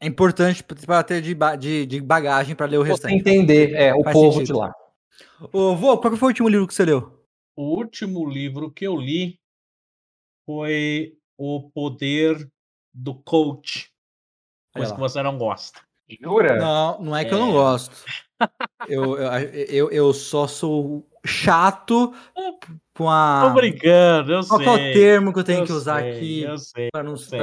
É 0.00 0.06
importante 0.06 0.62
para 0.62 1.02
ter 1.02 1.20
de, 1.20 1.34
de, 1.58 1.86
de 1.86 2.00
bagagem 2.00 2.54
para 2.54 2.66
ler 2.66 2.78
o 2.78 2.82
restante. 2.82 3.14
entender 3.14 3.74
é, 3.74 3.94
o 3.94 4.02
faz 4.02 4.14
povo 4.14 4.32
sentido. 4.32 4.46
de 4.46 4.52
lá. 4.52 4.72
Ô, 5.52 5.74
vô, 5.76 5.98
qual 5.98 6.16
foi 6.16 6.26
o 6.26 6.30
último 6.30 6.48
livro 6.48 6.66
que 6.66 6.74
você 6.74 6.84
leu? 6.84 7.24
O 7.56 7.76
último 7.76 8.28
livro 8.28 8.70
que 8.70 8.86
eu 8.86 8.96
li 8.96 9.40
foi 10.44 11.16
O 11.36 11.70
Poder 11.70 12.50
do 12.92 13.14
Coach. 13.14 13.92
Coisa 14.72 14.92
que 14.92 15.00
você 15.00 15.22
não 15.22 15.38
gosta. 15.38 15.80
Jura? 16.20 16.56
Não, 16.56 17.00
não 17.00 17.16
é 17.16 17.24
que 17.24 17.30
é. 17.30 17.34
eu 17.34 17.38
não 17.38 17.50
é. 17.50 17.52
gosto. 17.52 18.04
Eu, 18.88 19.16
eu, 19.18 19.40
eu, 19.68 19.90
eu 19.90 20.12
só 20.12 20.46
sou 20.46 21.06
chato 21.24 22.12
com 22.94 23.10
a. 23.10 23.48
Tô 23.48 23.54
brincando, 23.54 24.32
eu 24.32 24.46
Qual 24.46 24.58
sei. 24.58 24.66
Qual 24.66 24.78
é 24.78 24.90
o 24.90 24.92
termo 24.92 25.32
que 25.32 25.38
eu 25.38 25.44
tenho 25.44 25.60
eu 25.60 25.66
que 25.66 25.72
usar 25.72 26.00
sei, 26.00 26.10
aqui 26.10 26.42
eu 26.42 26.58
sei, 26.58 26.90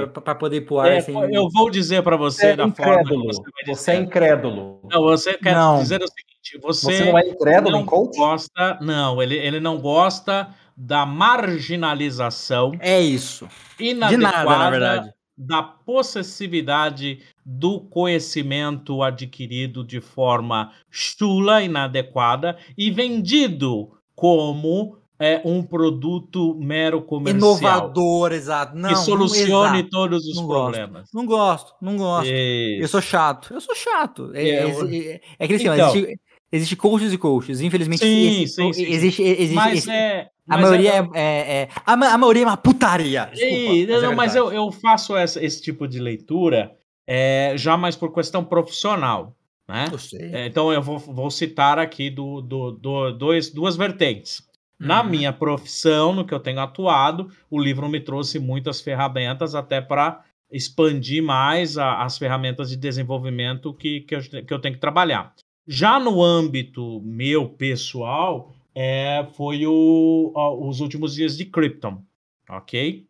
para 0.08 0.36
poder 0.36 0.58
ir 0.58 0.62
pro 0.62 0.80
ar? 0.80 0.92
É, 0.92 0.98
assim... 0.98 1.14
Eu 1.34 1.50
vou 1.50 1.70
dizer 1.70 2.02
para 2.04 2.16
você 2.16 2.48
é 2.48 2.56
da 2.56 2.66
incrédulo. 2.66 3.34
forma 3.34 3.50
que 3.64 3.66
você, 3.66 3.76
você 3.76 3.92
é 3.92 3.96
incrédulo. 3.96 4.82
Não, 4.90 5.02
você 5.04 5.38
quer 5.38 5.56
não. 5.56 5.80
dizer 5.80 6.02
o 6.02 6.08
seguinte: 6.08 6.60
você, 6.62 6.86
você 6.86 7.06
não 7.06 7.18
é 7.18 7.28
incrédulo 7.28 7.72
não 7.72 7.82
em 7.82 7.86
coach? 7.86 8.18
Gosta, 8.18 8.78
não, 8.82 9.22
ele, 9.22 9.36
ele 9.38 9.60
não 9.60 9.80
gosta 9.80 10.50
da 10.76 11.06
marginalização. 11.06 12.72
É 12.80 13.00
isso. 13.00 13.48
Inadequada 13.80 14.16
De 14.16 14.46
nada, 14.46 14.58
na 14.58 14.70
verdade. 14.70 15.14
Da 15.44 15.64
possessividade 15.64 17.20
do 17.44 17.80
conhecimento 17.80 19.02
adquirido 19.02 19.84
de 19.84 20.00
forma 20.00 20.72
chula, 20.90 21.64
inadequada 21.64 22.58
e 22.78 22.92
vendido 22.92 23.90
como 24.16 24.98
é, 25.20 25.42
um 25.44 25.64
produto 25.64 26.56
mero 26.60 27.02
comercial. 27.02 27.58
Inovador, 27.58 28.34
exato. 28.34 28.76
Não, 28.76 28.90
que 28.90 28.96
solucione 28.98 29.82
não, 29.82 29.90
todos 29.90 30.26
os 30.28 30.36
não 30.36 30.48
problemas. 30.48 31.02
Gosto, 31.02 31.16
não 31.16 31.26
gosto, 31.26 31.76
não 31.82 31.98
gosto. 31.98 32.32
Eu 32.32 32.88
sou 32.88 33.02
chato. 33.02 33.52
Eu 33.52 33.62
sou 33.62 33.76
chato. 33.76 34.32
É, 34.36 34.48
é, 34.48 34.56
é, 34.58 35.22
é 35.40 35.46
então, 35.46 35.90
existe, 35.90 36.20
existe 36.52 36.76
coaches 36.76 37.14
e 37.14 37.18
coaches. 37.18 37.62
Infelizmente, 37.62 38.04
sim, 38.04 38.48
sim, 38.48 38.74
sim, 38.74 38.84
existe, 38.84 39.22
existe, 39.24 39.56
mas 39.56 39.72
existe, 39.74 39.92
é, 39.92 40.30
a 40.50 40.58
maioria 40.58 40.92
é, 40.92 41.10
é, 41.14 41.62
é, 41.62 41.70
a, 41.86 41.94
a, 41.94 42.18
maioria 42.18 42.44
é 42.44 42.46
uma 42.46 42.58
putaria. 42.58 43.30
Desculpa, 43.34 43.74
mas, 43.74 44.04
é 44.04 44.06
não, 44.06 44.16
mas 44.16 44.36
eu, 44.36 44.52
eu 44.52 44.72
faço 44.72 45.16
essa, 45.16 45.44
esse 45.44 45.62
tipo 45.62 45.88
de 45.88 46.00
leitura 46.00 46.76
é, 47.08 47.54
já 47.56 47.78
mais 47.78 47.96
por 47.96 48.14
questão 48.14 48.44
profissional. 48.44 49.36
Né? 49.68 49.86
Eu 49.92 49.98
sei. 49.98 50.34
É, 50.34 50.48
então 50.48 50.74
eu 50.74 50.82
vou, 50.82 51.00
vou 51.00 51.32
citar 51.32 51.80
aqui 51.80 52.10
do, 52.10 52.42
do, 52.42 52.72
do, 52.72 53.12
dois, 53.12 53.50
duas 53.50 53.76
vertentes. 53.76 54.44
Na 54.80 55.02
uhum. 55.02 55.10
minha 55.10 55.32
profissão, 55.32 56.12
no 56.12 56.26
que 56.26 56.34
eu 56.34 56.40
tenho 56.40 56.60
atuado, 56.60 57.32
o 57.50 57.62
livro 57.62 57.88
me 57.88 58.00
trouxe 58.00 58.40
muitas 58.40 58.82
ferramentas 58.82 59.54
até 59.54 59.80
para 59.80 60.24
expandir 60.52 61.24
mais 61.24 61.78
a, 61.78 62.02
as 62.04 62.18
ferramentas 62.18 62.70
de 62.70 62.76
desenvolvimento 62.76 63.74
que, 63.74 64.02
que, 64.02 64.16
eu, 64.16 64.22
que 64.22 64.54
eu 64.54 64.60
tenho 64.60 64.76
que 64.76 64.82
trabalhar. 64.82 65.34
Já 65.68 66.00
no 66.00 66.22
âmbito 66.22 67.02
meu 67.02 67.50
pessoal, 67.50 68.54
é, 68.74 69.28
foi 69.34 69.66
o, 69.66 70.32
os 70.60 70.80
últimos 70.80 71.14
dias 71.14 71.38
de 71.38 71.46
Krypton, 71.46 72.04
ok? 72.50 73.06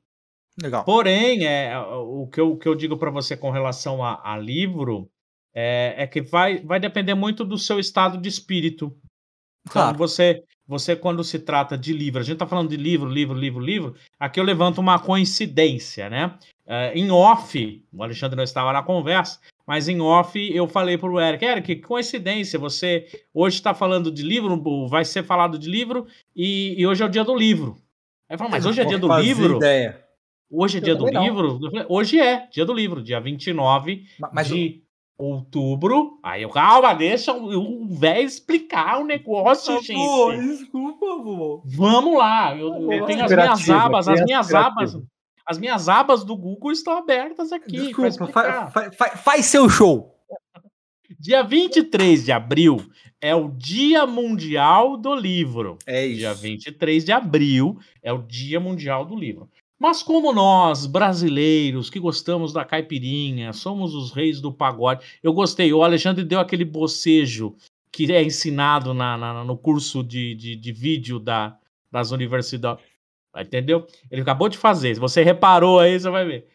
Legal. 0.62 0.84
Porém, 0.84 1.46
é, 1.46 1.78
o, 1.80 2.28
que 2.28 2.40
eu, 2.40 2.52
o 2.52 2.58
que 2.58 2.68
eu 2.68 2.76
digo 2.76 2.98
para 2.98 3.10
você 3.10 3.38
com 3.38 3.52
relação 3.52 4.04
a, 4.04 4.22
a 4.24 4.38
livro 4.38 5.10
é, 5.54 5.96
é, 5.98 6.08
que 6.08 6.22
vai, 6.22 6.60
vai 6.60 6.80
depender 6.80 7.14
muito 7.14 7.44
do 7.44 7.58
seu 7.58 7.80
estado 7.80 8.18
de 8.18 8.28
espírito. 8.28 8.96
Então, 9.62 9.84
claro. 9.84 9.98
você, 9.98 10.44
você, 10.68 10.96
quando 10.96 11.24
se 11.24 11.40
trata 11.40 11.78
de 11.78 11.94
livro, 11.94 12.20
a 12.20 12.24
gente 12.24 12.34
está 12.34 12.48
falando 12.48 12.70
de 12.70 12.78
livro, 12.78 13.10
livro, 13.10 13.38
livro, 13.38 13.60
livro, 13.60 13.96
aqui 14.20 14.40
eu 14.40 14.44
levanto 14.44 14.80
uma 14.80 15.00
coincidência, 15.00 16.10
né? 16.10 16.38
É, 16.66 16.94
em 16.94 17.12
off, 17.12 17.84
o 17.94 18.04
Alexandre 18.04 18.36
não 18.36 18.44
estava 18.44 18.74
na 18.74 18.82
conversa, 18.82 19.40
mas 19.72 19.88
em 19.88 20.02
off 20.02 20.38
eu 20.54 20.68
falei 20.68 20.98
para 20.98 21.10
o 21.10 21.18
Eric, 21.18 21.46
Eric, 21.46 21.76
que 21.76 21.82
coincidência, 21.82 22.60
você 22.60 23.08
hoje 23.34 23.56
está 23.56 23.74
falando 23.74 24.12
de 24.12 24.22
livro, 24.22 24.86
vai 24.90 25.06
ser 25.06 25.24
falado 25.24 25.58
de 25.58 25.70
livro, 25.70 26.06
e, 26.36 26.76
e 26.78 26.86
hoje 26.86 27.02
é 27.02 27.06
o 27.06 27.10
dia 27.10 27.24
do 27.24 27.34
livro. 27.34 27.78
Aí 28.30 28.38
falou, 28.38 28.52
mas 28.52 28.66
hoje 28.66 28.82
é 28.82 28.84
dia 28.84 29.00
do 29.00 29.18
livro? 29.18 29.56
Ideia. 29.56 30.04
Hoje 30.52 30.80
é 30.80 30.82
dia 30.82 30.94
do 30.94 31.10
não. 31.10 31.24
livro? 31.24 31.58
Hoje 31.88 32.20
é, 32.20 32.50
dia 32.52 32.66
do 32.66 32.74
livro, 32.74 33.02
dia 33.02 33.22
29 33.22 34.04
mas, 34.34 34.50
de 34.50 34.84
outubro. 35.18 36.20
Aí 36.22 36.42
eu, 36.42 36.50
calma, 36.50 36.94
deixa 36.94 37.32
o 37.32 37.88
velho 37.88 38.28
explicar 38.28 39.00
o 39.00 39.06
negócio, 39.06 39.78
ah, 39.78 39.82
gente. 39.82 39.94
Pô, 39.94 40.34
desculpa, 40.34 41.06
vô. 41.24 41.64
Vamos 41.64 42.18
lá, 42.18 42.58
eu, 42.58 42.92
eu 42.92 43.06
tenho 43.06 43.24
as 43.24 43.32
minhas 43.32 43.70
abas, 43.70 44.08
as 44.10 44.22
minhas 44.26 44.54
abas. 44.54 44.98
As 45.46 45.58
minhas 45.58 45.90
abas 45.90 46.24
do 46.24 46.36
Google 46.36 46.72
estão 46.72 46.98
abertas 46.98 47.52
aqui. 47.52 47.72
Desculpa, 47.72 48.28
fa 48.28 48.68
fa 48.68 48.92
fa 48.92 49.18
faz 49.18 49.46
seu 49.46 49.70
show. 49.70 50.16
Dia 51.20 51.44
23 51.44 52.26
de 52.26 52.32
abril 52.32 52.84
é 53.20 53.36
o 53.36 53.50
Dia 53.50 54.08
Mundial 54.08 54.98
do 54.98 55.14
Livro. 55.14 55.78
É 55.86 56.06
isso. 56.06 56.20
Dia 56.20 56.34
23 56.34 57.06
de 57.06 57.12
abril 57.12 57.78
é 58.02 58.12
o 58.12 58.24
Dia 58.24 58.60
Mundial 58.60 59.06
do 59.06 59.16
Livro. 59.16 59.50
Mas 59.82 60.04
como 60.04 60.32
nós, 60.32 60.86
brasileiros, 60.86 61.90
que 61.90 62.00
gostamos 62.00 62.54
da 62.54 62.64
caipirinha, 62.64 63.52
somos 63.52 63.96
os 63.96 64.12
reis 64.12 64.40
do 64.40 64.54
pagode, 64.54 65.04
eu 65.24 65.34
gostei. 65.34 65.74
O 65.74 65.84
Alexandre 65.84 66.24
deu 66.24 66.40
aquele 66.40 66.64
bocejo 66.64 67.56
que 67.92 68.12
é 68.12 68.24
ensinado 68.24 68.94
na, 68.94 69.18
na 69.18 69.44
no 69.44 69.58
curso 69.58 70.04
de, 70.04 70.36
de, 70.36 70.56
de 70.56 70.72
vídeo 70.72 71.20
da, 71.20 71.58
das 71.92 72.12
universidades. 72.12 72.84
Entendeu? 73.36 73.88
Ele 74.10 74.22
acabou 74.22 74.50
de 74.50 74.58
fazer. 74.58 74.94
Se 74.94 75.00
você 75.00 75.24
reparou 75.24 75.80
aí, 75.80 76.00
você 76.00 76.10
vai 76.10 76.26
ver. 76.26 76.48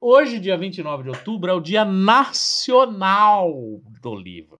Hoje, 0.00 0.40
dia 0.40 0.56
29 0.56 1.04
de 1.04 1.08
outubro, 1.10 1.50
é 1.50 1.54
o 1.54 1.60
Dia 1.60 1.84
Nacional 1.84 3.52
do 4.00 4.14
Livro. 4.14 4.58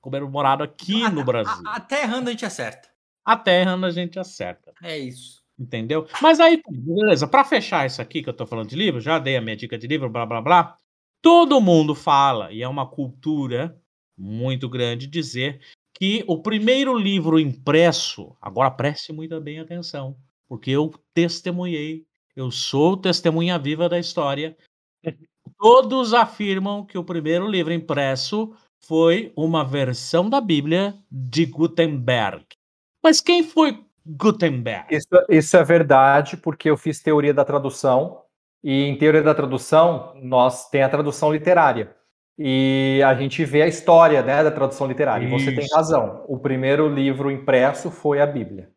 Comemorado 0.00 0.62
aqui 0.62 1.08
no 1.10 1.24
Brasil. 1.24 1.64
Até 1.66 2.02
errando 2.02 2.28
a 2.28 2.30
gente 2.30 2.46
acerta. 2.46 2.88
Até 3.24 3.62
errando 3.62 3.86
a 3.86 3.90
gente 3.90 4.18
acerta. 4.20 4.72
É 4.80 4.96
isso. 4.96 5.42
Entendeu? 5.58 6.06
Mas 6.22 6.38
aí, 6.38 6.62
beleza, 6.68 7.26
para 7.26 7.42
fechar 7.42 7.86
isso 7.86 8.00
aqui 8.00 8.22
que 8.22 8.28
eu 8.28 8.34
tô 8.34 8.46
falando 8.46 8.68
de 8.68 8.76
livro, 8.76 9.00
já 9.00 9.18
dei 9.18 9.36
a 9.36 9.40
minha 9.40 9.56
dica 9.56 9.76
de 9.76 9.88
livro, 9.88 10.08
blá 10.08 10.24
blá 10.24 10.40
blá. 10.40 10.78
Todo 11.20 11.60
mundo 11.60 11.94
fala, 11.94 12.52
e 12.52 12.62
é 12.62 12.68
uma 12.68 12.86
cultura 12.86 13.76
muito 14.16 14.68
grande 14.68 15.08
dizer 15.08 15.60
que 15.98 16.22
o 16.28 16.40
primeiro 16.40 16.96
livro 16.96 17.40
impresso, 17.40 18.36
agora 18.40 18.70
preste 18.70 19.12
muito 19.12 19.40
bem 19.40 19.58
atenção, 19.58 20.16
porque 20.48 20.70
eu 20.70 20.92
testemunhei, 21.14 22.06
eu 22.34 22.50
sou 22.50 22.96
testemunha 22.96 23.58
viva 23.58 23.88
da 23.88 23.98
história. 23.98 24.56
Todos 25.58 26.12
afirmam 26.12 26.84
que 26.84 26.98
o 26.98 27.04
primeiro 27.04 27.48
livro 27.48 27.72
impresso 27.72 28.54
foi 28.80 29.32
uma 29.36 29.64
versão 29.64 30.28
da 30.28 30.40
Bíblia 30.40 30.94
de 31.10 31.46
Gutenberg. 31.46 32.44
Mas 33.02 33.20
quem 33.20 33.42
foi 33.42 33.84
Gutenberg. 34.04 34.94
Isso, 34.94 35.08
isso 35.28 35.56
é 35.56 35.64
verdade, 35.64 36.36
porque 36.36 36.70
eu 36.70 36.76
fiz 36.76 37.02
teoria 37.02 37.34
da 37.34 37.44
tradução, 37.44 38.22
e 38.62 38.84
em 38.84 38.96
teoria 38.96 39.22
da 39.22 39.34
tradução, 39.34 40.12
nós 40.22 40.68
tem 40.68 40.82
a 40.82 40.88
tradução 40.88 41.32
literária. 41.32 41.94
E 42.38 43.00
a 43.04 43.14
gente 43.14 43.44
vê 43.44 43.62
a 43.62 43.66
história 43.66 44.22
né, 44.22 44.44
da 44.44 44.50
tradução 44.50 44.86
literária. 44.86 45.24
Isso. 45.24 45.36
E 45.36 45.44
você 45.44 45.54
tem 45.54 45.66
razão. 45.72 46.24
O 46.28 46.38
primeiro 46.38 46.88
livro 46.88 47.30
impresso 47.30 47.90
foi 47.90 48.20
a 48.20 48.26
Bíblia. 48.26 48.70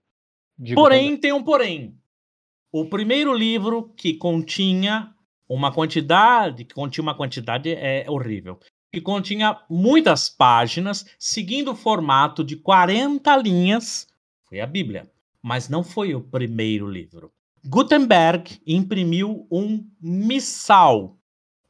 Porém, 0.76 1.18
tem 1.18 1.32
um 1.32 1.43
porém. 1.43 1.95
O 2.72 2.86
primeiro 2.86 3.34
livro 3.34 3.93
que 3.95 4.14
continha 4.14 5.14
uma 5.47 5.72
quantidade, 5.72 6.66
que 6.66 6.76
continha 6.76 7.03
uma 7.03 7.16
quantidade 7.16 7.72
é 7.72 8.05
horrível, 8.10 8.60
que 8.93 9.01
continha 9.01 9.60
muitas 9.70 10.30
páginas, 10.30 11.05
seguindo 11.18 11.72
o 11.72 11.76
formato 11.76 12.43
de 12.43 12.55
40 12.55 13.36
linhas, 13.38 14.07
foi 14.47 14.60
a 14.60 14.68
Bíblia 14.68 15.10
mas 15.41 15.70
não 15.70 15.84
foi 15.84 16.14
o 16.14 16.22
primeiro 16.22 16.89
livro. 16.89 17.32
Gutenberg 17.66 18.60
imprimiu 18.66 19.47
um 19.51 19.86
missal. 20.01 21.18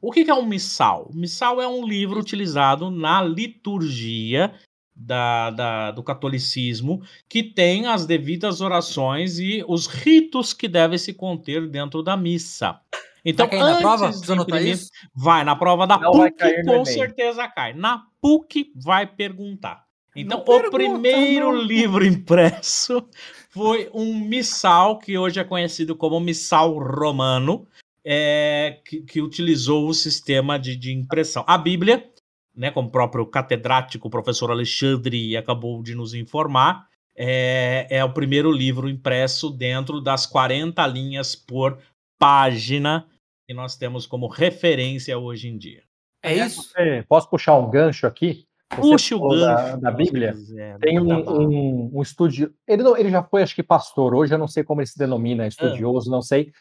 O 0.00 0.10
que 0.10 0.30
é 0.30 0.34
um 0.34 0.46
missal? 0.46 1.10
missal 1.12 1.60
é 1.60 1.68
um 1.68 1.86
livro 1.86 2.20
utilizado 2.20 2.90
na 2.90 3.22
liturgia 3.22 4.54
da, 5.00 5.50
da, 5.50 5.90
do 5.90 6.02
catolicismo, 6.02 7.02
que 7.28 7.42
tem 7.42 7.86
as 7.86 8.04
devidas 8.04 8.60
orações 8.60 9.38
e 9.38 9.64
os 9.66 9.86
ritos 9.86 10.52
que 10.52 10.68
devem 10.68 10.98
se 10.98 11.14
conter 11.14 11.66
dentro 11.68 12.02
da 12.02 12.16
missa. 12.16 12.78
Então, 13.24 13.46
vai 13.48 13.58
antes 13.58 13.72
na 13.72 13.80
prova? 13.80 14.10
de 14.10 14.32
imprimir, 14.32 14.78
vai 15.14 15.44
na 15.44 15.56
prova 15.56 15.86
da 15.86 15.98
Não 15.98 16.12
PUC, 16.12 16.64
com 16.64 16.84
certeza 16.84 17.48
cai. 17.48 17.72
Na 17.72 18.02
PUC 18.20 18.72
vai 18.74 19.06
perguntar. 19.06 19.84
Então, 20.14 20.44
o 20.46 20.70
primeiro 20.70 21.52
não. 21.52 21.62
livro 21.62 22.04
impresso 22.06 23.06
foi 23.50 23.90
um 23.94 24.14
missal, 24.14 24.98
que 24.98 25.16
hoje 25.16 25.40
é 25.40 25.44
conhecido 25.44 25.94
como 25.96 26.20
missal 26.20 26.76
romano, 26.78 27.66
é, 28.04 28.80
que, 28.86 29.02
que, 29.02 29.20
utilizou 29.20 29.88
o 29.88 29.94
sistema 29.94 30.58
de, 30.58 30.76
de, 30.76 30.92
impressão. 30.92 31.44
A 31.46 31.56
Bíblia, 31.56 32.10
né, 32.54 32.70
como 32.70 32.88
o 32.88 32.90
próprio 32.92 33.26
catedrático, 33.26 34.08
o 34.08 34.10
professor 34.10 34.50
Alexandre, 34.50 35.36
acabou 35.36 35.82
de 35.82 35.94
nos 35.94 36.14
informar, 36.14 36.88
é, 37.16 37.86
é 37.90 38.04
o 38.04 38.12
primeiro 38.12 38.50
livro 38.50 38.88
impresso 38.88 39.50
dentro 39.50 40.00
das 40.00 40.26
40 40.26 40.86
linhas 40.86 41.34
por 41.34 41.78
página 42.18 43.06
que 43.46 43.54
nós 43.54 43.76
temos 43.76 44.06
como 44.06 44.28
referência 44.28 45.18
hoje 45.18 45.48
em 45.48 45.58
dia. 45.58 45.82
É 46.22 46.34
isso? 46.34 46.72
Posso 47.08 47.28
puxar 47.28 47.56
um 47.56 47.70
gancho 47.70 48.06
aqui? 48.06 48.46
Puxa 48.68 49.16
o 49.16 49.28
gancho. 49.28 49.40
Da, 49.40 49.76
da 49.76 49.90
Bíblia. 49.90 50.34
tem 50.80 51.00
um, 51.00 51.12
um, 51.12 51.90
um 51.94 52.02
estúdio. 52.02 52.54
Ele, 52.68 52.82
não, 52.82 52.96
ele 52.96 53.10
já 53.10 53.22
foi, 53.22 53.42
acho 53.42 53.54
que, 53.54 53.62
pastor. 53.62 54.14
Hoje 54.14 54.32
eu 54.32 54.38
não 54.38 54.46
sei 54.46 54.62
como 54.62 54.80
ele 54.80 54.86
se 54.86 54.98
denomina, 54.98 55.46
estudioso, 55.46 56.08
ah. 56.08 56.12
não 56.12 56.22
sei. 56.22 56.52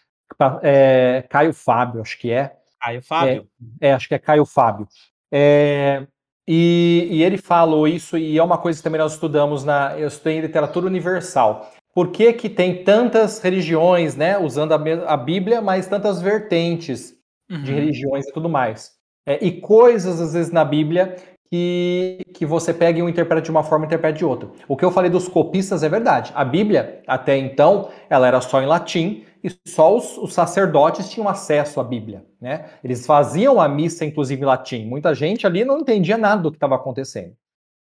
É, 0.64 1.24
Caio 1.30 1.54
Fábio, 1.54 2.02
acho 2.02 2.18
que 2.18 2.32
é. 2.32 2.56
Caio 2.82 3.02
Fábio? 3.02 3.48
É, 3.80 3.90
é 3.90 3.94
acho 3.94 4.08
que 4.08 4.16
é 4.16 4.20
Caio 4.20 4.46
Fábio. 4.46 4.88
É, 5.32 6.06
e, 6.48 7.08
e, 7.12 7.24
ele 7.24 7.38
falou 7.38 7.88
isso, 7.88 8.18
e 8.18 8.38
é 8.38 8.44
uma 8.44 8.58
coisa 8.58 8.80
que 8.80 8.84
também 8.84 9.00
nós 9.00 9.14
estudamos 9.14 9.64
na. 9.64 9.98
Eu 9.98 10.08
estudei 10.08 10.38
em 10.38 10.42
literatura 10.42 10.88
universal. 10.88 11.72
Por 11.94 12.10
que, 12.10 12.34
que 12.34 12.50
tem 12.50 12.84
tantas 12.84 13.40
religiões, 13.40 14.16
né? 14.16 14.38
Usando 14.38 14.74
a, 14.74 15.14
a 15.14 15.18
Bíblia, 15.18 15.62
mas 15.62 15.88
tantas 15.88 16.22
vertentes 16.22 17.14
uhum. 17.50 17.64
de 17.64 17.74
religiões 17.74 18.28
e 18.28 18.32
tudo 18.32 18.50
mais. 18.50 18.92
É, 19.28 19.44
e 19.46 19.60
coisas, 19.60 20.20
às 20.20 20.34
vezes, 20.34 20.52
na 20.52 20.66
Bíblia 20.66 21.16
que, 21.52 22.20
que 22.34 22.46
você 22.46 22.74
pega 22.74 23.00
e 23.00 23.04
um 23.04 23.10
interpreta 23.10 23.42
de 23.42 23.52
uma 23.52 23.64
forma 23.64 23.86
e 23.86 23.88
interpreta 23.88 24.18
de 24.18 24.26
outra. 24.26 24.50
O 24.68 24.78
que 24.78 24.86
eu 24.86 24.92
falei 24.92 25.10
dos 25.10 25.28
copistas 25.28 25.84
é 25.84 25.90
verdade. 25.90 26.32
A 26.36 26.46
Bíblia, 26.46 27.02
até 27.08 27.38
então, 27.38 27.90
ela 28.10 28.28
era 28.28 28.40
só 28.42 28.62
em 28.62 28.66
latim 28.66 29.26
e 29.44 29.50
só 29.68 29.96
os, 29.96 30.18
os 30.18 30.34
sacerdotes 30.34 31.10
tinham 31.10 31.28
acesso 31.28 31.80
à 31.80 31.84
Bíblia. 31.84 32.26
Né? 32.42 32.70
Eles 32.84 33.06
faziam 33.06 33.60
a 33.60 33.68
missa, 33.68 34.04
inclusive, 34.04 34.42
em 34.42 34.46
latim. 34.46 34.86
Muita 34.86 35.16
gente 35.16 35.48
ali 35.48 35.64
não 35.64 35.80
entendia 35.80 36.18
nada 36.18 36.42
do 36.42 36.52
que 36.52 36.58
estava 36.58 36.76
acontecendo. 36.76 37.34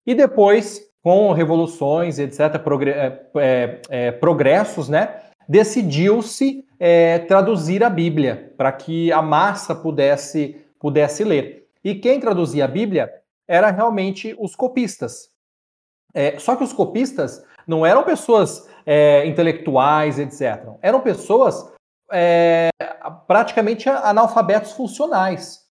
E 0.05 0.13
depois, 0.13 0.81
com 1.03 1.31
revoluções, 1.31 2.19
etc., 2.19 2.59
progre 2.59 2.91
é, 2.91 3.29
é, 3.37 3.81
é, 3.89 4.11
progressos, 4.11 4.89
né? 4.89 5.21
decidiu-se 5.47 6.65
é, 6.79 7.19
traduzir 7.19 7.83
a 7.83 7.89
Bíblia 7.89 8.53
para 8.57 8.71
que 8.71 9.11
a 9.11 9.21
massa 9.21 9.75
pudesse, 9.75 10.57
pudesse 10.79 11.23
ler. 11.23 11.67
E 11.83 11.95
quem 11.95 12.19
traduzia 12.19 12.65
a 12.65 12.67
Bíblia 12.67 13.11
era 13.47 13.69
realmente 13.69 14.35
os 14.39 14.55
copistas. 14.55 15.29
É, 16.13 16.39
só 16.39 16.55
que 16.55 16.63
os 16.63 16.73
copistas 16.73 17.43
não 17.67 17.85
eram 17.85 18.03
pessoas 18.03 18.67
é, 18.85 19.25
intelectuais, 19.25 20.19
etc. 20.19 20.67
Eram 20.81 21.01
pessoas 21.01 21.73
é, 22.11 22.69
praticamente 23.27 23.89
analfabetos 23.89 24.73
funcionais. 24.73 25.65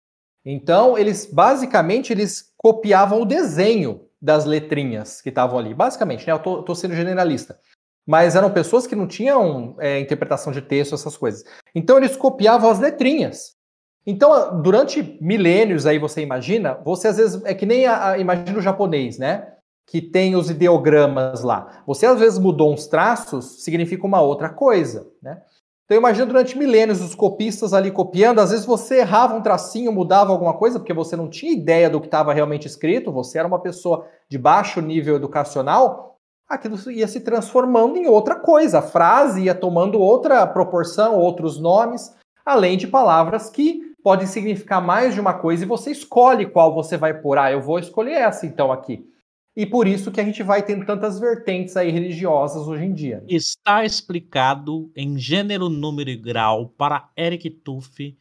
Então, 0.45 0.99
eles 0.99 1.27
basicamente 1.27 2.13
eles 2.13 2.53
copiavam 2.57 3.21
o 3.21 3.27
desenho 3.27 4.09
das 4.21 4.45
letrinhas 4.45 5.21
que 5.21 5.29
estavam 5.29 5.59
ali. 5.59 5.75
Basicamente, 5.75 6.27
né? 6.27 6.33
Eu 6.33 6.39
tô 6.39 6.75
sendo 6.75 6.95
generalista. 6.95 7.59
Mas 8.07 8.35
eram 8.35 8.51
pessoas 8.51 8.87
que 8.87 8.97
não 8.97 9.07
tinham 9.07 9.77
é, 9.79 10.01
interpretação 10.01 10.53
de 10.53 10.61
texto, 10.61 10.95
essas 10.95 11.17
coisas. 11.17 11.45
Então, 11.75 11.99
eles 11.99 12.17
copiavam 12.17 12.71
as 12.71 12.81
letrinhas. 12.81 13.57
Então, 14.05 14.61
durante 14.61 15.17
milênios 15.21 15.87
aí, 15.87 15.99
você 15.99 16.21
imagina, 16.23 16.75
você 16.85 17.09
às 17.09 17.17
vezes, 17.17 17.45
é 17.45 17.55
que 17.55 17.65
nem 17.65 17.87
a, 17.87 18.11
a, 18.11 18.19
imagina 18.19 18.59
o 18.59 18.63
japonês, 18.63 19.19
né? 19.19 19.55
Que 19.93 20.01
tem 20.01 20.35
os 20.35 20.49
ideogramas 20.49 21.43
lá. 21.43 21.83
Você 21.87 22.07
às 22.07 22.19
vezes 22.19 22.39
mudou 22.39 22.73
uns 22.73 22.87
traços, 22.87 23.63
significa 23.63 24.07
uma 24.07 24.23
outra 24.23 24.49
coisa, 24.49 25.07
né? 25.23 25.43
Então 25.85 25.99
imagina 25.99 26.25
durante 26.25 26.57
milênios 26.57 27.03
os 27.03 27.15
copistas 27.15 27.75
ali 27.75 27.91
copiando, 27.91 28.39
às 28.39 28.51
vezes 28.51 28.65
você 28.65 29.01
errava 29.01 29.35
um 29.35 29.43
tracinho, 29.43 29.93
mudava 29.93 30.33
alguma 30.33 30.55
coisa, 30.55 30.79
porque 30.79 30.95
você 30.95 31.15
não 31.15 31.29
tinha 31.29 31.53
ideia 31.53 31.91
do 31.91 32.01
que 32.01 32.07
estava 32.07 32.33
realmente 32.33 32.67
escrito, 32.67 33.13
você 33.13 33.39
era 33.39 33.47
uma 33.47 33.61
pessoa 33.61 34.07
de 34.31 34.39
baixo 34.39 34.81
nível 34.81 35.17
educacional, 35.17 36.17
aquilo 36.49 36.79
ia 36.91 37.07
se 37.07 37.21
transformando 37.21 37.99
em 37.99 38.07
outra 38.07 38.37
coisa, 38.37 38.79
a 38.79 38.83
frase 38.83 39.43
ia 39.43 39.55
tomando 39.55 40.01
outra 40.01 40.47
proporção, 40.47 41.19
outros 41.19 41.61
nomes, 41.61 42.17
além 42.47 42.79
de 42.79 42.87
palavras 42.87 43.51
que 43.51 43.93
podem 44.03 44.27
significar 44.27 44.81
mais 44.81 45.13
de 45.13 45.21
uma 45.21 45.35
coisa 45.35 45.65
e 45.65 45.69
você 45.69 45.91
escolhe 45.91 46.47
qual 46.47 46.75
você 46.75 46.97
vai 46.97 47.13
pôr. 47.13 47.37
Ah, 47.37 47.53
eu 47.53 47.61
vou 47.61 47.79
escolher 47.79 48.15
essa 48.15 48.47
então 48.47 48.73
aqui. 48.73 49.12
E 49.55 49.67
por 49.67 49.87
isso 49.87 50.11
que 50.11 50.21
a 50.21 50.25
gente 50.25 50.43
vai 50.43 50.65
tendo 50.65 50.87
tantas 50.87 51.21
vertentes 51.21 51.77
aí 51.77 51.91
religiosas 51.91 52.67
hoje 52.67 52.85
em 52.85 52.95
dia. 52.95 53.23
Está 53.29 53.85
explicado 53.85 54.91
em 54.97 55.19
gênero, 55.19 55.69
número 55.69 56.09
e 56.09 56.17
grau 56.17 56.69
para 56.71 57.11
Eric 57.17 57.51
Tuff 57.51 58.17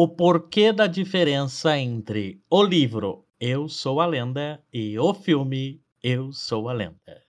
o 0.00 0.06
porquê 0.06 0.72
da 0.72 0.86
diferença 0.86 1.76
entre 1.76 2.40
o 2.48 2.62
livro 2.62 3.26
Eu 3.40 3.68
Sou 3.68 4.00
a 4.00 4.06
Lenda 4.06 4.62
e 4.72 4.96
o 4.96 5.12
filme 5.12 5.82
Eu 6.00 6.32
Sou 6.32 6.68
a 6.68 6.72
Lenda. 6.72 7.24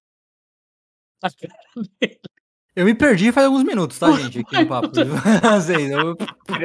Eu 2.79 2.85
me 2.85 2.93
perdi 2.93 3.29
faz 3.33 3.45
alguns 3.45 3.65
minutos, 3.65 3.99
tá, 3.99 4.09
gente? 4.13 4.39
Aqui 4.39 4.57
no 4.57 4.65
papo. 4.65 4.87
eu... 4.97 6.17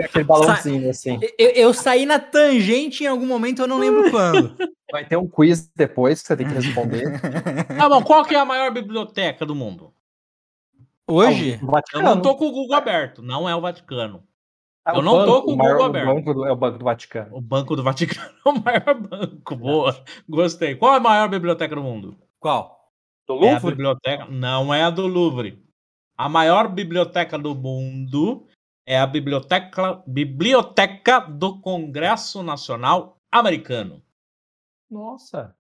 Aquele 0.04 0.24
balãozinho, 0.24 0.88
assim. 0.88 1.18
Eu, 1.36 1.50
eu, 1.50 1.74
saí 1.74 2.06
na 2.06 2.20
tangente 2.20 3.02
em 3.02 3.08
algum 3.08 3.26
momento, 3.26 3.62
eu 3.62 3.66
não 3.66 3.80
lembro 3.80 4.08
quando. 4.12 4.56
Vai 4.92 5.04
ter 5.04 5.16
um 5.16 5.26
quiz 5.26 5.68
depois 5.74 6.22
que 6.22 6.28
você 6.28 6.36
tem 6.36 6.46
que 6.46 6.54
responder. 6.54 7.20
Tá 7.76 7.88
bom, 7.88 8.00
qual 8.04 8.24
que 8.24 8.32
é 8.32 8.38
a 8.38 8.44
maior 8.44 8.70
biblioteca 8.70 9.44
do 9.44 9.56
mundo? 9.56 9.92
Hoje? 11.08 11.58
Ah, 11.60 11.82
eu 11.94 12.02
não 12.02 12.22
tô 12.22 12.36
com 12.36 12.46
o 12.46 12.52
Google 12.52 12.76
aberto, 12.76 13.20
não 13.20 13.48
é 13.48 13.56
o 13.56 13.60
Vaticano. 13.60 14.22
Ah, 14.84 14.94
eu 14.94 15.02
não 15.02 15.14
banco, 15.14 15.26
tô 15.26 15.42
com 15.42 15.52
o 15.54 15.56
Google 15.56 15.82
aberto. 15.82 16.10
O 16.10 16.14
banco 16.14 16.34
do, 16.34 16.46
é 16.46 16.52
o 16.52 16.56
Banco 16.56 16.78
do 16.78 16.84
Vaticano. 16.84 17.36
O 17.36 17.40
Banco 17.40 17.74
do 17.74 17.82
Vaticano 17.82 18.30
é 18.46 18.48
o 18.48 18.62
maior 18.62 18.94
banco. 19.00 19.56
Boa. 19.56 20.04
Gostei. 20.28 20.76
Qual 20.76 20.94
é 20.94 20.98
a 20.98 21.00
maior 21.00 21.28
biblioteca 21.28 21.74
do 21.74 21.82
mundo? 21.82 22.16
Qual? 22.38 22.92
Do 23.26 23.34
Louvre? 23.34 23.48
É 23.48 23.56
a 23.56 23.60
biblioteca... 23.60 24.26
Não 24.26 24.72
é 24.72 24.84
a 24.84 24.90
do 24.90 25.08
Louvre. 25.08 25.63
A 26.16 26.28
maior 26.28 26.68
biblioteca 26.68 27.36
do 27.36 27.54
mundo 27.54 28.46
é 28.86 28.98
a 28.98 29.06
biblioteca, 29.06 30.02
biblioteca 30.06 31.20
do 31.20 31.60
Congresso 31.60 32.42
Nacional 32.42 33.18
Americano. 33.32 34.02
Nossa. 34.88 35.56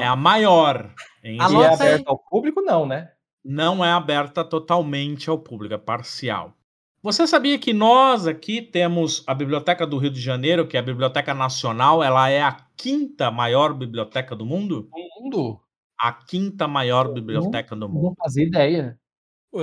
É 0.00 0.06
a 0.06 0.16
maior. 0.16 0.94
Em 1.22 1.36
e 1.36 1.40
é 1.40 1.74
aberta 1.74 2.10
ao 2.10 2.18
público, 2.18 2.62
não, 2.62 2.86
né? 2.86 3.12
Não 3.44 3.84
é 3.84 3.90
aberta 3.90 4.42
totalmente 4.42 5.28
ao 5.28 5.38
público, 5.38 5.74
é 5.74 5.78
parcial. 5.78 6.54
Você 7.02 7.26
sabia 7.26 7.58
que 7.58 7.72
nós 7.72 8.26
aqui 8.26 8.60
temos 8.60 9.22
a 9.26 9.34
Biblioteca 9.34 9.86
do 9.86 9.98
Rio 9.98 10.10
de 10.10 10.20
Janeiro, 10.20 10.66
que 10.66 10.76
é 10.76 10.80
a 10.80 10.82
Biblioteca 10.82 11.32
Nacional, 11.32 12.02
ela 12.02 12.28
é 12.28 12.42
a 12.42 12.66
quinta 12.76 13.30
maior 13.30 13.72
biblioteca 13.72 14.34
do 14.34 14.44
mundo? 14.44 14.88
Do 14.90 15.22
mundo? 15.22 15.60
A 15.98 16.12
quinta 16.12 16.66
maior 16.66 17.12
biblioteca 17.12 17.76
não, 17.76 17.86
do 17.86 17.92
mundo. 17.92 18.04
Não 18.06 18.14
fazia 18.16 18.44
ideia. 18.44 18.98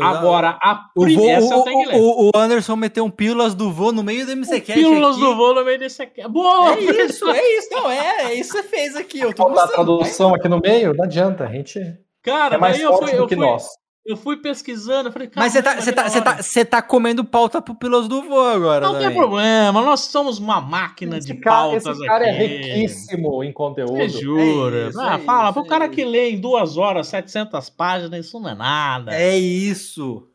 Agora, 0.02 0.58
a 0.62 0.90
o, 0.96 1.08
vô, 1.14 1.30
essa 1.30 1.56
o, 1.56 1.64
o, 1.94 2.28
o, 2.28 2.32
Anderson 2.36 2.76
meteu 2.76 3.06
um 3.06 3.10
pílulas 3.10 3.54
do 3.54 3.72
vô 3.72 3.92
no 3.92 4.02
meio 4.02 4.26
do 4.26 4.36
MCCast. 4.36 4.74
Pílulas 4.74 5.18
do 5.18 5.36
vô 5.36 5.54
no 5.54 5.64
meio 5.64 5.78
desse 5.78 6.02
aqui. 6.02 6.28
Boa! 6.28 6.74
É 6.74 6.80
isso, 7.06 7.30
é 7.30 7.58
isso, 7.58 7.70
não 7.72 7.92
é. 7.92 8.24
É 8.26 8.34
isso 8.34 8.52
que 8.52 8.62
você 8.62 8.68
fez 8.68 8.96
aqui. 8.96 9.20
Eu 9.20 9.32
tô 9.32 9.48
a 9.48 9.68
tradução 9.68 10.34
aqui 10.34 10.50
no 10.50 10.60
meio, 10.60 10.94
não 10.96 11.06
adianta. 11.06 11.44
A 11.44 11.52
gente. 11.52 11.80
Cara, 12.24 12.56
é 12.56 12.58
mais 12.58 12.80
eu 12.80 12.98
fui, 12.98 13.14
eu 13.14 13.28
fui, 13.28 13.38
nós. 13.38 13.68
Eu 14.06 14.16
fui 14.16 14.38
pesquisando, 14.38 15.12
falei, 15.12 15.32
Mas 15.36 15.54
você 15.54 15.64
tá, 15.64 15.82
você 15.82 15.92
tá, 15.92 16.08
você 16.08 16.22
tá, 16.22 16.42
você 16.42 16.64
tá 16.64 16.80
comendo 16.80 17.26
pauta 17.26 17.60
pupilas 17.60 18.08
do 18.08 18.22
vô 18.22 18.40
agora. 18.40 18.86
Não 18.86 18.94
também. 18.94 19.08
tem 19.08 19.18
problema, 19.18 19.82
nós 19.82 20.02
somos 20.02 20.38
uma 20.38 20.62
máquina 20.62 21.18
esse 21.18 21.34
de 21.34 21.40
cara, 21.40 21.56
pautas 21.56 21.88
esse 21.88 22.06
cara 22.06 22.28
é 22.28 22.32
aqui. 22.32 22.44
é 22.44 22.46
riquíssimo 22.46 23.44
em 23.44 23.52
conteúdo. 23.52 23.94
Você 23.94 24.10
jura? 24.10 24.86
É 24.86 24.90
isso, 24.90 25.02
ah, 25.02 25.16
é 25.16 25.20
fala, 25.20 25.46
isso, 25.46 25.54
pro 25.54 25.66
cara 25.66 25.90
que 25.90 26.06
lê 26.06 26.30
em 26.30 26.40
duas 26.40 26.78
horas, 26.78 27.08
700 27.08 27.68
páginas, 27.72 28.28
isso 28.28 28.40
não 28.40 28.52
é 28.52 28.54
nada. 28.54 29.12
É 29.12 29.36
isso. 29.36 30.30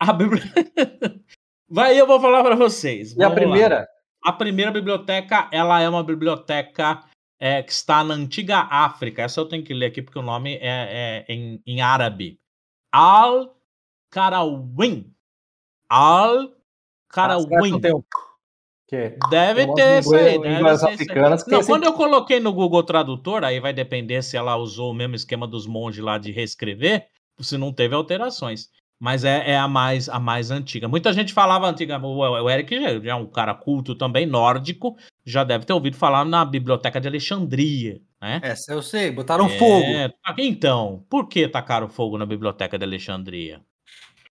A 0.00 0.10
bibli... 0.14 0.40
Vai, 1.68 2.00
eu 2.00 2.06
vou 2.06 2.18
falar 2.18 2.42
para 2.42 2.56
vocês. 2.56 3.14
E 3.14 3.22
a 3.22 3.30
primeira? 3.30 3.80
Lá. 3.80 3.86
A 4.24 4.32
primeira 4.32 4.70
biblioteca, 4.70 5.50
ela 5.52 5.82
é 5.82 5.88
uma 5.88 6.02
biblioteca 6.02 7.04
é, 7.38 7.62
que 7.62 7.72
está 7.72 8.02
na 8.02 8.14
antiga 8.14 8.60
África. 8.70 9.20
Essa 9.20 9.38
eu 9.38 9.46
tenho 9.46 9.62
que 9.62 9.74
ler 9.74 9.86
aqui 9.86 10.00
porque 10.00 10.18
o 10.18 10.22
nome 10.22 10.54
é, 10.62 11.24
é 11.28 11.32
em, 11.32 11.60
em 11.66 11.82
árabe. 11.82 12.38
Al-Karawin. 12.94 15.10
Al-Karawin. 15.88 17.80
Deve 19.30 19.74
ter 19.74 19.98
isso 19.98 20.14
aí. 20.14 20.40
Deve 20.40 20.78
ser 20.78 20.90
africanas 20.90 21.40
isso 21.40 21.50
aí. 21.50 21.56
Não, 21.56 21.64
quando 21.66 21.82
eu 21.84 21.94
coloquei 21.94 22.38
no 22.38 22.52
Google 22.52 22.84
Tradutor, 22.84 23.42
aí 23.42 23.58
vai 23.58 23.72
depender 23.72 24.22
se 24.22 24.36
ela 24.36 24.56
usou 24.56 24.92
o 24.92 24.94
mesmo 24.94 25.16
esquema 25.16 25.44
dos 25.44 25.66
monges 25.66 26.04
lá 26.04 26.18
de 26.18 26.30
reescrever, 26.30 27.08
se 27.40 27.58
não 27.58 27.72
teve 27.72 27.96
alterações. 27.96 28.68
Mas 29.00 29.24
é, 29.24 29.50
é, 29.50 29.58
a, 29.58 29.66
mais, 29.66 30.08
a 30.08 30.20
mais 30.20 30.52
antiga. 30.52 30.86
Muita 30.86 31.12
gente 31.12 31.32
falava 31.32 31.68
antiga. 31.68 31.98
O, 31.98 32.48
Eric 32.48 32.80
já 32.80 32.90
é 33.10 33.14
um 33.16 33.26
cara 33.26 33.54
culto 33.54 33.96
também, 33.96 34.24
nórdico, 34.24 34.96
já 35.26 35.42
deve 35.42 35.64
ter 35.64 35.72
ouvido 35.72 35.96
falar 35.96 36.24
na 36.24 36.44
Biblioteca 36.44 37.00
de 37.00 37.08
Alexandria. 37.08 38.00
Né? 38.24 38.40
Essa 38.42 38.72
eu 38.72 38.80
sei, 38.80 39.10
botaram 39.10 39.44
é, 39.44 39.58
fogo. 39.58 39.86
Então, 40.38 41.04
por 41.10 41.28
que 41.28 41.46
tacaram 41.46 41.90
fogo 41.90 42.16
na 42.16 42.24
Biblioteca 42.24 42.78
de 42.78 42.84
Alexandria? 42.84 43.60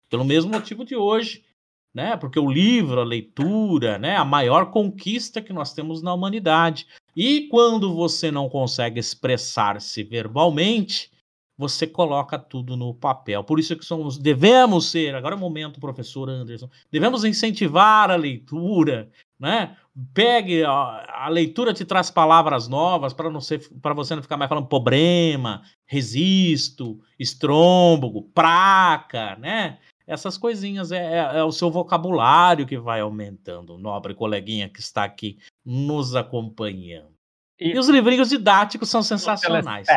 Pelo 0.09 0.25
mesmo 0.25 0.51
motivo 0.51 0.83
de 0.83 0.97
hoje, 0.97 1.45
né? 1.93 2.17
Porque 2.17 2.39
o 2.39 2.51
livro, 2.51 3.03
a 3.03 3.05
leitura, 3.05 3.99
né? 3.99 4.17
A 4.17 4.25
maior 4.25 4.71
conquista 4.71 5.43
que 5.43 5.53
nós 5.53 5.75
temos 5.75 6.01
na 6.01 6.15
humanidade. 6.15 6.87
E 7.15 7.49
quando 7.49 7.95
você 7.95 8.31
não 8.31 8.49
consegue 8.49 8.99
expressar-se 8.99 10.03
verbalmente, 10.03 11.13
você 11.59 11.87
coloca 11.87 12.39
tudo 12.39 12.79
no 12.79 12.95
papel. 12.95 13.45
Por 13.45 13.61
isso 13.61 13.77
que 13.77 13.85
somos, 13.85 14.17
devemos 14.17 14.91
ser, 14.91 15.15
agora 15.15 15.35
é 15.35 15.37
o 15.37 15.41
momento, 15.41 15.79
professor 15.79 16.31
Anderson, 16.31 16.71
devemos 16.91 17.25
incentivar 17.25 18.11
a 18.11 18.17
leitura, 18.17 19.11
né? 19.43 19.77
Pegue 20.15 20.63
a, 20.63 21.25
a 21.25 21.29
leitura 21.29 21.75
te 21.75 21.85
traz 21.85 22.13
palavras 22.13 22.69
novas 22.69 23.13
para 23.13 23.29
não 23.29 23.41
ser 23.41 23.69
para 23.83 23.93
você 23.93 24.15
não 24.15 24.23
ficar 24.23 24.37
mais 24.37 24.49
falando 24.49 24.69
problema, 24.69 25.63
resisto, 25.85 27.01
estrômbogo, 27.19 28.31
praca, 28.33 29.35
né? 29.37 29.79
Essas 30.07 30.39
coisinhas 30.39 30.93
é, 30.93 31.19
é, 31.19 31.39
é, 31.39 31.45
o 31.45 31.51
seu 31.51 31.71
vocabulário 31.71 32.67
que 32.67 32.79
vai 32.79 33.01
aumentando, 33.01 33.77
nobre 33.79 34.15
coleguinha 34.15 34.69
que 34.69 34.79
está 34.79 35.03
aqui 35.03 35.39
nos 35.65 36.15
acompanhando. 36.15 37.13
E, 37.59 37.73
e 37.73 37.79
os 37.79 37.89
livrinhos 37.89 38.29
didáticos 38.29 38.89
são 38.89 39.03
sensacionais. 39.03 39.89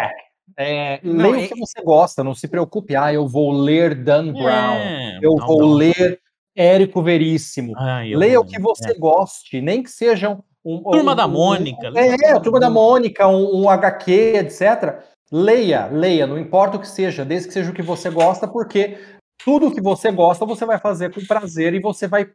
É, 0.58 1.00
não, 1.04 1.32
leia 1.32 1.44
é... 1.44 1.46
o 1.46 1.50
que 1.50 1.60
você 1.60 1.82
gosta, 1.84 2.24
não 2.24 2.34
se 2.34 2.48
preocupe. 2.48 2.96
Ah, 2.96 3.14
eu 3.14 3.28
vou 3.28 3.52
ler 3.52 3.96
Dan 3.96 4.32
Brown, 4.32 4.76
é, 4.76 5.20
eu 5.22 5.36
não, 5.36 5.46
vou 5.48 5.62
não. 5.62 5.74
ler 5.74 6.20
Érico 6.56 7.02
Veríssimo. 7.02 7.74
Ai, 7.78 8.16
leia 8.16 8.40
o 8.40 8.46
que 8.46 8.60
você 8.60 8.92
é. 8.92 8.94
goste, 8.94 9.62
nem 9.62 9.84
que 9.84 9.90
sejam 9.90 10.44
um, 10.64 10.82
Turma 10.82 11.12
um, 11.12 11.16
da 11.16 11.28
Mônica. 11.28 11.92
Um, 11.92 11.98
é, 11.98 12.32
a 12.32 12.40
Turma 12.40 12.60
da 12.60 12.70
Mônica, 12.70 13.28
um, 13.28 13.64
um 13.64 13.70
HQ, 13.70 14.12
etc. 14.38 15.04
Leia, 15.32 15.88
leia, 15.88 16.26
não 16.26 16.38
importa 16.38 16.78
o 16.78 16.80
que 16.80 16.88
seja, 16.88 17.26
desde 17.26 17.48
que 17.48 17.54
seja 17.54 17.72
o 17.72 17.74
que 17.74 17.82
você 17.82 18.10
gosta, 18.10 18.48
porque 18.48 18.98
tudo 19.44 19.72
que 19.72 19.82
você 19.82 20.12
gosta 20.12 20.46
você 20.46 20.66
vai 20.66 20.80
fazer 20.80 21.14
com 21.14 21.26
prazer 21.26 21.74
e 21.74 21.80
você 21.80 22.08
vai 22.08 22.28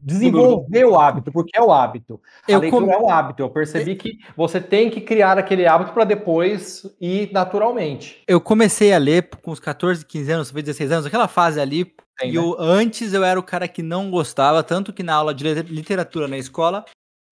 desenvolver 0.00 0.84
o 0.84 0.98
hábito, 0.98 1.30
porque 1.30 1.56
é 1.56 1.62
o 1.62 1.70
hábito. 1.70 2.20
A 2.48 2.52
eu 2.52 2.60
leitura 2.60 2.86
com... 2.86 2.92
é 2.92 2.98
o 2.98 3.10
hábito. 3.10 3.42
Eu 3.42 3.50
percebi 3.50 3.94
que 3.94 4.18
você 4.36 4.60
tem 4.60 4.90
que 4.90 5.00
criar 5.00 5.38
aquele 5.38 5.66
hábito 5.66 5.92
para 5.92 6.04
depois 6.04 6.86
ir 7.00 7.30
naturalmente. 7.32 8.22
Eu 8.26 8.40
comecei 8.40 8.92
a 8.92 8.98
ler 8.98 9.28
com 9.42 9.50
uns 9.50 9.60
14, 9.60 10.04
15 10.04 10.32
anos, 10.32 10.50
16 10.50 10.92
anos, 10.92 11.06
aquela 11.06 11.28
fase 11.28 11.60
ali. 11.60 11.84
Tem, 12.18 12.30
e 12.30 12.32
né? 12.32 12.38
eu, 12.38 12.56
antes 12.58 13.12
eu 13.12 13.22
era 13.22 13.38
o 13.38 13.42
cara 13.42 13.68
que 13.68 13.82
não 13.82 14.10
gostava, 14.10 14.62
tanto 14.62 14.92
que 14.92 15.02
na 15.02 15.14
aula 15.14 15.34
de 15.34 15.44
literatura 15.62 16.26
na 16.26 16.38
escola, 16.38 16.84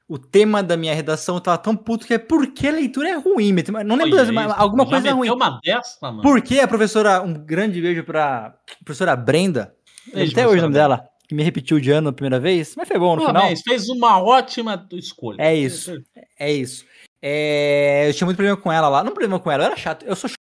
o 0.09 0.19
tema 0.19 0.63
da 0.63 0.77
minha 0.77 0.95
redação 0.95 1.37
eu 1.37 1.41
tava 1.41 1.59
tão 1.59 1.77
puto 1.77 2.07
que 2.07 2.15
é 2.15 2.19
por 2.19 2.47
que 2.49 2.67
a 2.69 2.73
leitura 2.73 3.11
é 3.11 3.15
ruim. 3.15 3.55
Não 3.85 3.97
lembro, 3.97 4.19
Oi, 4.19 4.33
mas 4.33 4.53
alguma 4.57 4.87
coisa 4.87 5.13
ruim. 5.13 5.31
uma 5.31 5.61
dessa, 5.63 6.11
mano. 6.11 6.23
Por 6.23 6.41
que 6.43 6.61
a 6.61 6.69
professora, 6.69 7.21
um 7.23 7.35
grande 7.35 7.81
beijo 7.81 8.05
pra 8.05 8.55
professora 8.85 9.15
Brenda, 9.15 9.75
beijo, 10.13 10.33
até 10.33 10.47
hoje 10.47 10.59
o 10.59 10.63
nome 10.63 10.75
dela 10.75 11.09
que 11.29 11.35
me 11.35 11.43
repetiu 11.43 11.79
de 11.79 11.91
ano 11.91 12.09
a 12.09 12.13
primeira 12.13 12.41
vez, 12.41 12.75
mas 12.75 12.89
foi 12.89 12.99
bom 12.99 13.15
no 13.15 13.25
Parabéns, 13.25 13.61
final. 13.61 13.77
fez 13.77 13.89
uma 13.91 14.21
ótima 14.23 14.89
escolha. 14.93 15.37
É 15.43 15.55
isso. 15.55 16.03
É 16.39 16.51
isso. 16.51 16.87
É, 17.23 18.09
eu 18.09 18.15
tinha 18.15 18.25
muito 18.25 18.37
problema 18.39 18.57
com 18.57 18.73
ela 18.73 18.89
lá. 18.89 19.05
Não 19.05 19.13
problema 19.13 19.39
com 19.39 19.51
ela, 19.51 19.65
eu 19.65 19.67
era 19.67 19.77
chato. 19.77 20.05
Eu 20.07 20.17
sou 20.17 20.31
chato. 20.31 20.39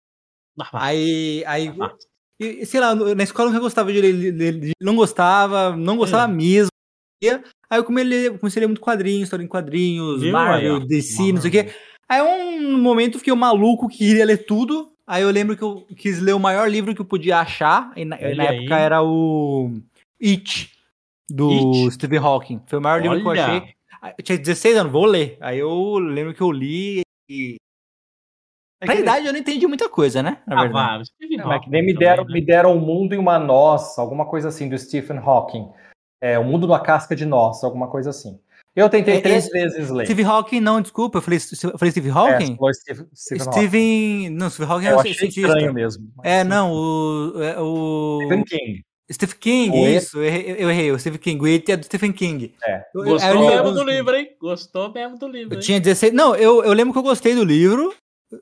Ah, 0.61 0.87
Aí, 0.87 1.45
aí 1.47 1.75
ah, 1.81 1.93
e, 2.41 2.65
sei 2.65 2.81
lá, 2.81 2.95
na 2.95 3.23
escola 3.23 3.49
eu 3.49 3.53
nunca 3.53 3.63
gostava 3.63 3.93
de 3.93 4.01
ler, 4.01 4.73
não 4.81 4.95
gostava, 4.95 5.77
não 5.77 5.97
gostava 5.97 6.31
Hum. 6.33 6.37
mesmo. 6.37 6.71
Aí 7.69 7.79
eu 7.79 7.85
comecei 7.85 8.07
a, 8.07 8.31
ler, 8.31 8.39
comecei 8.39 8.61
a 8.61 8.63
ler 8.63 8.67
muito 8.69 8.81
quadrinhos, 8.81 9.25
história 9.25 9.43
em 9.43 9.49
quadrinhos, 9.49 10.21
Viu 10.23 10.33
Marvel, 10.33 10.77
aí? 10.77 10.87
DC, 10.87 11.33
não 11.33 11.41
sei 11.41 11.49
o 11.49 11.53
quê. 11.53 11.75
Aí 12.09 12.23
um 12.23 12.79
momento 12.79 13.19
fiquei 13.19 13.33
um 13.33 13.37
maluco 13.37 13.89
que 13.89 13.99
queria 13.99 14.25
ler 14.25 14.47
tudo. 14.47 14.93
Aí 15.07 15.23
eu 15.23 15.31
lembro 15.31 15.57
que 15.57 15.63
eu 15.63 15.87
quis 15.97 16.21
ler 16.21 16.35
o 16.35 16.39
maior 16.41 16.71
livro 16.71 16.95
que 16.95 17.01
eu 17.01 17.05
podia 17.05 17.39
achar. 17.39 17.93
E 17.97 18.05
na, 18.05 18.17
na 18.17 18.45
época 18.45 18.79
era 18.79 19.03
o 19.03 19.73
It, 20.23 20.71
do 21.29 21.51
It? 21.85 21.93
Stephen 21.95 22.19
Hawking. 22.19 22.63
Foi 22.67 22.79
o 22.79 22.83
maior 22.83 23.01
livro 23.03 23.19
que 23.19 23.25
eu 23.25 23.31
Olha. 23.31 23.45
achei. 23.47 23.75
Eu 24.19 24.25
tinha 24.25 24.39
16 24.39 24.77
anos, 24.77 24.93
vou 24.93 25.05
ler. 25.05 25.37
Aí 25.41 25.59
eu 25.59 25.99
lembro 25.99 26.35
que 26.35 26.41
eu 26.43 26.51
li 26.53 27.01
e. 27.29 27.57
É 28.81 28.87
que- 28.87 28.93
idade 29.01 29.27
eu 29.27 29.33
não 29.33 29.41
entendi 29.41 29.67
muita 29.67 29.89
coisa, 29.89 30.23
né? 30.23 30.43
Na 30.47 30.59
Ah, 30.59 30.63
verdade. 30.63 31.07
Stephen 31.07 31.39
Não, 31.39 31.53
é 31.53 31.59
que 31.59 31.71
nem 31.71 31.83
me 31.85 31.95
também, 31.95 32.09
deram, 32.09 32.25
né? 32.25 32.33
me 32.35 32.41
deram 32.45 32.77
um 32.77 32.81
mundo 32.81 33.15
e 33.15 33.19
uma 33.19 33.39
noz, 33.39 33.99
alguma 33.99 34.27
coisa 34.27 34.49
assim, 34.49 34.69
do 34.69 34.79
Stephen 34.79 35.17
Hawking. 35.19 35.69
É, 36.21 36.39
o 36.39 36.45
mundo 36.45 36.67
da 36.67 36.79
casca 36.79 37.17
de 37.17 37.25
nós, 37.25 37.65
alguma 37.65 37.89
coisa 37.89 38.11
assim. 38.11 38.39
Eu 38.75 38.91
tentei 38.91 39.17
É, 39.17 39.21
três 39.23 39.49
é- 39.49 39.51
vezes 39.51 39.89
ler. 39.91 40.05
Steve 40.05 40.23
Hawking, 40.23 40.61
não, 40.61 40.83
desculpa, 40.83 41.17
eu 41.19 41.23
falei, 41.23 41.39
eu 41.39 41.79
falei 41.79 41.91
Steve 41.91 42.09
É, 42.11 42.13
Hawking? 42.13 42.57
você 42.57 42.57
falou 42.57 42.75
Steve- 42.75 43.07
Stephen 43.15 43.47
Hawking. 43.49 44.29
Não, 44.31 44.51
Steve 44.51 44.71
Hawking 44.71 44.85
Eu 44.87 44.93
é 44.93 44.97
o 44.97 45.01
achei 45.01 45.15
cientista. 45.15 45.41
estranho 45.49 45.73
mesmo. 45.73 46.11
mas 46.15 46.27
É, 46.27 46.43
sim. 46.43 46.49
não, 46.49 46.73
o. 46.73 47.43
é 47.43 47.59
o 47.59 48.19
Stephen 48.27 48.45
King. 48.45 48.83
Steve 49.11 49.37
King, 49.37 49.71
O 49.79 49.89
isso, 49.89 50.19
eu 50.19 50.25
errei, 50.25 50.57
eu 50.59 50.71
errei, 50.71 50.91
o 50.91 50.99
Steve 50.99 51.19
King. 51.19 51.41
O 51.41 51.47
It 51.47 51.71
é 51.71 51.77
do 51.77 51.85
Stephen 51.85 52.13
King. 52.13 52.55
É. 52.65 52.85
Eu- 52.95 53.05
eu- 53.05 53.11
Gostou 53.13 53.31
eu 53.31 53.41
li 53.41 53.47
mesmo 53.47 53.73
do 53.73 53.85
livro, 53.85 54.17
hein? 54.17 54.37
Gostou 54.41 54.93
mesmo 54.93 55.17
do 55.19 55.29
livro, 55.29 55.55
Eu 55.55 55.59
hein? 55.59 55.65
tinha 55.65 55.81
16. 55.81 56.13
Não, 56.13 56.35
eu, 56.35 56.65
eu 56.65 56.73
lembro 56.73 56.93
que 56.93 56.99
eu 56.99 57.03
gostei 57.05 57.35
do 57.35 57.45
livro. 57.45 57.95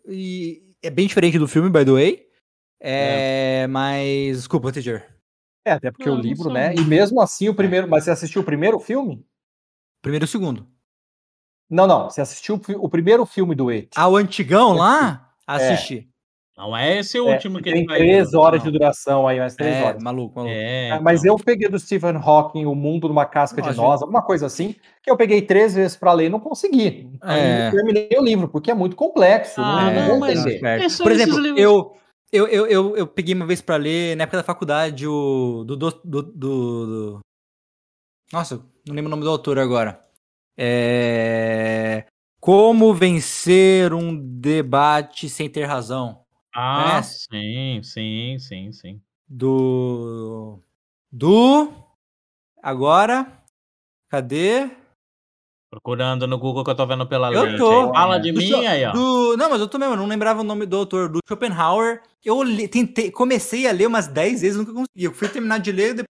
E 0.08 0.62
é 0.82 0.88
bem 0.88 1.06
diferente 1.06 1.38
do 1.38 1.46
filme, 1.46 1.68
by 1.68 1.84
the 1.84 1.90
way. 1.92 2.26
É, 2.80 3.66
mas. 3.68 4.36
Desculpa, 4.38 4.72
teacher. 4.72 5.06
É, 5.66 5.72
até 5.72 5.90
porque 5.90 6.08
Não, 6.08 6.16
o 6.16 6.20
livro, 6.20 6.50
né? 6.50 6.74
E 6.74 6.80
mesmo 6.80 7.20
assim, 7.20 7.48
o 7.48 7.54
primeiro. 7.54 7.88
Mas 7.88 8.04
você 8.04 8.10
assistiu 8.10 8.42
o 8.42 8.44
primeiro 8.44 8.78
filme? 8.78 9.24
Primeiro 10.02 10.24
e 10.24 10.26
o 10.26 10.28
segundo. 10.28 10.66
Não, 11.70 11.86
não. 11.86 12.10
Você 12.10 12.20
assistiu 12.20 12.60
o 12.78 12.88
primeiro 12.88 13.24
filme 13.26 13.54
do 13.54 13.68
It. 13.68 13.88
Ah, 13.96 14.08
o 14.08 14.16
antigão 14.16 14.72
lá? 14.74 15.30
Assisti. 15.46 16.08
Não 16.57 16.76
é 16.76 16.98
esse 17.00 17.18
o 17.18 17.28
É, 17.28 17.32
último 17.32 17.59
que 17.59 17.64
tem 17.64 17.78
ele 17.78 17.86
vai 17.86 17.98
três 17.98 18.32
horas 18.32 18.62
não. 18.62 18.70
de 18.70 18.78
duração 18.78 19.26
aí, 19.26 19.40
mais 19.40 19.57
três 19.57 19.74
É, 19.74 19.82
horas. 19.82 20.02
maluco, 20.02 20.36
maluco. 20.36 20.55
É, 20.55 20.92
Ah, 20.92 21.00
Mas 21.00 21.24
então. 21.24 21.36
eu 21.36 21.44
peguei 21.44 21.68
do 21.68 21.78
Stephen 21.80 22.14
Hawking, 22.16 22.64
O 22.64 22.76
Mundo 22.76 23.09
numa 23.09 23.26
Casca 23.26 23.61
de 23.61 23.74
Nós, 23.76 24.00
alguma 24.02 24.22
coisa 24.22 24.46
assim, 24.46 24.76
que 25.02 25.11
eu 25.11 25.16
peguei 25.16 25.42
três 25.42 25.74
vezes 25.74 25.96
para 25.96 26.12
ler 26.12 26.26
e 26.26 26.28
não 26.28 26.38
consegui. 26.38 27.11
Aí 27.20 27.40
É. 27.40 27.66
eu 27.68 27.70
terminei 27.72 28.09
o 28.16 28.22
livro, 28.22 28.48
porque 28.48 28.70
é 28.70 28.74
muito 28.74 28.94
complexo. 28.94 29.61
Ah, 29.61 29.90
não, 29.90 29.90
É, 29.90 30.09
não 30.09 30.18
mas- 30.20 30.98
Por 30.98 31.11
exemplo, 31.11 31.38
livros- 31.40 31.61
eu, 31.61 31.96
eu, 32.32 32.46
eu, 32.46 32.66
eu, 32.68 32.96
eu 32.98 33.07
peguei 33.09 33.34
uma 33.34 33.46
vez 33.46 33.61
pra 33.61 33.74
ler, 33.76 34.16
na 34.16 34.22
época 34.22 34.36
da 34.38 34.44
faculdade, 34.44 35.09
o. 35.09 35.64
Do, 35.66 35.76
do, 35.76 35.90
do, 35.90 36.22
do- 36.22 36.32
do- 36.86 37.20
Nossa, 38.32 38.62
não 38.86 38.94
lembro 38.94 39.09
o 39.09 39.11
nome 39.11 39.24
do 39.24 39.30
autor 39.30 39.59
agora. 39.59 40.00
É. 40.57 42.05
Como 42.40 42.94
vencer 42.94 43.92
um 43.92 44.14
debate 44.16 45.28
sem 45.28 45.48
ter 45.48 45.64
razão. 45.64 46.23
Ah, 46.55 46.84
Conhece? 47.00 47.26
sim, 47.30 47.82
sim, 47.82 48.38
sim, 48.38 48.72
sim. 48.72 49.02
Do. 49.28 50.61
Do. 51.11 51.72
Agora. 52.62 53.42
Cadê? 54.09 54.70
Procurando 55.70 56.26
no 56.28 56.38
Google 56.38 56.62
que 56.64 56.70
eu 56.70 56.74
tô 56.76 56.86
vendo 56.86 57.07
pela 57.07 57.32
Eu 57.32 57.42
lente. 57.42 57.59
tô. 57.59 57.88
aí. 57.88 57.92
Fala 57.94 58.18
de 58.18 58.30
Do 58.30 58.38
mim 58.38 58.46
Scho- 58.46 58.57
aí, 58.68 58.84
ó. 58.84 58.92
do- 58.92 59.36
Não, 59.36 59.50
mas 59.50 59.61
eu 59.61 59.66
tô 59.68 59.76
mesmo, 59.78 59.94
eu 59.94 59.98
não 59.98 60.07
lembrava 60.07 60.40
o 60.40 60.44
nome 60.44 60.64
do 60.66 60.76
autor, 60.76 61.09
do 61.09 61.18
Schopenhauer. 61.28 62.00
Eu 62.24 62.42
li- 62.44 62.68
tentei, 62.68 63.11
comecei 63.11 63.66
a 63.66 63.72
ler 63.72 63.88
umas 63.88 64.07
10 64.07 64.40
vezes, 64.42 64.57
nunca 64.57 64.72
consegui. 64.72 65.05
Eu 65.05 65.12
fui 65.12 65.28
terminar 65.28 65.59
de 65.59 65.72
ler 65.72 65.88
depois 65.94 66.07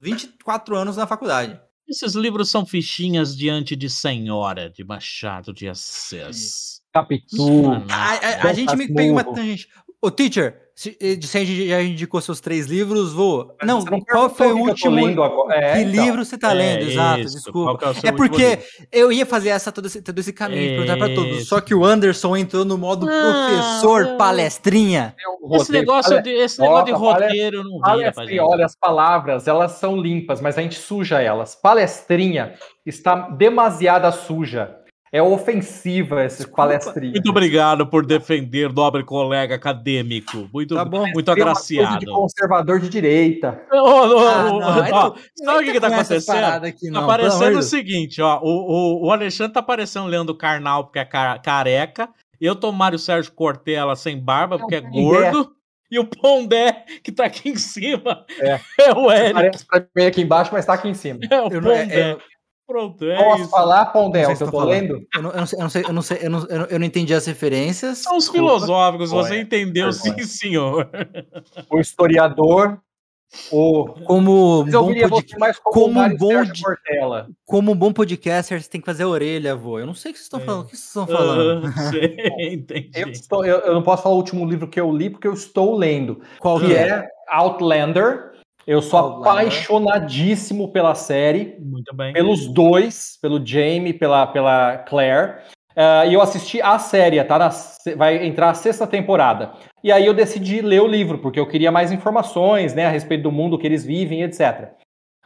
de 0.00 0.10
24 0.10 0.74
anos 0.76 0.96
na 0.96 1.06
faculdade. 1.06 1.60
Esses 1.86 2.14
livros 2.14 2.48
são 2.50 2.64
fichinhas 2.64 3.36
diante 3.36 3.76
de 3.76 3.90
Senhora, 3.90 4.70
de 4.70 4.82
Machado 4.82 5.52
de 5.52 5.68
Assis. 5.68 6.81
Capitu. 6.92 7.62
Mano, 7.62 7.84
A, 7.88 8.12
a- 8.12 8.40
a 8.40 8.46
Dom 8.48 8.54
gente 8.54 8.76
me 8.76 8.92
pega 8.92 9.12
uma 9.12 9.24
tangente. 9.24 9.68
Ô, 10.04 10.10
teacher, 10.10 10.56
se, 10.74 10.96
eh, 11.00 11.16
se 11.22 11.38
a 11.38 11.44
gente 11.44 11.68
já 11.68 11.80
indicou 11.80 12.20
seus 12.20 12.40
três 12.40 12.66
livros, 12.66 13.12
vou. 13.12 13.54
Mas 13.60 13.68
Não, 13.68 13.80
não 13.84 14.00
qual 14.00 14.28
foi 14.28 14.48
o 14.52 14.56
que 14.64 14.70
último? 14.70 14.96
lendo 14.96 15.22
agora. 15.22 15.54
É, 15.54 15.72
que 15.74 15.78
então. 15.88 16.04
livro 16.04 16.24
você 16.24 16.36
tá 16.36 16.50
É 16.50 16.54
lendo? 16.54 16.90
Exato, 16.90 17.20
isso, 17.20 17.36
desculpa. 17.36 17.78
qual 17.78 17.94
que 17.94 18.06
é 18.06 18.08
É 18.08 18.12
porque 18.12 18.48
livro? 18.48 18.64
eu 18.90 19.12
ia 19.12 19.24
fazer 19.24 19.50
essa, 19.50 19.70
todo, 19.70 19.86
esse, 19.86 20.02
todo 20.02 20.18
esse 20.18 20.32
caminho, 20.32 20.70
perguntar 20.82 20.96
pra 20.96 21.14
todos. 21.14 21.36
Isso. 21.38 21.46
Só 21.46 21.60
que 21.60 21.72
o 21.72 21.84
Anderson 21.84 22.36
entrou 22.36 22.64
no 22.64 22.76
modo 22.76 23.06
Não, 23.06 23.12
professor 23.48 24.06
eu- 24.06 24.16
palestrinha. 24.16 25.14
Esse 25.52 25.70
negócio 25.70 26.20
de, 26.20 26.30
esse 26.30 26.60
negócio 26.60 26.86
de 26.86 26.92
roteiro 26.92 27.62
não 27.62 27.80
vira 28.26 28.44
olha, 28.44 28.66
as 28.66 28.74
palavras, 28.74 29.46
elas 29.46 29.72
são 29.72 29.96
limpas, 29.96 30.40
mas 30.40 30.58
a 30.58 30.62
gente 30.62 30.74
suja 30.80 31.20
elas. 31.20 31.54
Palestrinha 31.54 32.54
está 32.84 33.14
demasiada 33.30 34.10
suja. 34.10 34.76
É 35.14 35.20
ofensiva 35.22 36.24
esse 36.24 36.48
palestrinha. 36.48 37.12
Muito 37.12 37.28
obrigado 37.28 37.86
por 37.86 38.06
defender, 38.06 38.72
nobre 38.72 39.04
colega 39.04 39.54
acadêmico. 39.56 40.48
Muito, 40.50 40.74
Tá 40.74 40.86
bom. 40.86 41.00
muito 41.06 41.22
Tem 41.22 41.34
uma 41.44 41.52
coisa 41.52 41.52
agraciado. 41.52 41.98
de 41.98 42.06
conservador 42.06 42.80
de 42.80 42.88
direita. 42.88 43.60
Ô, 43.70 43.76
ô, 43.76 44.18
Ah, 44.26 44.42
não, 44.44 44.56
ó, 44.58 45.14
sabe 45.36 45.68
o 45.68 45.72
que, 45.72 45.78
tá 45.80 45.88
essas 45.88 46.26
acontecendo? 46.28 46.64
aqui, 46.64 46.86
Tá 46.86 46.92
não, 46.92 47.04
aparecendo 47.04 47.58
o 47.58 47.62
seguinte, 47.62 48.22
ó. 48.22 48.40
O, 48.42 48.48
o, 49.02 49.06
o 49.08 49.12
Alexandre 49.12 49.52
tá 49.52 49.60
aparecendo 49.60 50.06
Leandro 50.06 50.34
Carnal, 50.34 50.84
porque 50.84 50.98
é 51.00 51.04
ca- 51.04 51.38
careca. 51.38 52.08
Eu 52.40 52.56
tô 52.56 52.72
Mário 52.72 52.98
Sérgio 52.98 53.32
Cortella 53.32 53.94
sem 53.94 54.18
barba, 54.18 54.58
porque 54.58 54.76
é 54.76 54.80
Pondé. 54.80 54.98
gordo. 55.30 55.52
E 55.90 55.98
o 55.98 56.06
Pondé, 56.06 56.86
que 57.04 57.12
tá 57.12 57.26
aqui 57.26 57.50
em 57.50 57.56
cima, 57.56 58.24
É. 58.40 58.58
é, 58.80 58.92
o 58.94 59.12
Eric. 59.12 59.34
Parece 59.34 59.66
pra 59.66 59.84
mim 59.94 60.06
aqui 60.06 60.22
embaixo, 60.22 60.50
mas 60.50 60.64
tá 60.64 60.72
aqui 60.72 60.88
em 60.88 60.94
cima. 60.94 61.18
É 61.30 61.38
o 61.42 61.48
Eu 61.52 61.60
não- 61.60 61.70
é- 61.70 61.82
Pondé. 61.82 62.00
é- 62.12 62.16
Pronto, 62.66 63.04
é 63.04 63.16
Posso 63.22 63.42
isso. 63.42 63.50
falar, 63.50 63.86
sei 64.26 64.34
o 64.34 64.36
se 64.36 64.36
que 64.38 64.42
eu 64.44 64.46
tá 64.46 64.52
tô 64.52 64.58
falando. 64.60 64.70
lendo? 64.70 65.06
Eu 65.14 65.22
não, 65.22 65.30
eu 65.32 65.36
não 65.40 65.46
sei, 65.46 65.58
eu 65.58 65.62
não 65.62 65.70
sei, 65.70 65.82
eu 65.82 65.92
não 65.92 66.02
sei, 66.02 66.18
eu 66.22 66.30
não, 66.30 66.66
eu 66.66 66.78
entendi 66.86 67.12
as 67.12 67.26
referências. 67.26 67.98
São 67.98 68.16
os 68.16 68.28
filosóficos, 68.28 69.10
você 69.10 69.32
Olha, 69.34 69.40
entendeu, 69.42 69.92
sim, 69.92 70.04
vergonha. 70.10 70.26
senhor. 70.26 70.90
O 71.70 71.78
historiador, 71.80 72.78
o... 73.50 73.86
Como 74.04 74.62
Mas 74.64 74.74
eu 74.74 74.80
bom, 74.82 74.88
viria 74.88 75.08
pod- 75.08 75.26
você 75.28 75.38
mais 75.38 75.58
como, 75.58 75.94
Mário 75.94 76.16
bom 76.18 76.42
de- 76.44 76.62
como 77.44 77.72
um 77.72 77.76
bom 77.76 77.92
podcaster, 77.92 78.62
você 78.62 78.68
tem 78.70 78.80
que 78.80 78.86
fazer 78.86 79.02
a 79.02 79.08
orelha, 79.08 79.56
vô. 79.56 79.78
Eu 79.78 79.86
não 79.86 79.94
sei 79.94 80.10
o 80.10 80.14
que 80.14 80.18
vocês 80.20 80.26
estão 80.26 80.40
É. 80.40 80.44
falando. 80.44 80.62
O 80.62 80.64
que 80.66 80.76
vocês 80.76 80.86
estão 80.86 81.06
falando? 81.06 81.66
Ah, 81.66 81.72
sei, 81.90 82.16
entendi. 82.54 82.90
Eu, 82.94 83.08
estou- 83.08 83.44
eu- 83.44 83.58
eu 83.60 83.74
não 83.74 83.82
posso 83.82 84.02
falar 84.02 84.14
o 84.14 84.18
último 84.18 84.46
livro 84.48 84.68
que 84.68 84.80
eu 84.80 84.90
li, 84.94 85.10
porque 85.10 85.26
eu 85.28 85.34
estou 85.34 85.76
lendo. 85.76 86.20
Qual 86.38 86.58
que 86.60 86.74
é 86.74 87.06
Outlander. 87.30 88.31
Eu 88.66 88.80
sou 88.80 88.98
Outlander. 88.98 89.32
apaixonadíssimo 89.32 90.68
pela 90.72 90.94
série, 90.94 91.56
Muito 91.58 91.94
bem. 91.94 92.12
pelos 92.12 92.46
dois, 92.46 93.18
pelo 93.20 93.44
Jamie 93.44 93.90
e 93.90 93.94
pela, 93.94 94.26
pela 94.26 94.78
Claire. 94.78 95.38
Ah, 95.74 96.06
e 96.06 96.14
eu 96.14 96.20
assisti 96.20 96.60
a 96.60 96.78
série, 96.78 97.22
tá? 97.24 97.38
Na 97.38 97.50
se- 97.50 97.94
vai 97.94 98.24
entrar 98.26 98.50
a 98.50 98.54
sexta 98.54 98.86
temporada. 98.86 99.52
E 99.82 99.90
aí 99.90 100.06
eu 100.06 100.14
decidi 100.14 100.60
ler 100.60 100.80
o 100.82 100.86
livro, 100.86 101.18
porque 101.18 101.40
eu 101.40 101.48
queria 101.48 101.72
mais 101.72 101.90
informações, 101.90 102.74
né, 102.74 102.86
a 102.86 102.90
respeito 102.90 103.22
do 103.22 103.32
mundo 103.32 103.58
que 103.58 103.66
eles 103.66 103.84
vivem, 103.84 104.22
etc. 104.22 104.68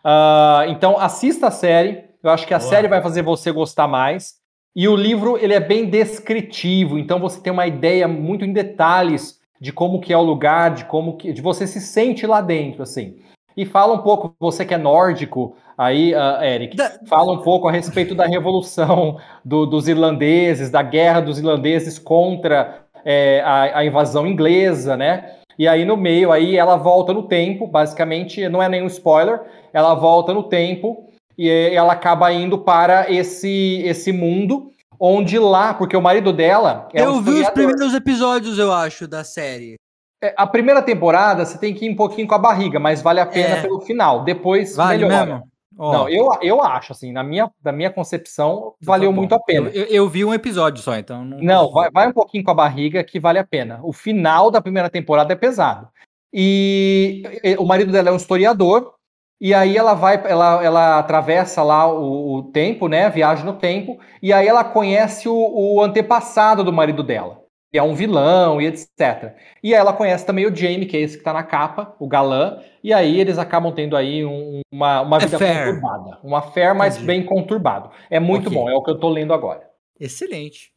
Ah, 0.05 0.64
então 0.68 0.99
assista 0.99 1.49
a 1.49 1.51
série. 1.51 2.05
Eu 2.22 2.30
acho 2.30 2.47
que 2.47 2.55
a 2.55 2.59
Boa. 2.59 2.68
série 2.70 2.89
vai 2.89 3.03
fazer 3.03 3.22
você 3.22 3.53
gostar 3.53 3.87
mais. 3.87 4.34
E 4.74 4.87
o 4.89 4.95
livro 4.97 5.39
ele 5.39 5.55
é 5.55 5.61
bem 5.61 5.89
descritivo, 5.89 6.99
então 6.99 7.18
você 7.18 7.41
tem 7.41 7.53
uma 7.53 7.66
ideia 7.66 8.07
muito 8.07 8.45
em 8.45 8.53
detalhes 8.53 9.39
de 9.61 9.73
como 9.73 10.01
que 10.01 10.13
é 10.13 10.17
o 10.17 10.23
lugar, 10.23 10.75
de 10.75 10.85
como 10.85 11.17
que 11.17 11.33
de 11.33 11.41
você 11.43 11.67
se 11.67 11.81
sente 11.81 12.27
lá 12.27 12.41
dentro, 12.41 12.83
assim. 12.83 13.17
E 13.57 13.65
fala 13.65 13.95
um 13.95 13.99
pouco, 14.03 14.35
você 14.39 14.65
que 14.67 14.75
é 14.75 14.79
nórdico, 14.79 15.57
aí, 15.79 16.15
ah, 16.15 16.41
Eric, 16.43 16.77
Da- 16.77 16.93
fala 17.07 17.33
um 17.33 17.39
pouco 17.39 17.67
a 17.69 17.73
respeito 17.73 18.15
da 18.15 18.27
revolução 18.27 19.17
do- 19.45 19.65
dos 19.67 19.89
irlandeses, 19.89 20.71
da 20.71 20.83
guerra 20.83 21.21
dos 21.21 21.39
irlandeses 21.39 21.99
contra 21.99 22.83
é, 23.05 23.41
a, 23.45 23.79
a 23.79 23.85
invasão 23.85 24.27
inglesa, 24.27 24.97
né? 24.97 25.37
E 25.59 25.67
aí 25.67 25.85
no 25.87 25.97
meio, 25.97 26.33
aí 26.33 26.57
ela 26.57 26.77
volta 26.77 27.15
no 27.15 27.23
tempo, 27.23 27.67
basicamente, 27.67 28.47
não 28.49 28.63
é 28.63 28.69
nenhum 28.69 28.87
spoiler, 28.89 29.41
ela 29.73 29.95
volta 29.95 30.35
no 30.35 30.43
tempo 30.43 31.07
e 31.39 31.49
ela 31.49 31.93
acaba 31.95 32.31
indo 32.33 32.59
para 32.59 33.11
esse, 33.11 33.81
esse 33.85 34.13
mundo, 34.13 34.71
onde 34.99 35.39
lá, 35.39 35.75
porque 35.75 35.97
o 35.97 36.03
marido 36.03 36.33
dela 36.33 36.89
é 36.93 37.03
eu 37.03 37.11
um 37.11 37.23
vi 37.23 37.31
os 37.31 37.37
historiador. 37.41 37.53
primeiros 37.53 37.95
episódios, 37.95 38.59
eu 38.59 38.73
acho, 38.73 39.07
da 39.07 39.23
série. 39.25 39.77
É, 40.23 40.35
A 40.37 40.47
primeira 40.47 40.81
temporada 40.83 41.45
você 41.45 41.59
tem 41.59 41.75
que 41.75 41.85
ir 41.87 41.91
um 41.91 41.97
pouquinho 41.97 42.27
com 42.27 42.35
a 42.35 42.39
barriga, 42.39 42.79
mas 42.81 43.03
vale 43.03 43.21
a 43.21 43.27
pena 43.27 43.57
É. 43.57 43.63
pelo 43.63 43.81
final. 43.81 44.25
Depois 44.25 44.75
Vale 44.75 45.05
melhora. 45.05 45.27
mesmo? 45.27 45.43
Ó, 45.79 45.93
Não, 45.93 46.09
eu, 46.09 46.27
eu 46.41 46.63
acho, 46.63 46.93
assim, 46.93 47.13
na 47.13 47.23
minha, 47.23 47.51
na 47.63 47.71
minha 47.71 47.91
concepção, 47.91 48.71
tá 48.81 48.87
valeu 48.87 49.11
bom. 49.13 49.19
muito 49.19 49.35
a 49.35 49.39
pena. 49.39 49.69
Eu, 49.75 49.85
eu- 49.85 50.09
vi 50.09 50.25
um 50.25 50.33
episódio 50.33 50.83
só, 50.83 50.97
então. 50.97 51.23
Não, 51.23 51.39
Não, 51.39 51.71
vai, 51.71 51.91
vai 51.91 52.09
um 52.09 52.13
pouquinho 52.13 52.43
com 52.43 52.51
a 52.51 52.55
barriga 52.55 53.05
que 53.05 53.21
vale 53.21 53.39
a 53.39 53.45
pena. 53.45 53.79
O 53.83 53.93
final 53.93 54.51
da 54.51 54.63
primeira 54.63 54.89
temporada 54.89 55.35
é 55.35 55.37
pesado. 55.37 55.87
E 56.33 57.23
o 57.59 57.65
marido 57.67 57.93
dela 57.93 58.09
é 58.09 58.13
um 58.13 58.17
historiador, 58.17 58.95
E 59.41 59.53
aí 59.53 59.76
ela 59.76 59.93
vai, 59.95 60.14
ela, 60.26 60.64
ela 60.64 60.99
atravessa 60.99 61.62
lá 61.62 61.87
o, 61.93 62.37
o 62.37 62.43
tempo, 62.45 62.89
né? 62.89 63.11
Viaja 63.11 63.45
no 63.45 63.55
tempo, 63.55 63.99
e 64.22 64.32
aí 64.32 64.47
ela 64.47 64.64
conhece 64.64 65.28
o, 65.28 65.34
o 65.34 65.82
antepassado 65.82 66.64
do 66.64 66.72
marido 66.72 67.03
dela, 67.03 67.43
que 67.70 67.78
é 67.78 67.82
um 67.82 67.95
vilão 67.95 68.61
e 68.62 68.66
etc. 68.66 69.34
E 69.62 69.74
aí 69.74 69.80
ela 69.80 69.93
conhece 69.93 70.24
também 70.24 70.47
o 70.47 70.55
Jamie, 70.57 70.87
que 70.87 70.97
é 70.97 71.01
esse 71.01 71.18
que 71.18 71.24
tá 71.24 71.34
na 71.34 71.43
capa, 71.43 71.95
o 72.01 72.09
galã, 72.09 72.59
e 72.82 72.95
aí 72.95 73.20
eles 73.20 73.37
acabam 73.37 73.72
tendo 73.74 73.95
aí 73.95 74.24
um- 74.24 74.61
uma, 74.72 75.03
uma 75.03 75.18
vida 75.18 75.37
Affair. 75.37 75.66
conturbada. 75.66 76.18
Uma 76.24 76.41
fé, 76.41 76.72
mas 76.72 76.95
Entendi. 76.95 77.07
bem 77.07 77.22
conturbado. 77.26 77.91
É 78.09 78.18
muito 78.18 78.47
Ok. 78.47 78.57
bom, 78.59 78.70
é 78.70 78.74
o 78.74 78.82
que 78.82 78.91
eu 78.91 78.99
tô 78.99 79.11
lendo 79.11 79.34
agora. 79.34 79.68
Excelente. 80.01 80.70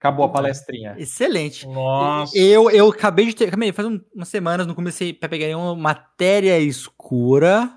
Acabou 0.00 0.24
a 0.24 0.28
palestrinha. 0.28 0.94
Excelente. 0.96 1.66
Nossa. 1.66 2.38
Eu, 2.38 2.70
eu 2.70 2.88
acabei 2.88 3.26
de 3.26 3.34
ter. 3.34 3.48
Acabei, 3.48 3.72
faz 3.72 3.88
um- 3.88 3.98
umas 4.14 4.28
semanas, 4.28 4.64
não 4.68 4.74
comecei 4.76 5.18
a 5.20 5.28
pegar 5.28 5.46
nenhuma 5.46 5.74
matéria 5.74 6.56
escura. 6.60 7.68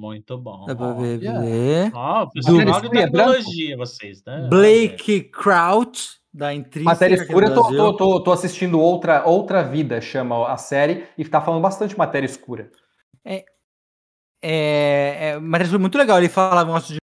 Muito 0.00 0.38
bom. 0.38 0.64
Dá 0.64 0.74
pra 0.74 0.92
ver. 0.94 1.92
Ó, 1.92 2.26
profissional 2.26 2.80
de 2.80 2.86
é 2.86 2.90
tecnologia, 2.90 3.76
vocês, 3.76 4.24
né? 4.24 4.48
Blake 4.48 5.24
Kraut, 5.24 6.18
da 6.32 6.54
Intrínseca. 6.54 6.90
Matéria 6.90 7.14
escura, 7.16 7.48
eu 7.48 7.54
tô, 7.54 7.68
tô, 7.68 7.96
tô, 7.96 8.20
tô 8.24 8.32
assistindo 8.32 8.80
outra, 8.80 9.26
outra 9.26 9.62
Vida, 9.62 10.00
chama 10.00 10.50
a 10.50 10.56
série, 10.56 11.06
e 11.18 11.24
tá 11.26 11.42
falando 11.42 11.60
bastante 11.60 11.98
matéria 11.98 12.24
escura. 12.24 12.72
É, 13.22 13.44
é 14.42 15.38
matéria 15.38 15.64
escura 15.64 15.80
muito 15.80 15.98
legal. 15.98 16.16
Ele 16.16 16.30
fala 16.30 16.62
um 16.62 16.66
negócio 16.68 16.94
de. 16.94 17.00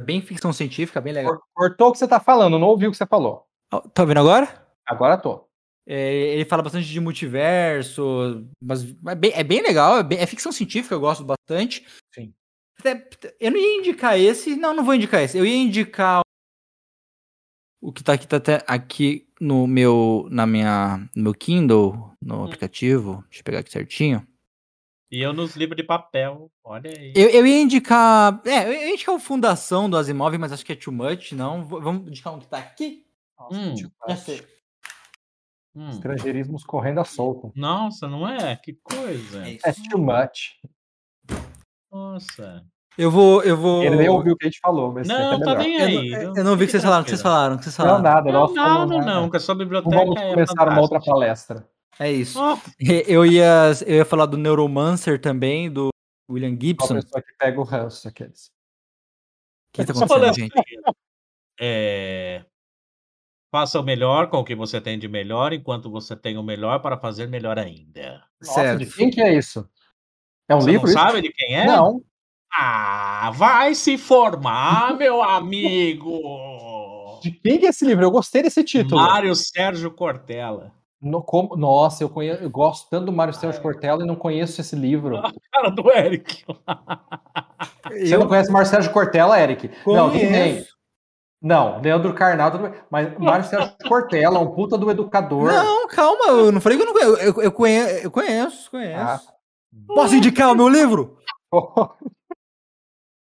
Bem 0.00 0.22
ficção 0.22 0.52
científica, 0.52 1.00
bem 1.00 1.12
legal. 1.12 1.32
Cor- 1.32 1.42
Cortou 1.52 1.88
o 1.88 1.92
que 1.92 1.98
você 1.98 2.06
tá 2.06 2.20
falando, 2.20 2.60
não 2.60 2.68
ouvi 2.68 2.86
o 2.86 2.92
que 2.92 2.96
você 2.96 3.06
falou. 3.06 3.44
Tá 3.92 4.02
ouvindo 4.02 4.20
agora? 4.20 4.48
Agora 4.86 5.18
tô. 5.18 5.47
É, 5.90 6.12
ele 6.34 6.44
fala 6.44 6.62
bastante 6.62 6.86
de 6.86 7.00
multiverso, 7.00 8.46
mas 8.60 8.84
é 9.06 9.14
bem, 9.14 9.32
é 9.34 9.42
bem 9.42 9.62
legal, 9.62 9.96
é, 9.98 10.02
bem- 10.02 10.18
é 10.18 10.26
ficção 10.26 10.52
científica, 10.52 10.94
eu 10.94 11.00
gosto 11.00 11.24
bastante. 11.24 11.86
Sim. 12.14 12.34
Eu 13.40 13.50
não 13.50 13.58
ia 13.58 13.78
indicar 13.78 14.18
esse, 14.20 14.54
não, 14.54 14.74
não 14.74 14.84
vou 14.84 14.94
indicar 14.94 15.22
esse. 15.22 15.38
Eu 15.38 15.46
ia 15.46 15.56
indicar 15.56 16.20
o 17.80 17.90
que 17.92 18.04
tá 18.04 18.12
aqui, 18.12 18.26
tá 18.26 18.36
até 18.36 18.62
aqui 18.66 19.26
no 19.40 19.66
meu, 19.66 20.28
na 20.30 20.46
minha, 20.46 20.98
no 21.16 21.22
meu 21.24 21.34
Kindle, 21.34 22.12
no 22.20 22.44
aplicativo. 22.44 23.24
Deixa 23.28 23.40
eu 23.40 23.44
pegar 23.44 23.60
aqui 23.60 23.70
certinho. 23.72 24.26
E 25.10 25.22
eu 25.22 25.32
nos 25.32 25.56
livros 25.56 25.76
de 25.76 25.84
papel. 25.84 26.50
Olha 26.62 26.90
aí. 26.90 27.14
Eu, 27.16 27.30
eu 27.30 27.46
ia 27.46 27.62
indicar, 27.62 28.42
é, 28.44 28.66
eu 28.68 28.72
ia 28.74 28.92
indicar 28.92 29.14
o 29.14 29.18
Fundação 29.20 29.88
do 29.88 29.96
Asimov, 29.96 30.36
mas 30.36 30.52
acho 30.52 30.66
que 30.66 30.72
é 30.72 30.76
too 30.76 30.92
much, 30.92 31.32
não. 31.32 31.64
Vamos 31.64 32.06
indicar 32.08 32.34
um 32.34 32.38
que 32.38 32.46
tá 32.46 32.58
aqui? 32.58 33.06
Hum. 33.50 33.74
Já 34.06 34.16
sei. 34.16 34.57
Hum. 35.78 35.90
Estrangeirismos 35.90 36.64
correndo 36.64 36.98
à 37.00 37.04
solta. 37.04 37.52
Nossa, 37.54 38.08
não 38.08 38.26
é? 38.28 38.56
Que 38.56 38.72
coisa. 38.82 39.46
É. 39.48 39.58
É 39.64 39.72
too 39.90 40.00
much. 40.00 40.56
Nossa. 41.92 42.64
Eu 42.96 43.12
vou, 43.12 43.42
eu 43.44 43.56
vou. 43.56 43.84
Ele 43.84 43.94
nem 43.94 44.08
ouviu 44.08 44.32
o 44.32 44.36
que 44.36 44.46
a 44.46 44.50
gente 44.50 44.58
falou, 44.60 44.92
mas 44.92 45.06
Não, 45.06 45.34
é 45.34 45.44
tá 45.44 45.54
nem 45.54 45.76
Eu, 45.76 45.86
aí. 45.86 46.10
não- 46.10 46.36
eu 46.36 46.44
não 46.44 46.56
vi 46.56 46.64
o 46.64 46.66
que 46.66 46.72
vocês 46.72 46.82
falaram, 46.82 47.02
o 47.02 47.04
que 47.04 47.10
vocês 47.10 47.22
falaram, 47.22 47.54
o 47.54 47.58
que 47.58 47.64
vocês 47.64 47.78
Não, 47.78 47.84
falaram. 47.86 48.02
nada, 48.02 48.32
Não, 48.32 48.40
nós 48.40 48.54
falamos 48.54 48.90
nada, 48.90 49.06
nada. 49.06 49.20
não, 49.20 49.30
que 49.30 49.36
a 49.36 49.40
sua 49.40 49.54
Não 49.54 49.58
biblioteca 49.60 49.96
vamos 49.96 50.20
é 50.20 50.30
começar 50.30 50.68
uma 50.68 50.80
outra 50.80 51.00
fantástica. 51.00 51.12
palestra. 51.12 51.68
É 52.00 52.10
isso. 52.10 52.40
Ó, 52.40 52.58
Eu 53.06 53.24
ia, 53.24 53.70
eu 53.86 53.96
ia 53.96 54.04
falar 54.04 54.26
do 54.26 54.36
Neuromancer 54.36 55.20
também, 55.20 55.70
do 55.70 55.90
William 56.28 56.50
Uma 56.50 56.58
Gibson. 56.60 56.94
O 56.98 57.02
pessoa 57.02 57.22
que 57.22 57.32
pega 57.38 57.60
o 57.60 57.64
ranço, 57.64 58.08
aqueles. 58.08 58.50
que 59.72 59.84
tá 59.84 59.92
acontecendo, 59.92 60.34
gente? 60.34 60.52
é, 61.60 62.44
Faça 63.50 63.80
o 63.80 63.82
melhor 63.82 64.28
com 64.28 64.38
o 64.38 64.44
que 64.44 64.54
você 64.54 64.80
tem 64.80 64.98
de 64.98 65.08
melhor, 65.08 65.52
enquanto 65.54 65.90
você 65.90 66.14
tem 66.14 66.36
o 66.36 66.42
melhor 66.42 66.80
para 66.80 66.98
fazer 66.98 67.28
melhor 67.28 67.58
ainda. 67.58 68.22
Nossa, 68.42 68.54
Certo. 68.54 68.78
de 68.80 68.86
quem 68.86 69.10
que 69.10 69.20
é 69.22 69.34
isso? 69.34 69.66
É 70.48 70.54
um 70.54 70.60
Você 70.60 70.70
livro 70.72 70.86
não 70.86 70.92
isso? 70.94 71.02
sabe 71.02 71.22
de 71.22 71.32
quem 71.32 71.56
é? 71.58 71.66
Não. 71.66 72.02
Ah, 72.52 73.30
vai 73.34 73.74
se 73.74 73.96
formar, 73.98 74.96
meu 74.98 75.22
amigo! 75.22 77.20
De 77.22 77.30
quem 77.30 77.58
que 77.58 77.66
é 77.66 77.70
esse 77.70 77.84
livro? 77.86 78.04
Eu 78.04 78.10
gostei 78.10 78.42
desse 78.42 78.62
título. 78.64 79.00
Mário 79.00 79.34
Sérgio 79.34 79.90
Cortella. 79.90 80.72
No- 81.00 81.22
como- 81.22 81.56
Nossa, 81.56 82.02
eu, 82.02 82.08
conheço, 82.08 82.42
eu 82.42 82.50
gosto 82.50 82.88
tanto 82.90 83.06
do 83.06 83.12
Mário 83.12 83.32
Sérgio 83.34 83.60
Cortella 83.62 84.02
e 84.02 84.06
não 84.06 84.16
conheço 84.16 84.60
esse 84.60 84.74
livro. 84.76 85.20
Cara 85.52 85.70
do 85.70 85.90
Eric. 85.90 86.44
Você 87.90 88.16
não 88.16 88.26
conhece 88.28 88.50
Mário 88.50 88.68
Sérgio 88.68 88.92
Cortella, 88.92 89.40
Eric? 89.40 89.70
Não, 89.86 90.10
tudo 90.10 90.20
bem. 90.20 90.64
Não, 91.40 91.80
Leandro 91.80 92.12
Carnal. 92.14 92.50
Mas 92.90 93.16
Mário 93.18 93.44
Sérgio 93.44 93.72
Cortella, 93.86 94.40
um 94.40 94.54
puta 94.54 94.76
do 94.76 94.90
educador. 94.90 95.52
Não, 95.52 95.86
calma, 95.88 96.26
eu 96.28 96.52
não 96.52 96.60
falei 96.60 96.76
que 96.76 96.84
eu 96.84 96.86
não 96.86 96.92
conheço. 96.92 97.22
Eu, 97.22 97.42
eu 97.42 97.52
conheço, 97.52 98.04
eu 98.04 98.10
conheço. 98.10 98.70
Ah. 98.96 99.20
Posso 99.86 100.14
indicar 100.14 100.52
o 100.52 100.56
meu 100.56 100.68
livro? 100.68 101.18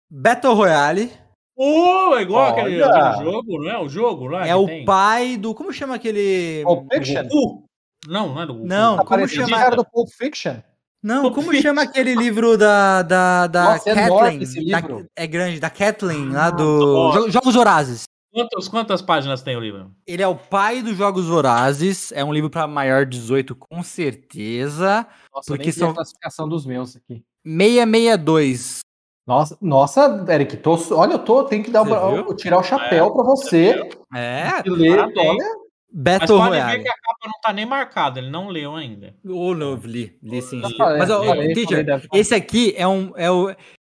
Battle 0.09 0.55
Royale. 0.55 1.11
Oh, 1.55 2.15
é 2.15 2.21
igual 2.21 2.47
aquele 2.47 2.81
Olha! 2.81 3.09
aquele 3.09 3.31
jogo, 3.31 3.61
não 3.61 3.69
é? 3.69 3.79
O 3.79 3.89
jogo 3.89 4.27
lá 4.27 4.47
é 4.47 4.55
o 4.55 4.65
tem? 4.65 4.85
pai 4.85 5.37
do. 5.37 5.53
Como 5.53 5.73
chama 5.73 5.95
aquele. 5.95 6.63
Pulp 6.63 6.87
Fiction? 6.91 7.23
Goku? 7.23 7.65
Não, 8.07 8.33
não 8.33 8.41
é 8.41 8.45
do 8.45 8.53
Goku. 8.53 8.67
Não, 8.67 8.97
como 8.97 9.09
parecendo 9.09 9.49
chama? 9.49 9.57
o 9.57 9.59
cara 9.59 9.75
do 9.75 9.85
Pulp 9.85 10.07
Fiction. 10.09 10.55
Não, 11.01 11.31
como 11.31 11.53
chama 11.55 11.83
aquele 11.83 12.13
livro 12.15 12.57
da. 12.57 13.01
Da, 13.01 13.47
da 13.47 13.63
Nossa, 13.73 13.89
é 13.89 13.95
Kathleen? 13.95 14.41
esse 14.43 14.65
Da- 14.69 14.79
livro. 14.79 15.05
é 15.15 15.27
grande, 15.27 15.59
da 15.59 15.69
Kathleen, 15.69 16.29
lá 16.31 16.47
Ah, 16.47 16.51
do. 16.51 17.11
Jo- 17.13 17.29
Jogos 17.31 17.55
Vorazes. 17.55 18.03
Quantas, 18.31 18.67
quantas 18.67 19.01
páginas 19.01 19.41
tem 19.41 19.57
o 19.57 19.59
livro? 19.59 19.91
Ele 20.05 20.21
é 20.21 20.27
o 20.27 20.35
pai 20.35 20.83
dos 20.83 20.95
Jogos 20.95 21.25
Vorazes. 21.25 22.11
É 22.11 22.23
um 22.23 22.31
livro 22.31 22.49
para 22.49 22.67
maior 22.67 23.03
de 23.05 23.17
18, 23.17 23.55
com 23.55 23.81
certeza. 23.81 25.07
Nossa, 25.33 25.47
Porque 25.47 25.71
são- 25.71 25.89
a 25.89 25.93
classificação 25.95 26.47
dos 26.47 26.63
meus 26.65 26.95
aqui. 26.95 27.23
662. 27.43 28.79
Nossa, 29.27 29.57
nossa, 29.61 30.25
Eric, 30.27 30.57
tô, 30.57 30.77
olha, 30.95 31.13
eu 31.13 31.19
tô, 31.19 31.43
tenho 31.43 31.63
que 31.63 31.69
dar 31.69 31.83
o 31.83 32.33
tirar 32.33 32.57
o 32.59 32.63
chapéu 32.63 33.11
pra 33.13 33.23
você. 33.23 33.79
É, 34.13 34.61
ler, 34.65 34.95
Parabéns. 34.95 35.43
Olha, 35.91 36.01
Mas 36.03 36.19
Battle 36.19 36.37
pode 36.37 36.49
Royale. 36.49 36.77
ver 36.77 36.83
que 36.83 36.89
a 36.89 36.93
capa 36.93 37.27
não 37.27 37.41
tá 37.41 37.53
nem 37.53 37.65
marcada, 37.65 38.19
ele 38.19 38.29
não 38.29 38.47
leu 38.49 38.75
ainda. 38.75 39.15
Ô, 39.25 39.53
não, 39.55 39.75
li, 39.75 40.17
li 40.21 40.41
sim. 40.41 40.61
Li. 40.61 40.77
falei, 40.77 40.99
Mas, 40.99 41.09
ó, 41.09 41.23
falei, 41.23 41.53
teacher, 41.53 41.85
falei, 41.85 42.07
esse 42.13 42.33
aqui 42.35 42.73
é 42.77 42.87
um. 42.87 43.11
É 43.15 43.29
o, 43.31 43.55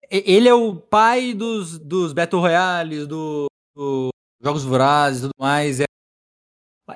ele 0.10 0.48
é 0.50 0.54
o 0.54 0.76
pai 0.76 1.34
dos, 1.34 1.78
dos 1.80 2.14
Battle 2.14 2.42
Royales, 2.42 3.08
do, 3.08 3.48
do 3.76 4.10
Jogos 4.42 4.64
Vorazes 4.64 5.20
e 5.20 5.22
tudo 5.24 5.34
mais. 5.40 5.80
É, 5.80 5.86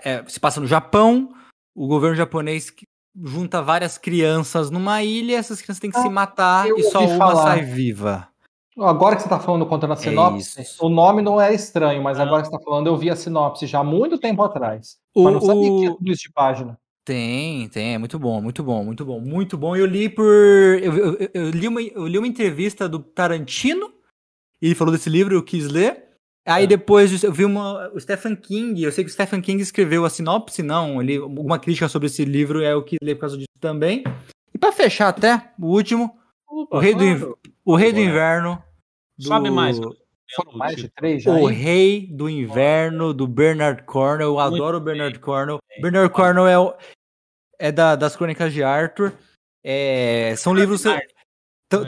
é, 0.04 0.26
se 0.28 0.39
passa 0.39 0.60
no 0.60 0.68
Japão, 0.68 1.34
o 1.76 1.88
governo 1.88 2.16
japonês 2.16 2.74
junta 3.24 3.62
várias 3.62 3.98
crianças 3.98 4.72
numa 4.72 5.04
ilha, 5.04 5.38
essas 5.38 5.62
crianças 5.62 5.80
têm 5.80 5.91
que 5.91 6.00
se 6.02 6.08
Ah, 6.08 6.12
matar 6.12 6.68
eu 6.68 6.78
e 6.80 6.84
só 6.84 7.06
uma 7.06 7.18
falar. 7.18 7.44
sai 7.44 7.62
viva. 7.62 8.28
Agora 8.80 9.15
que 9.15 9.21
você 9.24 9.30
tá 9.30 9.39
falando, 9.39 9.65
contando 9.65 9.93
a 9.93 9.95
sinopse, 9.95 10.61
isso. 10.61 10.86
o 10.86 10.89
nome 10.89 11.21
não 11.21 11.39
é 11.39 11.53
estranho, 11.53 12.01
mas 12.01 12.17
Não. 12.17 12.26
agora 12.26 12.41
que 12.41 12.47
você 12.49 12.57
tá 12.57 12.63
falando, 12.63 12.88
eu 12.88 12.97
vi 12.97 13.09
a 13.09 13.15
sinopse 13.15 13.65
já 13.67 13.80
há 13.80 13.84
muito 13.84 14.17
tempo 14.17 14.41
atrás. 14.43 14.97
O- 15.15 15.24
mas 15.24 15.34
não 15.34 15.41
sabia 15.41 15.63
que 15.63 15.69
o- 15.69 15.80
tinha 15.80 15.91
tudo 15.95 16.11
isso 16.11 16.21
de 16.24 16.32
página. 16.32 16.78
Tem, 17.05 17.67
tem, 17.67 17.95
é 17.95 17.97
muito 17.97 18.17
bom, 18.17 18.41
muito 18.41 18.63
bom, 18.63 18.84
muito 18.84 19.03
bom, 19.05 19.19
muito 19.19 19.57
bom. 19.57 19.76
Eu 19.76 19.86
li 19.86 20.07
por. 20.07 20.24
Eu, 20.26 20.95
eu- 20.95 21.30
eu- 21.34 21.49
li, 21.49 21.67
uma, 21.67 21.82
eu 21.82 22.07
li 22.07 22.17
uma 22.17 22.28
entrevista 22.28 22.88
do 22.88 22.99
Tarantino, 22.99 23.91
e 24.61 24.67
ele 24.67 24.76
falou 24.76 24.93
desse 24.93 25.09
livro, 25.09 25.36
eu 25.36 25.43
quis 25.43 25.67
ler. 25.67 26.01
Aí 26.47 26.63
É. 26.63 26.67
depois 26.67 27.24
eu 27.24 27.32
vi 27.32 27.43
uma, 27.45 27.89
o 27.93 27.99
Stephen 27.99 28.36
King, 28.36 28.82
eu 28.84 28.91
sei 28.91 29.03
que 29.03 29.09
o 29.09 29.13
Stephen 29.13 29.41
King 29.41 29.61
escreveu 29.61 30.03
a 30.05 30.09
sinopse, 30.09 30.63
não, 30.63 31.01
ele, 31.01 31.17
alguma 31.17 31.59
crítica 31.59 31.88
sobre 31.89 32.07
esse 32.07 32.24
livro, 32.26 32.61
é 32.61 32.71
eu 32.74 32.84
quis 32.84 32.97
ler 33.03 33.15
por 33.15 33.21
causa 33.21 33.36
disso 33.38 33.47
também. 33.61 34.03
E 34.53 34.57
pra 34.57 34.71
fechar 34.71 35.09
até, 35.09 35.51
o 35.59 35.67
último, 35.67 36.17
Opa, 36.49 36.78
O 36.78 36.80
Rei 36.80 36.93
do 36.93 36.99
claro. 36.99 37.38
O 37.66 37.76
Rei 37.76 37.91
do. 37.93 37.99
Inverno. 37.99 38.61
do- 39.18 39.26
Sobe 39.28 39.49
mais. 39.49 39.80
Foram 40.36 40.57
mais 40.57 40.76
de 40.76 40.89
três 40.89 41.22
já. 41.24 41.32
O 41.32 41.49
hein? 41.49 41.55
Rei 41.55 42.07
do 42.11 42.28
Inverno, 42.28 43.14
do 43.14 43.28
Bernard 43.28 43.84
Cornwell. 43.84 44.30
Eu 44.30 44.34
Muito 44.36 44.55
adoro 44.55 44.78
o 44.78 44.82
Bernard 44.82 45.20
Cornwell. 45.20 45.59
bem. 45.70 45.82
Bernard 45.82 46.11
Cornwell 46.14 46.47
é, 46.47 46.57
o- 46.59 46.74
é 47.59 47.72
da- 47.72 47.95
das 47.95 48.16
Crônicas 48.16 48.51
de 48.51 48.64
Arthur. 48.64 49.14
É, 49.64 50.34
são 50.38 50.53
livros. 50.53 50.84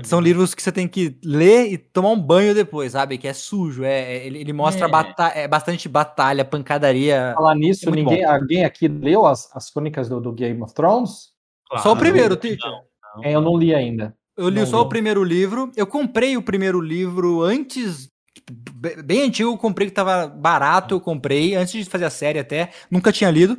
São 0.04 0.20
livros 0.20 0.56
que 0.56 0.64
você 0.64 0.72
tem 0.72 0.88
que 0.88 1.20
ler 1.24 1.72
e 1.72 1.78
tomar 1.78 2.10
um 2.10 2.20
banho 2.20 2.56
depois, 2.56 2.94
sabe? 2.94 3.20
Que 3.20 3.28
é 3.28 3.34
sujo. 3.34 3.84
É, 3.84 4.16
é- 4.16 4.26
ele, 4.26 4.40
ele 4.40 4.54
mostra 4.54 4.88
É. 4.88 4.90
bata- 4.90 5.32
é 5.36 5.48
bastante 5.48 5.88
batalha, 5.88 6.44
pancadaria. 6.44 7.34
Falar 7.36 7.54
nisso, 7.56 7.90
É 7.90 7.92
ninguém, 7.92 8.24
alguém 8.24 8.66
aqui 8.66 8.88
leu 8.88 9.26
as, 9.28 9.56
as 9.56 9.70
crônicas 9.70 10.10
do, 10.10 10.20
do 10.20 10.32
Game 10.32 10.60
of 10.64 10.74
Thrones? 10.74 11.34
Só 11.84 11.94
o 11.94 11.98
primeiro, 11.98 12.30
não, 12.30 12.38
Teacher. 12.38 12.72
não. 12.72 13.24
É, 13.24 13.36
eu 13.36 13.42
não 13.42 13.56
li 13.58 13.76
ainda. 13.76 14.16
Eu 14.38 14.50
li 14.50 14.60
Não 14.60 14.66
só 14.68 14.80
li. 14.80 14.86
o 14.86 14.90
primeiro 14.90 15.24
livro. 15.24 15.72
Eu 15.76 15.88
comprei 15.88 16.36
o 16.38 16.42
primeiro 16.42 16.80
livro 16.82 17.42
antes. 17.42 18.10
tipo, 18.34 18.52
be- 18.74 19.02
Bem 19.02 19.24
antigo, 19.24 19.50
eu 19.52 19.58
comprei 19.58 19.88
que 19.88 19.94
tava 19.94 20.28
barato, 20.28 20.96
eu 20.96 21.00
comprei, 21.02 21.56
antes 21.56 21.84
de 21.86 21.90
fazer 21.90 22.06
a 22.06 22.10
série 22.10 22.40
até. 22.40 22.72
Nunca 22.92 23.12
tinha 23.12 23.32
lido. 23.32 23.58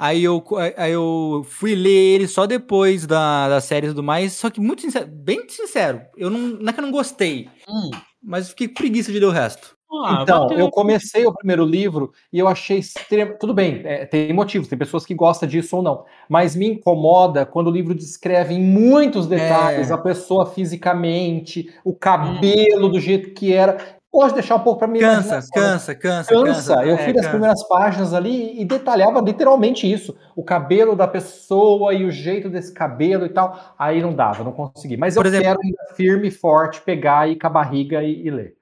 Aí 0.00 0.22
eu, 0.22 0.44
aí 0.76 0.92
eu 0.92 1.44
fui 1.48 1.74
ler 1.74 1.90
ele 2.14 2.28
só 2.28 2.46
depois 2.46 3.04
da, 3.04 3.48
da 3.48 3.60
série 3.60 3.86
e 3.86 3.90
tudo 3.90 4.02
mais. 4.02 4.32
Só 4.34 4.48
que, 4.48 4.60
muito 4.60 4.80
sincero, 4.82 5.08
bem 5.08 5.48
sincero, 5.48 6.02
eu 6.16 6.30
não, 6.30 6.38
não 6.38 6.68
é 6.68 6.72
que 6.72 6.78
eu 6.78 6.84
não 6.84 6.92
gostei, 6.92 7.48
Hum, 7.68 7.90
mas 8.22 8.50
fiquei 8.50 8.68
com 8.68 8.74
preguiça 8.74 9.10
de 9.10 9.18
ler 9.18 9.26
o 9.26 9.30
resto. 9.32 9.76
Ah, 9.90 10.20
Então, 10.22 10.42
bateu. 10.42 10.58
eu 10.58 10.70
comecei 10.70 11.26
o 11.26 11.32
primeiro 11.32 11.64
livro 11.64 12.12
e 12.32 12.38
eu 12.38 12.46
achei 12.46 12.78
extremo. 12.78 13.34
Tudo 13.40 13.54
bem, 13.54 13.80
é, 13.84 14.04
tem 14.04 14.32
motivos, 14.32 14.68
tem 14.68 14.78
pessoas 14.78 15.06
que 15.06 15.14
gostam 15.14 15.48
disso 15.48 15.76
ou 15.76 15.82
não. 15.82 16.04
Mas 16.28 16.54
me 16.54 16.66
incomoda 16.68 17.46
quando 17.46 17.68
o 17.68 17.70
livro 17.70 17.94
descreve 17.94 18.54
em 18.54 18.60
muitos 18.62 19.26
detalhes 19.26 19.90
É. 19.90 19.94
a 19.94 19.98
pessoa 19.98 20.44
fisicamente, 20.46 21.72
o 21.84 21.94
cabelo 21.94 22.88
do 22.88 23.00
jeito 23.00 23.30
que 23.32 23.52
era. 23.52 23.78
Gosto 24.10 24.28
de 24.30 24.34
deixar 24.40 24.56
um 24.56 24.60
pouco 24.60 24.78
para 24.78 24.88
mim. 24.88 24.98
Cansa, 25.00 25.40
cansa, 25.52 25.94
cansa, 25.94 26.32
Cansa. 26.34 26.72
Eu 26.84 26.96
É, 26.96 27.06
nas 27.08 27.14
cansa. 27.14 27.28
primeiras 27.28 27.68
páginas 27.68 28.14
ali 28.14 28.58
e 28.60 28.64
detalhava 28.64 29.20
literalmente 29.20 29.90
isso. 29.90 30.16
O 30.34 30.42
cabelo 30.42 30.96
da 30.96 31.06
pessoa 31.06 31.92
e 31.92 32.04
o 32.04 32.10
jeito 32.10 32.48
desse 32.48 32.72
cabelo 32.72 33.26
e 33.26 33.28
tal. 33.28 33.58
Aí 33.78 34.00
não 34.00 34.14
dava, 34.14 34.42
não 34.42 34.52
consegui. 34.52 34.96
Mas 34.96 35.14
Por 35.14 35.26
eu 35.26 35.28
exemplo- 35.28 35.46
quero 35.48 35.60
ainda 35.62 35.94
firme, 35.94 36.30
forte, 36.30 36.80
pegar 36.80 37.28
e 37.28 37.36
com 37.38 37.46
a 37.46 37.50
barriga 37.50 38.02
e, 38.02 38.26
e 38.26 38.30
ler. 38.30 38.54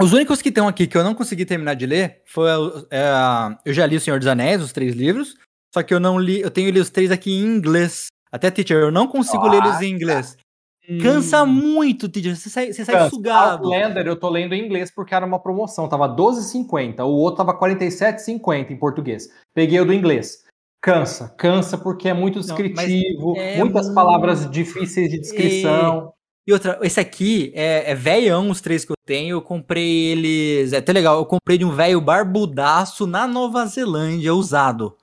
Os 0.00 0.12
únicos 0.12 0.42
que 0.42 0.50
estão 0.50 0.68
aqui 0.68 0.86
que 0.86 0.96
eu 0.96 1.02
não 1.04 1.14
consegui 1.14 1.44
terminar 1.46 1.74
de 1.74 1.86
ler 1.86 2.22
foi 2.26 2.48
é, 2.90 3.08
eu 3.64 3.72
já 3.72 3.86
li 3.86 3.96
O 3.96 4.00
Senhor 4.00 4.18
dos 4.18 4.28
Anéis, 4.28 4.60
os 4.62 4.72
três 4.72 4.94
livros, 4.94 5.34
só 5.72 5.82
que 5.82 5.94
eu 5.94 6.00
não 6.00 6.18
li, 6.18 6.40
eu 6.40 6.50
tenho 6.50 6.70
li 6.70 6.80
os 6.80 6.90
três 6.90 7.10
aqui 7.10 7.32
em 7.32 7.44
inglês. 7.44 8.08
Até 8.30 8.50
teacher, 8.50 8.76
eu 8.78 8.90
não 8.92 9.06
consigo 9.06 9.48
ler 9.48 9.62
eles 9.62 9.80
em 9.80 9.90
inglês. 9.92 10.36
Cansa 11.02 11.44
muito, 11.44 12.08
teacher, 12.08 12.36
você 12.36 12.48
sai, 12.48 12.72
você 12.72 12.84
sai 12.84 12.94
Cansa. 12.94 13.10
sugado. 13.10 13.72
Outlander 13.72 14.06
eu 14.06 14.14
tô 14.14 14.28
lendo 14.28 14.54
em 14.54 14.64
inglês 14.64 14.90
porque 14.94 15.14
era 15.14 15.24
uma 15.26 15.38
promoção, 15.42 15.88
tava 15.88 16.06
12,50, 16.08 17.00
o 17.04 17.08
outro 17.10 17.38
tava 17.38 17.58
47,50 17.58 18.70
em 18.70 18.76
português. 18.76 19.28
Peguei 19.54 19.80
o 19.80 19.84
do 19.86 19.92
inglês. 19.92 20.44
Cansa, 20.80 21.34
cansa 21.36 21.76
porque 21.76 22.08
é 22.08 22.14
muito 22.14 22.38
descritivo, 22.38 23.34
é 23.36 23.56
muitas 23.58 23.86
muito- 23.86 23.94
palavras 23.94 24.48
difíceis 24.48 25.10
de 25.10 25.18
descrição. 25.18 26.12
E 26.46 26.52
outra, 26.52 26.78
esse 26.82 27.00
aqui 27.00 27.50
é, 27.56 27.90
é 27.90 27.94
velhão, 27.94 28.50
os 28.50 28.60
três 28.60 28.84
que 28.84 28.92
eu 28.92 28.96
tenho. 29.04 29.36
Eu 29.36 29.42
comprei 29.42 30.06
eles. 30.12 30.72
É 30.72 30.76
até 30.78 30.92
legal, 30.92 31.16
eu 31.18 31.26
comprei 31.26 31.58
de 31.58 31.64
um 31.64 31.72
velho 31.72 32.00
barbudaço 32.00 33.06
na 33.06 33.26
Nova 33.26 33.66
Zelândia, 33.66 34.32
usado. 34.34 34.96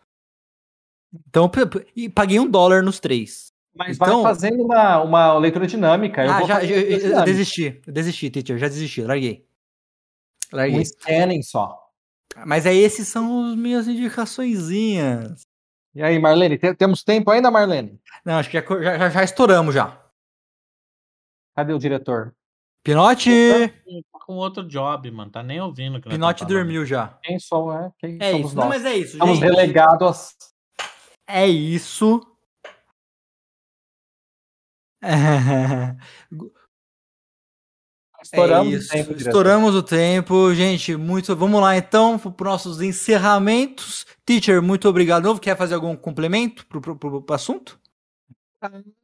Então, 1.28 1.52
e 1.96 2.10
paguei 2.10 2.39
um 2.39 2.50
dólar 2.50 2.82
nos 2.82 3.00
três. 3.00 3.52
Mas 3.76 3.96
Então- 3.98 4.22
vai 4.24 4.34
fazendo 4.34 4.64
uma, 4.64 5.02
uma 5.02 5.38
leitura 5.38 5.68
dinâmica. 5.68 6.24
Eu 6.24 6.32
ah, 6.32 6.41
já, 6.44 6.64
já- 6.64 6.76
eu, 6.76 7.00
eu 7.18 7.24
desisti. 7.26 7.82
Eu 7.86 7.94
desisti, 7.94 8.30
teacher, 8.30 8.58
já 8.58 8.68
desisti, 8.68 9.02
larguei. 9.02 9.46
Larguei. 10.52 10.80
Um 10.80 10.86
scanning 10.86 11.41
só. 11.41 11.78
Mas 12.46 12.66
aí 12.66 12.78
esses 12.78 13.08
são 13.08 13.52
as 13.52 13.56
minhas 13.56 13.88
indicaçõezinhas. 13.88 15.46
E 15.96 16.02
aí, 16.02 16.18
Marlene, 16.20 16.58
te- 16.58 16.74
temos 16.74 17.04
tempo 17.04 17.30
ainda, 17.30 17.52
Marlene? 17.52 18.00
Não, 18.26 18.36
acho 18.36 18.50
que 18.50 18.60
já, 18.60 18.98
já- 18.98 19.10
já 19.10 19.24
estouramos 19.24 19.76
já. 19.76 20.00
Cadê 21.56 21.74
o 21.74 21.80
diretor? 21.80 22.34
Pinote! 22.84 23.30
Tá 24.12 24.20
com 24.26 24.36
outro 24.36 24.64
job, 24.68 25.10
mano. 25.12 25.32
Tá 25.32 25.41
nem 25.43 25.62
ouvindo. 25.62 25.97
o 25.97 26.01
que 26.01 26.10
Pinote 26.10 26.41
tá 26.41 26.45
dormiu 26.47 26.86
já. 26.86 27.18
Quem 27.24 27.39
sou? 27.39 27.72
É, 27.72 27.91
quem 27.99 28.18
É 28.20 28.32
somos 28.32 28.47
isso. 28.47 28.56
Não, 28.56 28.64
nós? 28.68 28.82
mas 28.82 28.86
é 28.86 28.95
isso, 28.97 29.14
Estamos 29.14 29.38
gente. 29.39 29.49
relegados 29.49 30.36
É 31.28 31.47
isso. 31.47 32.22
Estouramos 38.24 38.74
é 38.74 38.76
o 38.76 38.80
isso. 38.80 38.89
tempo, 38.89 39.10
diretor. 39.14 39.28
Estouramos 39.30 39.76
o 39.76 39.84
tempo, 39.84 40.54
gente. 40.54 40.95
Muito. 40.95 41.36
Vamos 41.36 41.60
lá 41.62 41.76
então 41.76 42.18
para 42.18 42.30
os 42.30 42.38
nossos 42.51 42.82
encerramentos. 42.82 44.06
Teacher, 44.26 44.62
muito 44.62 44.88
obrigado. 44.88 45.38
quer 45.39 45.58
fazer 45.58 45.76
algum 45.76 45.95
complemento 45.95 46.66
pro- 46.68 46.95
pro 46.95 47.26
assunto? 47.34 47.78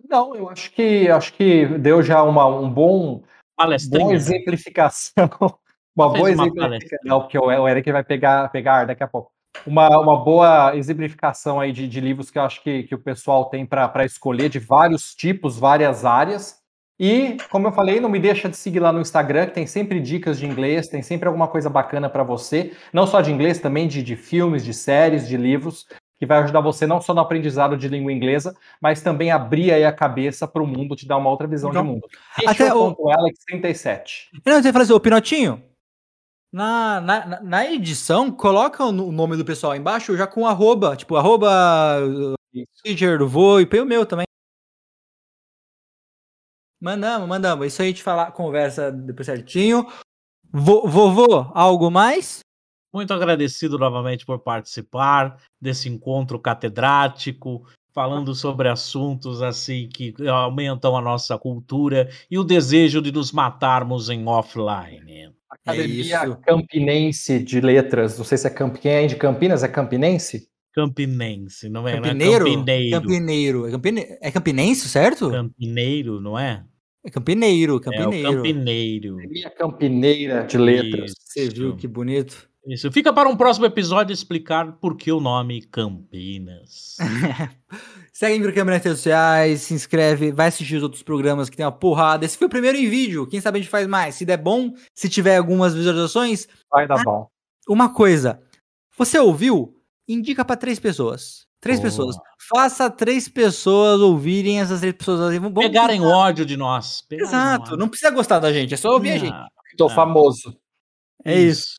Não, 0.10 0.36
eu 0.36 0.50
acho 0.50 0.72
que 0.72 1.10
acho 1.10 1.34
que 1.34 1.66
deu 1.80 2.02
já 2.02 2.24
uma, 2.24 2.46
um 2.48 2.70
bom 2.70 3.24
boa 3.58 4.14
exemplificação. 4.14 5.30
Uma 5.98 6.08
boa 6.08 6.30
uma 6.30 6.30
exemplificação. 6.30 7.00
Não, 7.04 7.20
porque 7.20 7.38
o 7.38 7.44
o 7.44 7.68
Eric 7.68 7.92
vai 7.92 8.04
pegar, 8.04 8.50
pegar 8.52 8.74
ar 8.76 8.88
daqui 8.88 9.04
a 9.04 9.08
pouco. 9.08 9.34
Uma, 9.66 9.90
uma 10.00 10.24
boa 10.24 10.74
exemplificação 10.76 11.60
aí 11.60 11.74
de, 11.74 11.88
de 11.90 12.00
livros 12.00 12.32
que 12.32 12.38
eu 12.38 12.44
acho 12.44 12.64
que, 12.64 12.84
que 12.84 12.96
o 12.96 13.00
pessoal 13.00 13.46
tem 13.46 13.66
para 13.66 14.06
escolher 14.06 14.48
de 14.48 14.60
vários 14.60 15.14
tipos, 15.14 15.60
várias 15.60 16.06
áreas. 16.06 16.60
E, 16.98 17.38
como 17.50 17.68
eu 17.68 17.72
falei, 17.72 18.00
não 18.00 18.10
me 18.10 18.20
deixa 18.20 18.50
de 18.50 18.58
seguir 18.58 18.80
lá 18.80 18.92
no 18.92 19.02
Instagram, 19.02 19.48
que 19.48 19.54
tem 19.54 19.66
sempre 19.66 20.00
dicas 20.00 20.38
de 20.38 20.46
inglês, 20.46 20.88
tem 20.88 21.02
sempre 21.02 21.28
alguma 21.28 21.48
coisa 21.48 21.70
bacana 21.70 22.10
para 22.10 22.24
você, 22.24 22.74
não 22.92 23.08
só 23.08 23.22
de 23.22 23.32
inglês, 23.32 23.60
também 23.60 23.88
de, 23.88 24.04
de 24.04 24.16
filmes, 24.18 24.66
de 24.66 24.74
séries, 24.74 25.28
de 25.28 25.38
livros, 25.38 25.86
que 26.20 26.26
vai 26.26 26.40
ajudar 26.40 26.60
você 26.60 26.86
não 26.86 27.00
só 27.00 27.14
no 27.14 27.22
aprendizado 27.22 27.78
de 27.78 27.88
língua 27.88 28.12
inglesa, 28.12 28.54
mas 28.82 29.02
também 29.02 29.32
abrir 29.32 29.72
aí 29.72 29.86
a 29.86 29.92
cabeça 29.92 30.46
para 30.46 30.62
o 30.62 30.68
mundo, 30.68 30.94
te 30.96 31.08
dar 31.08 31.16
uma 31.18 31.30
outra 31.30 31.48
visão 31.48 31.70
Então, 31.70 31.82
de 31.82 31.88
mundo. 31.90 32.08
até 32.46 32.74
o- 32.74 32.94
Alex37. 33.10 34.28
Não, 34.46 34.62
você 34.62 34.74
fala 34.74 34.84
assim, 34.84 34.94
ô 34.94 35.00
Pinotinho, 35.00 35.64
na, 36.52 37.00
na, 37.00 37.26
na- 37.42 37.66
edição, 37.66 38.30
coloca 38.32 38.84
o 38.84 38.92
no- 38.92 39.08
o 39.08 39.12
nome 39.14 39.38
do 39.38 39.46
pessoal 39.46 39.72
aí 39.72 39.80
embaixo 39.80 40.18
já 40.18 40.28
com 40.28 40.46
arroba, 40.46 40.98
tipo, 40.98 41.16
arroba 41.16 41.48
teacher 42.84 43.18
do 43.18 43.28
voo 43.28 43.62
e 43.62 43.66
o 43.80 43.86
meu 43.86 44.06
também. 44.06 44.26
Mandamos, 46.82 47.28
mandamos. 47.30 47.68
Isso 47.68 47.82
aí 47.82 47.88
a 47.88 47.92
gente 47.92 48.04
fala, 48.04 48.32
conversa 48.32 48.92
depois 48.92 49.26
certinho. 49.26 49.86
Vo- 50.52 50.88
Vovô, 50.88 51.50
algo 51.54 51.90
mais? 51.92 52.40
Muito 52.94 53.14
agradecido 53.14 53.78
novamente 53.78 54.26
por 54.26 54.40
participar 54.40 55.38
desse 55.62 55.88
encontro 55.88 56.40
catedrático, 56.40 57.64
falando 57.94 58.34
sobre 58.34 58.68
assuntos 58.68 59.42
assim 59.42 59.88
que 59.88 60.14
aumentam 60.28 60.96
a 60.96 61.02
nossa 61.02 61.38
cultura 61.38 62.10
e 62.30 62.38
o 62.38 62.44
desejo 62.44 63.02
de 63.02 63.12
nos 63.12 63.32
matarmos 63.32 64.10
em 64.10 64.26
offline. 64.28 65.34
Academia 65.50 66.24
isso. 66.26 66.38
Campinense 66.38 67.40
de 67.44 67.60
Letras. 67.60 68.18
Não 68.18 68.26
sei 68.26 68.38
se 68.38 68.48
é 68.48 68.50
Camp... 68.50 68.78
quem 68.78 68.92
é 68.92 69.08
de 69.08 69.16
Campinas, 69.16 69.64
é 69.64 69.68
Campinense? 69.68 70.48
Campinense, 70.74 71.68
não 71.70 71.88
é? 71.88 72.00
Não 72.00 72.06
é 72.06 72.10
Campineiro? 72.10 72.46
Campineiro. 72.46 73.02
Campineiro. 73.02 73.68
É, 73.68 73.72
campine... 73.72 74.18
é 74.22 74.32
campinense, 74.32 74.90
certo? 74.90 75.30
Campineiro, 75.30 76.22
não 76.22 76.38
é? 76.38 76.64
É 77.04 77.10
campineiro, 77.10 77.74
É 77.74 77.76
o 77.76 77.80
campineiro. 77.80 78.36
Campineiro. 78.36 79.18
Academia 79.18 79.50
Campineira 79.50 80.44
de 80.46 80.58
Letras. 80.58 81.14
Você 81.18 81.50
viu 81.50 81.76
que 81.76 81.88
bonito? 81.88 82.49
Isso. 82.70 82.92
Fica 82.92 83.12
para 83.12 83.28
um 83.28 83.36
próximo 83.36 83.66
episódio 83.66 84.14
explicar 84.14 84.74
por 84.74 84.96
que 84.96 85.12
o 85.12 85.20
nome 85.20 85.62
Campinas. 85.64 86.98
Segue 88.14 88.36
a 88.36 88.38
Microcâmera 88.38 88.78
nas 88.78 88.84
redes 88.86 89.00
sociais, 89.00 89.62
se 89.62 89.74
inscreve, 89.74 90.32
vai 90.32 90.48
assistir 90.48 90.76
os 90.76 90.84
outros 90.84 91.02
programas 91.02 91.50
que 91.50 91.56
tem 91.58 91.66
uma 91.66 91.72
porrada. 91.72 92.26
Esse 92.26 92.38
foi 92.38 92.48
o 92.48 92.50
primeiro 92.50 92.78
em 92.78 92.90
vídeo, 92.90 93.26
quem 93.28 93.40
sabe 93.42 93.58
a 93.60 93.62
gente 93.62 93.72
faz 93.72 93.88
mais. 93.88 94.16
Se 94.16 94.26
der 94.26 94.38
bom, 94.38 94.74
se 94.94 95.08
tiver 95.10 95.38
algumas 95.38 95.74
visualizações, 95.74 96.48
Vai 96.70 96.86
dar 96.88 97.02
bom. 97.04 97.28
uma 97.68 97.94
coisa. 97.94 98.42
Você 98.98 99.18
ouviu? 99.18 99.76
Indica 100.08 100.44
pra 100.44 100.56
três 100.58 100.80
pessoas. 100.80 101.48
Três 101.62 101.80
Boa. 101.80 101.90
pessoas. 101.90 102.16
Faça 102.50 102.90
três 102.90 103.28
pessoas 103.30 104.00
ouvirem 104.02 104.60
essas 104.60 104.80
três 104.82 104.96
pessoas. 104.96 105.36
Vamos- 105.38 105.54
Pegarem 105.64 106.02
ódio 106.06 106.46
de 106.46 106.58
nós. 106.58 107.02
Pegarem 107.08 107.30
Exato, 107.30 107.64
ódio. 107.68 107.78
não 107.78 107.88
precisa 107.90 108.12
gostar 108.12 108.40
da 108.40 108.52
gente, 108.52 108.74
é 108.74 108.78
só 108.78 108.90
ouvir 108.92 109.12
a 109.12 109.18
gente. 109.18 109.34
Ah, 109.34 109.48
Tô 109.78 109.88
Ah. 109.88 109.90
famoso. 109.96 110.58
É 111.24 111.40
isso. 111.40 111.76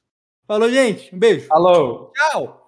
Falou, 0.50 0.68
gente. 0.68 1.14
Um 1.14 1.18
beijo. 1.20 1.46
Alô. 1.48 2.10
Tchau. 2.12 2.59